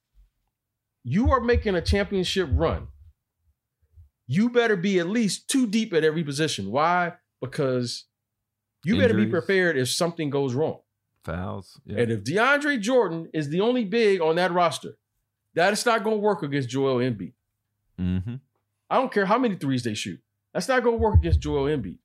you 1.04 1.30
are 1.30 1.40
making 1.40 1.76
a 1.76 1.80
championship 1.80 2.48
run, 2.52 2.88
you 4.26 4.50
better 4.50 4.74
be 4.74 4.98
at 4.98 5.06
least 5.08 5.48
two 5.48 5.68
deep 5.68 5.92
at 5.94 6.02
every 6.02 6.24
position. 6.24 6.72
Why? 6.72 7.12
Because 7.40 8.06
you 8.84 8.98
better 8.98 9.14
be 9.14 9.26
prepared 9.26 9.76
if 9.76 9.88
something 9.88 10.30
goes 10.30 10.54
wrong. 10.54 10.80
Fouls. 11.26 11.80
Yep. 11.86 11.98
And 11.98 12.12
if 12.12 12.24
DeAndre 12.24 12.80
Jordan 12.80 13.28
is 13.34 13.48
the 13.48 13.60
only 13.60 13.84
big 13.84 14.20
on 14.20 14.36
that 14.36 14.52
roster, 14.52 14.96
that 15.54 15.72
is 15.72 15.84
not 15.84 16.04
going 16.04 16.16
to 16.16 16.20
work 16.20 16.42
against 16.42 16.68
Joel 16.68 16.96
Embiid. 16.96 17.32
hmm 17.98 18.36
I 18.88 18.96
don't 18.98 19.12
care 19.12 19.26
how 19.26 19.38
many 19.38 19.56
threes 19.56 19.82
they 19.82 19.94
shoot. 19.94 20.20
That's 20.54 20.68
not 20.68 20.84
going 20.84 20.96
to 20.96 21.02
work 21.02 21.16
against 21.16 21.40
Joel 21.40 21.64
Embiid. 21.64 21.98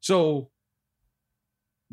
So, 0.00 0.50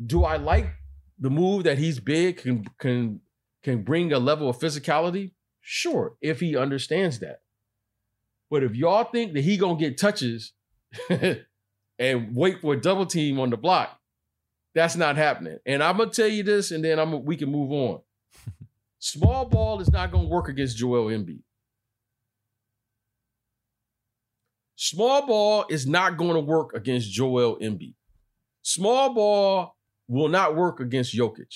do 0.04 0.24
I 0.24 0.36
like 0.36 0.70
the 1.18 1.30
move 1.30 1.64
that 1.64 1.78
he's 1.78 1.98
big 1.98 2.36
can 2.38 2.64
can 2.78 3.20
can 3.62 3.82
bring 3.82 4.12
a 4.12 4.18
level 4.18 4.48
of 4.48 4.58
physicality? 4.58 5.32
Sure, 5.60 6.16
if 6.20 6.40
he 6.40 6.56
understands 6.56 7.20
that. 7.20 7.40
But 8.50 8.62
if 8.62 8.74
y'all 8.74 9.04
think 9.04 9.32
that 9.32 9.42
he 9.42 9.56
gonna 9.56 9.78
get 9.78 9.98
touches 9.98 10.52
and 11.98 12.36
wait 12.36 12.60
for 12.60 12.74
a 12.74 12.80
double 12.80 13.06
team 13.06 13.40
on 13.40 13.50
the 13.50 13.56
block, 13.56 13.98
That's 14.74 14.96
not 14.96 15.16
happening. 15.16 15.58
And 15.66 15.82
I'm 15.82 15.98
gonna 15.98 16.10
tell 16.10 16.28
you 16.28 16.42
this, 16.42 16.70
and 16.70 16.84
then 16.84 16.98
I'm 16.98 17.24
we 17.24 17.36
can 17.36 17.50
move 17.50 17.72
on. 17.72 18.00
Small 18.98 19.44
ball 19.44 19.80
is 19.80 19.90
not 19.90 20.10
gonna 20.10 20.28
work 20.28 20.48
against 20.48 20.76
Joel 20.76 21.06
Embiid. 21.06 21.42
Small 24.84 25.24
ball 25.28 25.64
is 25.70 25.86
not 25.86 26.16
going 26.16 26.34
to 26.34 26.40
work 26.40 26.74
against 26.74 27.08
Joel 27.12 27.56
Embiid. 27.60 27.94
Small 28.62 29.14
ball 29.14 29.76
will 30.08 30.26
not 30.26 30.56
work 30.56 30.80
against 30.80 31.14
Jokic. 31.14 31.54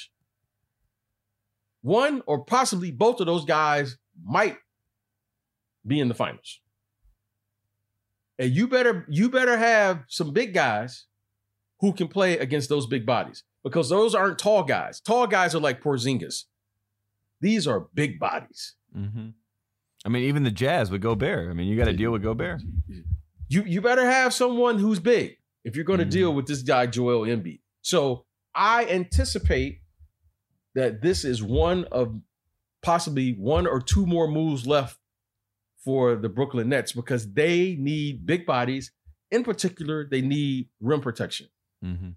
One 1.82 2.22
or 2.26 2.44
possibly 2.44 2.92
both 2.92 3.18
of 3.18 3.26
those 3.26 3.44
guys 3.44 3.98
might 4.24 4.58
be 5.84 5.98
in 5.98 6.06
the 6.06 6.14
finals. 6.14 6.60
And 8.38 8.54
you 8.54 8.68
better 8.68 9.04
you 9.08 9.28
better 9.28 9.56
have 9.56 10.04
some 10.06 10.32
big 10.32 10.54
guys 10.54 11.06
who 11.80 11.92
can 11.92 12.08
play 12.08 12.38
against 12.38 12.68
those 12.68 12.86
big 12.86 13.04
bodies 13.04 13.44
because 13.62 13.88
those 13.88 14.14
aren't 14.14 14.38
tall 14.38 14.62
guys. 14.62 15.00
Tall 15.00 15.26
guys 15.26 15.54
are 15.54 15.60
like 15.60 15.82
Porzingis. 15.82 16.44
These 17.40 17.66
are 17.66 17.88
big 17.94 18.18
bodies. 18.18 18.74
Mm-hmm. 18.96 19.28
I 20.04 20.08
mean, 20.08 20.24
even 20.24 20.44
the 20.44 20.50
Jazz 20.50 20.90
with 20.90 21.02
Gobert. 21.02 21.50
I 21.50 21.52
mean, 21.52 21.66
you 21.66 21.76
got 21.76 21.86
to 21.86 21.92
deal 21.92 22.12
with 22.12 22.22
Gobert. 22.22 22.62
You 23.48 23.62
you 23.64 23.80
better 23.80 24.04
have 24.04 24.32
someone 24.32 24.78
who's 24.78 25.00
big 25.00 25.36
if 25.64 25.76
you're 25.76 25.84
going 25.84 25.98
to 25.98 26.04
mm-hmm. 26.04 26.10
deal 26.10 26.34
with 26.34 26.46
this 26.46 26.62
guy 26.62 26.86
Joel 26.86 27.26
Embiid. 27.26 27.60
So 27.82 28.24
I 28.54 28.86
anticipate 28.86 29.80
that 30.74 31.02
this 31.02 31.24
is 31.24 31.42
one 31.42 31.84
of 31.92 32.20
possibly 32.82 33.32
one 33.32 33.66
or 33.66 33.80
two 33.80 34.06
more 34.06 34.28
moves 34.28 34.66
left 34.66 34.98
for 35.84 36.16
the 36.16 36.28
Brooklyn 36.28 36.68
Nets 36.68 36.92
because 36.92 37.32
they 37.32 37.76
need 37.78 38.26
big 38.26 38.46
bodies. 38.46 38.92
In 39.30 39.42
particular, 39.42 40.06
they 40.08 40.20
need 40.20 40.68
rim 40.80 41.00
protection. 41.00 41.48
Mm-hmm. 41.84 42.10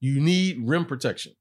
You 0.00 0.20
need 0.20 0.58
rim 0.64 0.84
protection 0.84 1.32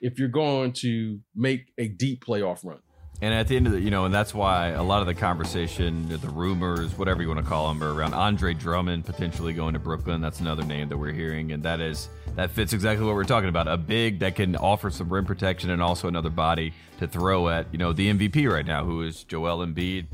if 0.00 0.18
you're 0.18 0.28
going 0.28 0.72
to 0.72 1.20
make 1.34 1.72
a 1.78 1.88
deep 1.88 2.24
playoff 2.24 2.64
run. 2.64 2.80
And 3.22 3.32
at 3.32 3.46
the 3.46 3.56
end 3.56 3.66
of 3.66 3.72
the, 3.72 3.80
you 3.80 3.90
know, 3.90 4.04
and 4.04 4.12
that's 4.12 4.34
why 4.34 4.68
a 4.68 4.82
lot 4.82 5.00
of 5.00 5.06
the 5.06 5.14
conversation, 5.14 6.08
the 6.08 6.28
rumors, 6.28 6.98
whatever 6.98 7.22
you 7.22 7.28
want 7.28 7.40
to 7.40 7.46
call 7.46 7.68
them, 7.68 7.82
are 7.82 7.94
around 7.94 8.12
Andre 8.12 8.54
Drummond 8.54 9.06
potentially 9.06 9.52
going 9.52 9.74
to 9.74 9.78
Brooklyn. 9.78 10.20
That's 10.20 10.40
another 10.40 10.64
name 10.64 10.88
that 10.88 10.98
we're 10.98 11.12
hearing, 11.12 11.52
and 11.52 11.62
that 11.62 11.80
is 11.80 12.08
that 12.34 12.50
fits 12.50 12.72
exactly 12.72 13.06
what 13.06 13.14
we're 13.14 13.24
talking 13.24 13.48
about. 13.48 13.68
A 13.68 13.76
big 13.76 14.18
that 14.18 14.34
can 14.34 14.56
offer 14.56 14.90
some 14.90 15.08
rim 15.08 15.24
protection 15.24 15.70
and 15.70 15.80
also 15.80 16.08
another 16.08 16.28
body 16.28 16.74
to 16.98 17.06
throw 17.06 17.48
at, 17.48 17.68
you 17.72 17.78
know, 17.78 17.92
the 17.92 18.12
MVP 18.12 18.50
right 18.50 18.66
now, 18.66 18.84
who 18.84 19.02
is 19.02 19.22
Joel 19.22 19.64
Embiid. 19.64 20.06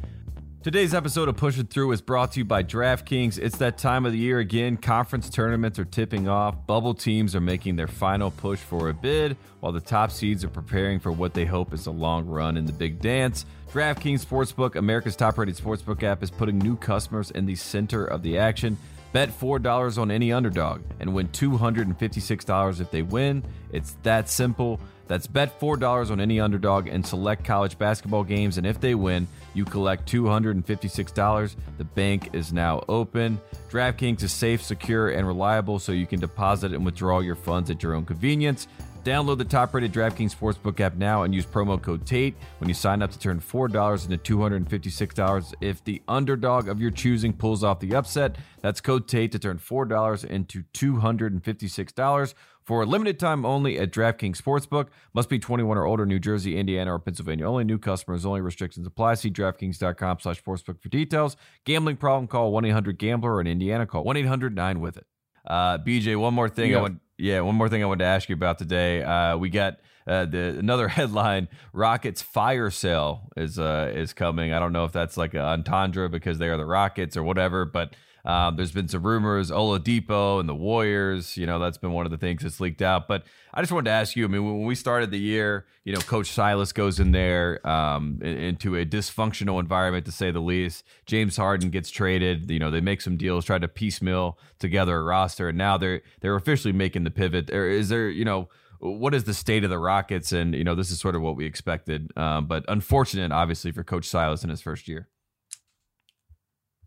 Today's 0.62 0.92
episode 0.92 1.30
of 1.30 1.38
Pushing 1.38 1.66
Through 1.66 1.92
is 1.92 2.02
brought 2.02 2.32
to 2.32 2.40
you 2.40 2.44
by 2.44 2.62
DraftKings. 2.62 3.38
It's 3.38 3.56
that 3.56 3.78
time 3.78 4.04
of 4.04 4.12
the 4.12 4.18
year 4.18 4.40
again. 4.40 4.76
Conference 4.76 5.30
tournaments 5.30 5.78
are 5.78 5.86
tipping 5.86 6.28
off. 6.28 6.66
Bubble 6.66 6.92
teams 6.92 7.34
are 7.34 7.40
making 7.40 7.76
their 7.76 7.86
final 7.86 8.30
push 8.30 8.58
for 8.58 8.90
a 8.90 8.92
bid, 8.92 9.38
while 9.60 9.72
the 9.72 9.80
top 9.80 10.10
seeds 10.10 10.44
are 10.44 10.50
preparing 10.50 11.00
for 11.00 11.12
what 11.12 11.32
they 11.32 11.46
hope 11.46 11.72
is 11.72 11.86
a 11.86 11.90
long 11.90 12.26
run 12.26 12.58
in 12.58 12.66
the 12.66 12.74
big 12.74 13.00
dance. 13.00 13.46
DraftKings 13.72 14.22
Sportsbook, 14.22 14.74
America's 14.76 15.16
top 15.16 15.38
rated 15.38 15.56
sportsbook 15.56 16.02
app, 16.02 16.22
is 16.22 16.30
putting 16.30 16.58
new 16.58 16.76
customers 16.76 17.30
in 17.30 17.46
the 17.46 17.56
center 17.56 18.04
of 18.04 18.22
the 18.22 18.36
action. 18.36 18.76
Bet 19.14 19.30
$4 19.30 19.96
on 19.96 20.10
any 20.10 20.30
underdog 20.30 20.82
and 21.00 21.14
win 21.14 21.28
$256 21.28 22.80
if 22.80 22.90
they 22.90 23.00
win. 23.00 23.42
It's 23.72 23.96
that 24.02 24.28
simple. 24.28 24.78
That's 25.10 25.26
bet 25.26 25.58
$4 25.58 26.12
on 26.12 26.20
any 26.20 26.38
underdog 26.38 26.86
and 26.86 27.04
select 27.04 27.44
college 27.44 27.76
basketball 27.76 28.22
games, 28.22 28.58
and 28.58 28.64
if 28.64 28.80
they 28.80 28.94
win, 28.94 29.26
you 29.54 29.64
collect 29.64 30.08
$256. 30.08 31.56
The 31.78 31.84
bank 31.84 32.30
is 32.32 32.52
now 32.52 32.84
open. 32.88 33.40
DraftKings 33.70 34.22
is 34.22 34.30
safe, 34.30 34.62
secure, 34.62 35.08
and 35.08 35.26
reliable, 35.26 35.80
so 35.80 35.90
you 35.90 36.06
can 36.06 36.20
deposit 36.20 36.72
and 36.72 36.84
withdraw 36.84 37.18
your 37.18 37.34
funds 37.34 37.70
at 37.70 37.82
your 37.82 37.94
own 37.94 38.04
convenience. 38.04 38.68
Download 39.02 39.36
the 39.36 39.44
top 39.44 39.74
rated 39.74 39.92
DraftKings 39.92 40.36
Sportsbook 40.36 40.78
app 40.78 40.94
now 40.94 41.24
and 41.24 41.34
use 41.34 41.44
promo 41.44 41.82
code 41.82 42.06
TATE 42.06 42.36
when 42.58 42.68
you 42.68 42.74
sign 42.74 43.02
up 43.02 43.10
to 43.10 43.18
turn 43.18 43.40
$4 43.40 44.08
into 44.08 44.36
$256 44.36 45.54
if 45.60 45.82
the 45.82 46.02
underdog 46.06 46.68
of 46.68 46.80
your 46.80 46.92
choosing 46.92 47.32
pulls 47.32 47.64
off 47.64 47.80
the 47.80 47.96
upset. 47.96 48.36
That's 48.60 48.80
code 48.80 49.08
TATE 49.08 49.32
to 49.32 49.40
turn 49.40 49.58
$4 49.58 50.24
into 50.24 50.62
$256 50.74 52.34
for 52.70 52.82
a 52.82 52.86
limited 52.86 53.18
time 53.18 53.44
only 53.44 53.80
at 53.80 53.90
DraftKings 53.90 54.40
Sportsbook. 54.40 54.90
Must 55.12 55.28
be 55.28 55.40
21 55.40 55.76
or 55.76 55.86
older, 55.86 56.06
New 56.06 56.20
Jersey, 56.20 56.56
Indiana, 56.56 56.94
or 56.94 57.00
Pennsylvania. 57.00 57.44
Only 57.44 57.64
new 57.64 57.78
customers, 57.78 58.24
only 58.24 58.40
restrictions 58.40 58.86
apply. 58.86 59.14
See 59.14 59.28
DraftKings.com 59.28 60.18
slash 60.20 60.40
sportsbook 60.40 60.80
for 60.80 60.88
details. 60.88 61.36
Gambling 61.64 61.96
problem, 61.96 62.28
call 62.28 62.52
1-800-GAMBLER 62.52 63.34
or 63.34 63.40
in 63.40 63.48
Indiana, 63.48 63.86
call 63.86 64.04
1-800-9-WITH-IT. 64.04 65.04
Uh, 65.48 65.78
BJ, 65.78 66.16
one 66.16 66.32
more 66.32 66.48
thing 66.48 66.70
yeah. 66.70 66.78
I 66.78 66.82
want 66.82 67.00
yeah, 67.18 67.40
one 67.40 67.56
more 67.56 67.68
thing 67.68 67.82
I 67.82 67.86
wanted 67.86 68.04
to 68.04 68.08
ask 68.10 68.28
you 68.28 68.36
about 68.36 68.58
today. 68.58 69.02
Uh, 69.02 69.36
we 69.36 69.50
got 69.50 69.78
uh, 70.06 70.26
the 70.26 70.56
another 70.56 70.86
headline: 70.96 71.48
Rockets 71.72 72.22
fire 72.22 72.70
sale 72.70 73.30
is 73.36 73.58
uh, 73.58 73.90
is 73.92 74.12
coming. 74.12 74.52
I 74.52 74.60
don't 74.60 74.72
know 74.72 74.84
if 74.84 74.92
that's 74.92 75.16
like 75.16 75.34
an 75.34 75.40
entendre 75.40 76.08
because 76.08 76.38
they 76.38 76.48
are 76.48 76.56
the 76.56 76.66
Rockets 76.66 77.16
or 77.16 77.24
whatever, 77.24 77.64
but 77.64 77.96
um, 78.24 78.56
there's 78.56 78.72
been 78.72 78.88
some 78.88 79.02
rumors, 79.02 79.50
Oladipo 79.50 80.40
and 80.40 80.48
the 80.48 80.54
Warriors. 80.54 81.36
You 81.36 81.46
know, 81.46 81.58
that's 81.58 81.78
been 81.78 81.92
one 81.92 82.06
of 82.06 82.12
the 82.12 82.18
things 82.18 82.42
that's 82.42 82.60
leaked 82.60 82.82
out. 82.82 83.08
But 83.08 83.24
I 83.54 83.62
just 83.62 83.72
wanted 83.72 83.86
to 83.86 83.92
ask 83.92 84.16
you. 84.16 84.24
I 84.24 84.28
mean, 84.28 84.44
when 84.44 84.66
we 84.66 84.74
started 84.74 85.10
the 85.10 85.18
year, 85.18 85.66
you 85.84 85.92
know, 85.92 86.00
Coach 86.00 86.30
Silas 86.30 86.72
goes 86.72 87.00
in 87.00 87.12
there 87.12 87.66
um, 87.66 88.20
into 88.22 88.76
a 88.76 88.84
dysfunctional 88.84 89.60
environment 89.60 90.04
to 90.06 90.12
say 90.12 90.30
the 90.30 90.40
least. 90.40 90.84
James 91.06 91.36
Harden 91.36 91.70
gets 91.70 91.90
traded. 91.90 92.50
You 92.50 92.58
know, 92.58 92.70
they 92.70 92.80
make 92.80 93.00
some 93.00 93.16
deals, 93.16 93.44
try 93.44 93.58
to 93.58 93.68
piecemeal 93.68 94.38
together 94.58 94.96
a 94.96 95.02
roster, 95.02 95.48
and 95.48 95.58
now 95.58 95.76
they're 95.76 96.02
they're 96.20 96.36
officially 96.36 96.72
making 96.72 97.04
the 97.04 97.10
pivot. 97.10 97.50
Or 97.50 97.68
is 97.68 97.88
there, 97.88 98.08
you 98.08 98.24
know? 98.24 98.48
What 98.82 99.12
is 99.12 99.24
the 99.24 99.34
state 99.34 99.62
of 99.62 99.68
the 99.68 99.78
Rockets? 99.78 100.32
And 100.32 100.54
you 100.54 100.64
know, 100.64 100.74
this 100.74 100.90
is 100.90 100.98
sort 100.98 101.14
of 101.14 101.20
what 101.20 101.36
we 101.36 101.44
expected, 101.44 102.16
um, 102.16 102.46
but 102.46 102.64
unfortunate, 102.66 103.30
obviously, 103.30 103.72
for 103.72 103.84
Coach 103.84 104.06
Silas 104.06 104.42
in 104.42 104.48
his 104.48 104.62
first 104.62 104.88
year. 104.88 105.06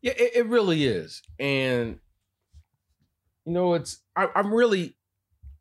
Yeah, 0.03 0.13
it, 0.17 0.35
it 0.35 0.45
really 0.45 0.85
is, 0.85 1.23
and 1.39 1.97
you 3.45 3.53
know, 3.53 3.73
it's 3.73 4.01
I, 4.15 4.27
I'm 4.35 4.53
really, 4.53 4.95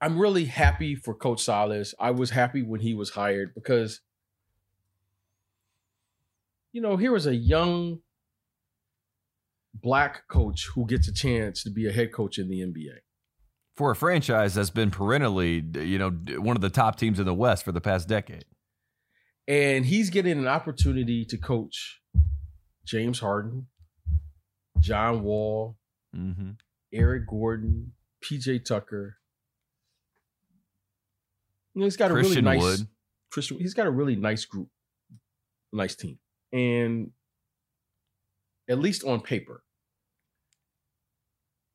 I'm 0.00 0.18
really 0.18 0.44
happy 0.44 0.94
for 0.94 1.14
Coach 1.14 1.42
Silas. 1.42 1.94
I 1.98 2.10
was 2.10 2.30
happy 2.30 2.62
when 2.62 2.80
he 2.80 2.92
was 2.92 3.10
hired 3.10 3.54
because, 3.54 4.00
you 6.72 6.82
know, 6.82 6.96
here 6.96 7.12
was 7.12 7.26
a 7.26 7.34
young 7.34 8.00
black 9.74 10.28
coach 10.28 10.68
who 10.74 10.86
gets 10.86 11.08
a 11.08 11.14
chance 11.14 11.62
to 11.62 11.70
be 11.70 11.86
a 11.88 11.92
head 11.92 12.12
coach 12.12 12.38
in 12.38 12.48
the 12.48 12.60
NBA 12.60 12.98
for 13.76 13.90
a 13.90 13.96
franchise 13.96 14.54
that's 14.54 14.70
been 14.70 14.90
perennially, 14.90 15.64
you 15.74 15.98
know, 15.98 16.10
one 16.38 16.56
of 16.56 16.60
the 16.60 16.70
top 16.70 16.96
teams 16.96 17.18
in 17.18 17.24
the 17.24 17.34
West 17.34 17.64
for 17.64 17.72
the 17.72 17.80
past 17.80 18.06
decade. 18.08 18.44
And 19.48 19.86
he's 19.86 20.10
getting 20.10 20.38
an 20.38 20.46
opportunity 20.46 21.24
to 21.24 21.36
coach 21.36 22.00
James 22.84 23.20
Harden, 23.20 23.66
John 24.82 25.22
Wall, 25.22 25.76
mm-hmm. 26.14 26.50
Eric 26.92 27.28
Gordon, 27.28 27.92
PJ 28.22 28.64
Tucker. 28.64 29.16
You 31.74 31.80
know, 31.80 31.86
he's 31.86 31.96
got 31.96 32.10
Christian 32.10 32.46
a 32.46 32.50
really 32.50 32.58
nice 32.58 32.78
Wood. 32.78 32.88
Christian. 33.30 33.58
He's 33.58 33.74
got 33.74 33.86
a 33.86 33.90
really 33.90 34.16
nice 34.16 34.44
group, 34.44 34.68
nice 35.72 35.94
team, 35.94 36.18
and 36.52 37.12
at 38.68 38.78
least 38.78 39.04
on 39.04 39.20
paper, 39.20 39.62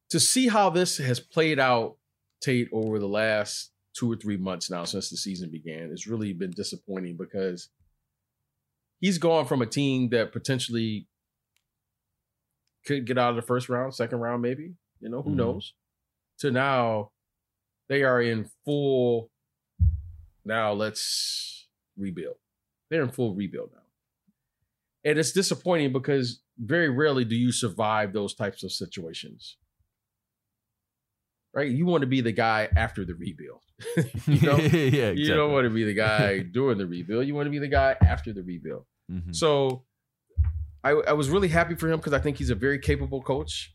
to 0.10 0.20
see 0.20 0.48
how 0.48 0.70
this 0.70 0.98
has 0.98 1.20
played 1.20 1.60
out, 1.60 1.98
Tate, 2.42 2.70
over 2.72 3.00
the 3.00 3.08
last 3.08 3.72
two 3.96 4.12
or 4.12 4.16
three 4.16 4.38
months 4.38 4.70
now 4.70 4.84
since 4.84 5.10
the 5.10 5.18
season 5.18 5.50
began, 5.50 5.90
it's 5.92 6.08
really 6.08 6.34
been 6.34 6.52
disappointing 6.52 7.18
because 7.18 7.70
he's 9.00 9.18
gone 9.18 9.46
from 9.46 9.62
a 9.62 9.66
team 9.66 10.10
that 10.10 10.32
potentially 10.32 11.08
could 12.88 13.06
get 13.06 13.18
out 13.18 13.32
of 13.32 13.36
the 13.36 13.42
first 13.42 13.70
round, 13.70 13.94
second 13.94 14.20
round, 14.20 14.42
maybe. 14.42 14.74
You 15.00 15.10
know, 15.10 15.22
who 15.22 15.30
mm-hmm. 15.30 15.40
knows? 15.40 15.74
To 16.40 16.52
now, 16.52 17.12
they 17.90 18.04
are 18.04 18.22
in 18.22 18.50
full. 18.66 19.30
Now 20.46 20.74
let's 20.74 21.68
rebuild. 21.98 22.38
They're 22.90 23.04
in 23.04 23.10
full 23.10 23.36
rebuild 23.36 23.72
now. 23.74 23.82
And 25.04 25.20
it's 25.20 25.32
disappointing 25.32 25.94
because 25.94 26.42
very 26.58 26.90
rarely 26.90 27.26
do 27.26 27.36
you 27.36 27.52
survive 27.52 28.14
those 28.14 28.34
types 28.34 28.64
of 28.64 28.72
situations. 28.72 29.58
Right? 31.54 31.70
You 31.70 31.86
want 31.86 32.02
to 32.02 32.08
be 32.08 32.22
the 32.22 32.32
guy 32.32 32.70
after 32.76 33.04
the 33.04 33.16
rebuild. 33.16 33.62
you 34.28 34.42
know? 34.42 34.58
yeah, 34.58 34.68
exactly. 34.68 35.24
You 35.24 35.34
don't 35.34 35.52
want 35.52 35.66
to 35.66 35.70
be 35.70 35.84
the 35.84 35.94
guy 35.94 36.40
during 36.52 36.78
the 36.78 36.88
rebuild. 36.88 37.28
You 37.28 37.36
want 37.36 37.48
to 37.48 37.52
be 37.52 37.60
the 37.60 37.68
guy 37.68 37.96
after 38.02 38.32
the 38.32 38.44
rebuild. 38.44 38.86
Mm-hmm. 39.12 39.34
So 39.34 39.84
I, 40.88 41.10
I 41.10 41.14
was 41.14 41.30
really 41.30 41.48
happy 41.50 41.76
for 41.76 41.90
him 41.90 41.98
because 41.98 42.14
I 42.14 42.20
think 42.20 42.38
he's 42.38 42.50
a 42.50 42.56
very 42.56 42.80
capable 42.80 43.22
coach. 43.22 43.74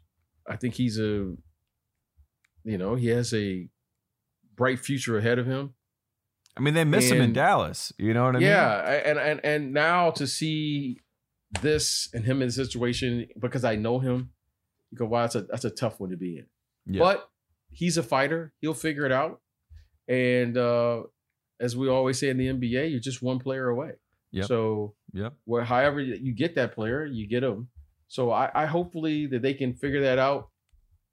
I 0.48 0.56
think 0.56 0.74
he's 0.74 0.98
a, 0.98 1.34
you 2.64 2.78
know, 2.78 2.94
he 2.94 3.08
has 3.08 3.32
a 3.34 3.68
bright 4.56 4.78
future 4.78 5.18
ahead 5.18 5.38
of 5.38 5.46
him. 5.46 5.74
I 6.56 6.60
mean, 6.60 6.74
they 6.74 6.84
miss 6.84 7.10
and, 7.10 7.18
him 7.18 7.24
in 7.24 7.32
Dallas. 7.32 7.92
You 7.98 8.14
know 8.14 8.24
what 8.24 8.36
I 8.36 8.40
yeah, 8.40 8.46
mean? 8.46 8.48
Yeah, 8.48 9.10
and 9.10 9.18
and 9.18 9.40
and 9.44 9.72
now 9.72 10.10
to 10.12 10.26
see 10.26 11.00
this 11.60 12.08
and 12.12 12.24
him 12.24 12.42
in 12.42 12.48
the 12.48 12.52
situation 12.52 13.26
because 13.38 13.64
I 13.64 13.76
know 13.76 13.98
him, 13.98 14.30
you 14.90 14.98
go, 14.98 15.06
wow, 15.06 15.22
that's 15.22 15.34
a 15.34 15.42
that's 15.42 15.64
a 15.64 15.70
tough 15.70 16.00
one 16.00 16.10
to 16.10 16.16
be 16.16 16.38
in. 16.38 16.46
Yeah. 16.86 17.00
But 17.00 17.28
he's 17.70 17.96
a 17.96 18.02
fighter. 18.02 18.52
He'll 18.60 18.74
figure 18.74 19.06
it 19.06 19.12
out. 19.12 19.40
And 20.08 20.56
uh, 20.58 21.04
as 21.60 21.76
we 21.76 21.88
always 21.88 22.18
say 22.18 22.28
in 22.28 22.36
the 22.36 22.48
NBA, 22.48 22.90
you're 22.90 23.00
just 23.00 23.22
one 23.22 23.38
player 23.38 23.68
away. 23.68 23.92
Yep. 24.32 24.46
So, 24.46 24.94
Yep. 25.14 25.34
where 25.44 25.64
however 25.64 26.00
you 26.00 26.32
get 26.34 26.54
that 26.54 26.74
player, 26.74 27.04
you 27.04 27.26
get 27.28 27.40
them. 27.40 27.68
So 28.08 28.30
I, 28.30 28.50
I 28.54 28.66
hopefully 28.66 29.26
that 29.26 29.42
they 29.42 29.54
can 29.54 29.74
figure 29.74 30.00
that 30.02 30.18
out, 30.18 30.48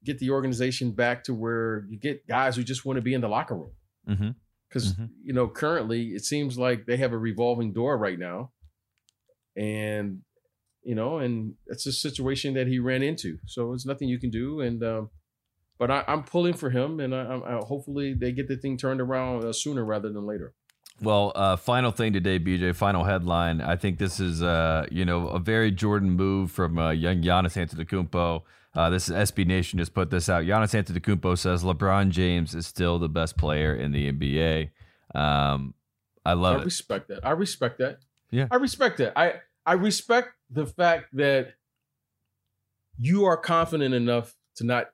get 0.05 0.19
the 0.19 0.29
organization 0.31 0.91
back 0.91 1.23
to 1.25 1.33
where 1.33 1.85
you 1.89 1.97
get 1.99 2.25
guys 2.27 2.55
who 2.55 2.63
just 2.63 2.85
want 2.85 2.97
to 2.97 3.01
be 3.01 3.13
in 3.13 3.21
the 3.21 3.27
locker 3.27 3.55
room. 3.55 3.71
Mm-hmm. 4.07 4.29
Because 4.69 4.93
Mhm. 4.93 5.09
you 5.23 5.33
know 5.33 5.47
currently 5.47 6.09
it 6.09 6.23
seems 6.23 6.57
like 6.57 6.85
they 6.85 6.97
have 6.97 7.11
a 7.11 7.17
revolving 7.17 7.73
door 7.73 7.97
right 7.97 8.19
now, 8.19 8.51
and 9.55 10.21
you 10.83 10.95
know, 10.95 11.17
and 11.19 11.55
it's 11.67 11.85
a 11.85 11.91
situation 11.91 12.53
that 12.53 12.67
he 12.67 12.79
ran 12.79 13.03
into. 13.03 13.37
So 13.45 13.73
it's 13.73 13.85
nothing 13.85 14.07
you 14.07 14.19
can 14.19 14.29
do. 14.29 14.61
And 14.61 14.81
um, 14.83 15.09
but 15.77 15.91
I, 15.91 16.03
I'm 16.07 16.23
pulling 16.23 16.53
for 16.53 16.69
him, 16.69 16.99
and 16.99 17.13
I, 17.13 17.23
I, 17.23 17.57
I 17.57 17.65
hopefully 17.65 18.13
they 18.13 18.31
get 18.31 18.47
the 18.47 18.57
thing 18.57 18.77
turned 18.77 19.01
around 19.01 19.43
uh, 19.43 19.51
sooner 19.53 19.83
rather 19.83 20.11
than 20.11 20.25
later. 20.25 20.53
Well, 21.01 21.31
uh, 21.35 21.55
final 21.55 21.91
thing 21.91 22.13
today, 22.13 22.39
BJ. 22.39 22.75
Final 22.75 23.03
headline. 23.03 23.61
I 23.61 23.75
think 23.75 23.99
this 23.99 24.19
is, 24.19 24.43
uh, 24.43 24.85
you 24.91 25.05
know, 25.05 25.27
a 25.29 25.39
very 25.39 25.71
Jordan 25.71 26.11
move 26.11 26.51
from 26.51 26.77
uh, 26.77 26.91
young 26.91 27.21
Giannis 27.21 27.55
Antetokounmpo. 27.55 28.43
Uh, 28.75 28.89
this 28.89 29.09
is 29.09 29.15
SB 29.31 29.47
Nation 29.47 29.79
just 29.79 29.93
put 29.93 30.09
this 30.09 30.29
out. 30.29 30.43
Giannis 30.43 30.73
Antetokounmpo 30.79 31.37
says 31.37 31.63
LeBron 31.63 32.09
James 32.09 32.53
is 32.53 32.67
still 32.67 32.99
the 32.99 33.09
best 33.09 33.37
player 33.37 33.73
in 33.73 33.91
the 33.91 34.11
NBA. 34.11 34.69
Um, 35.15 35.73
I 36.25 36.33
love 36.33 36.57
I 36.57 36.61
it. 36.61 36.65
respect 36.65 37.07
that. 37.07 37.25
I 37.25 37.31
respect 37.31 37.79
that. 37.79 37.99
Yeah. 38.29 38.47
I 38.51 38.55
respect 38.57 38.97
that. 38.97 39.17
I 39.17 39.35
I 39.65 39.73
respect 39.73 40.29
the 40.49 40.65
fact 40.65 41.07
that 41.13 41.53
you 42.99 43.25
are 43.25 43.37
confident 43.37 43.95
enough 43.95 44.35
to 44.57 44.65
not 44.65 44.89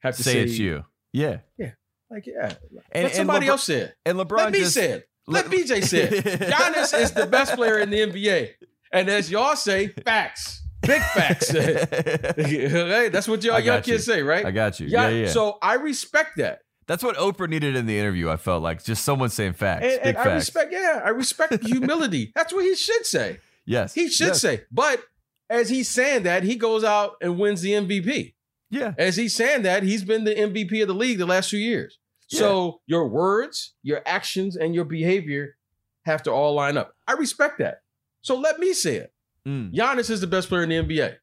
have 0.00 0.16
to 0.16 0.22
Say, 0.22 0.32
say, 0.32 0.40
it's 0.40 0.58
you. 0.58 0.84
Yeah. 1.12 1.38
Yeah. 1.56 1.72
Like 2.12 2.26
yeah, 2.26 2.52
And, 2.92 3.04
let 3.04 3.14
somebody 3.14 3.46
LeBron, 3.46 3.50
else 3.50 3.64
said. 3.64 3.94
And 4.04 4.18
LeBron 4.18 4.36
Let 4.36 4.52
me 4.52 4.58
just, 4.58 4.74
say 4.74 4.90
it. 4.90 5.08
Let 5.26 5.46
BJ 5.46 5.82
say 5.84 6.02
it. 6.02 6.24
Giannis 6.24 6.98
is 6.98 7.12
the 7.12 7.26
best 7.26 7.54
player 7.56 7.78
in 7.78 7.90
the 7.90 8.00
NBA, 8.00 8.50
and 8.92 9.08
as 9.08 9.30
y'all 9.30 9.56
say, 9.56 9.88
facts, 10.04 10.62
big 10.82 11.00
facts. 11.00 11.48
hey, 11.50 13.08
that's 13.08 13.28
what 13.28 13.42
y'all 13.44 13.60
young 13.60 13.78
you. 13.78 13.82
kids 13.82 14.04
say, 14.04 14.22
right? 14.22 14.44
I 14.44 14.50
got 14.50 14.78
you. 14.80 14.88
Yeah, 14.88 15.08
yeah. 15.08 15.28
So 15.28 15.58
I 15.62 15.74
respect 15.74 16.36
that, 16.36 16.62
That's 16.86 17.02
what 17.04 17.16
Oprah 17.16 17.48
needed 17.48 17.76
in 17.76 17.86
the 17.86 17.98
interview. 17.98 18.28
I 18.28 18.36
felt 18.36 18.62
like 18.62 18.82
just 18.84 19.04
someone 19.04 19.30
saying 19.30 19.54
facts, 19.54 19.84
and, 19.84 20.02
big 20.02 20.16
and 20.16 20.28
I 20.28 20.34
respect. 20.34 20.72
Yeah, 20.72 21.00
I 21.04 21.10
respect 21.10 21.64
humility. 21.66 22.32
That's 22.34 22.52
what 22.52 22.64
he 22.64 22.74
should 22.74 23.06
say. 23.06 23.38
yes, 23.64 23.94
He 23.94 24.08
should 24.08 24.28
yes. 24.28 24.40
say. 24.40 24.62
But 24.70 25.02
as 25.48 25.68
he's 25.70 25.88
saying 25.88 26.24
that, 26.24 26.42
he 26.42 26.56
goes 26.56 26.82
out 26.84 27.14
and 27.22 27.38
wins 27.38 27.62
the 27.62 27.72
MVP. 27.72 28.34
Yeah, 28.70 28.94
As 28.96 29.16
he's 29.16 29.36
saying 29.36 29.62
that, 29.62 29.82
he's 29.82 30.02
been 30.02 30.24
the 30.24 30.34
MVP 30.34 30.80
of 30.80 30.88
the 30.88 30.94
league 30.94 31.18
the 31.18 31.26
last 31.26 31.50
few 31.50 31.58
years. 31.58 31.98
So 32.38 32.80
your 32.86 33.08
words, 33.08 33.74
your 33.82 34.02
actions, 34.06 34.56
and 34.56 34.74
your 34.74 34.84
behavior 34.84 35.56
have 36.04 36.22
to 36.24 36.32
all 36.32 36.54
line 36.54 36.76
up. 36.76 36.94
I 37.06 37.12
respect 37.12 37.58
that. 37.58 37.82
So 38.22 38.36
let 38.36 38.58
me 38.58 38.72
say 38.72 38.96
it. 38.96 39.12
Mm. 39.46 39.72
Giannis 39.74 40.10
is 40.10 40.20
the 40.20 40.26
best 40.26 40.48
player 40.48 40.62
in 40.62 40.68
the 40.68 40.76
NBA. 40.76 41.16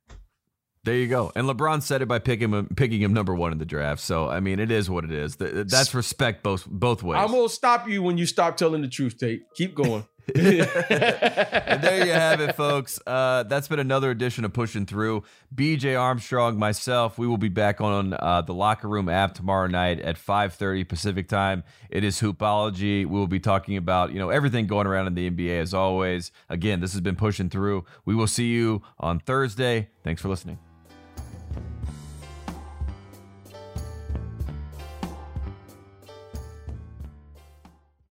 there 0.83 0.95
you 0.95 1.07
go. 1.07 1.31
And 1.35 1.47
LeBron 1.47 1.81
said 1.81 2.01
it 2.01 2.07
by 2.07 2.19
picking 2.19 2.51
him, 2.53 2.67
picking 2.75 3.01
him 3.01 3.13
number 3.13 3.33
one 3.33 3.51
in 3.51 3.57
the 3.57 3.65
draft. 3.65 4.01
So 4.01 4.29
I 4.29 4.39
mean, 4.39 4.59
it 4.59 4.71
is 4.71 4.89
what 4.89 5.03
it 5.05 5.11
is. 5.11 5.35
That's 5.37 5.93
respect 5.93 6.43
both 6.43 6.65
both 6.65 7.03
ways. 7.03 7.19
I'm 7.21 7.31
gonna 7.31 7.49
stop 7.49 7.87
you 7.87 8.03
when 8.03 8.17
you 8.17 8.25
stop 8.25 8.57
telling 8.57 8.81
the 8.81 8.87
truth, 8.89 9.17
Tate. 9.17 9.43
Keep 9.55 9.75
going. 9.75 10.05
And 10.35 11.83
there 11.83 12.05
you 12.05 12.11
have 12.11 12.39
it, 12.41 12.55
folks. 12.55 12.99
Uh, 13.05 13.43
that's 13.43 13.67
been 13.67 13.79
another 13.79 14.11
edition 14.11 14.45
of 14.45 14.53
Pushing 14.53 14.85
Through. 14.85 15.23
BJ 15.53 15.99
Armstrong, 15.99 16.57
myself, 16.57 17.17
we 17.17 17.27
will 17.27 17.37
be 17.37 17.49
back 17.49 17.81
on 17.81 18.13
uh, 18.13 18.41
the 18.41 18.53
Locker 18.53 18.87
Room 18.87 19.09
app 19.09 19.33
tomorrow 19.33 19.67
night 19.67 19.99
at 19.99 20.17
5:30 20.17 20.87
Pacific 20.87 21.27
time. 21.27 21.63
It 21.89 22.03
is 22.03 22.19
Hoopology. 22.19 23.05
We 23.05 23.05
will 23.05 23.27
be 23.27 23.39
talking 23.39 23.77
about 23.77 24.11
you 24.13 24.19
know 24.19 24.29
everything 24.29 24.67
going 24.67 24.87
around 24.87 25.07
in 25.07 25.15
the 25.15 25.29
NBA 25.29 25.59
as 25.59 25.73
always. 25.73 26.31
Again, 26.49 26.79
this 26.79 26.91
has 26.93 27.01
been 27.01 27.15
Pushing 27.15 27.49
Through. 27.49 27.85
We 28.05 28.15
will 28.15 28.27
see 28.27 28.47
you 28.47 28.81
on 28.99 29.19
Thursday. 29.19 29.89
Thanks 30.03 30.21
for 30.21 30.29
listening. 30.29 30.59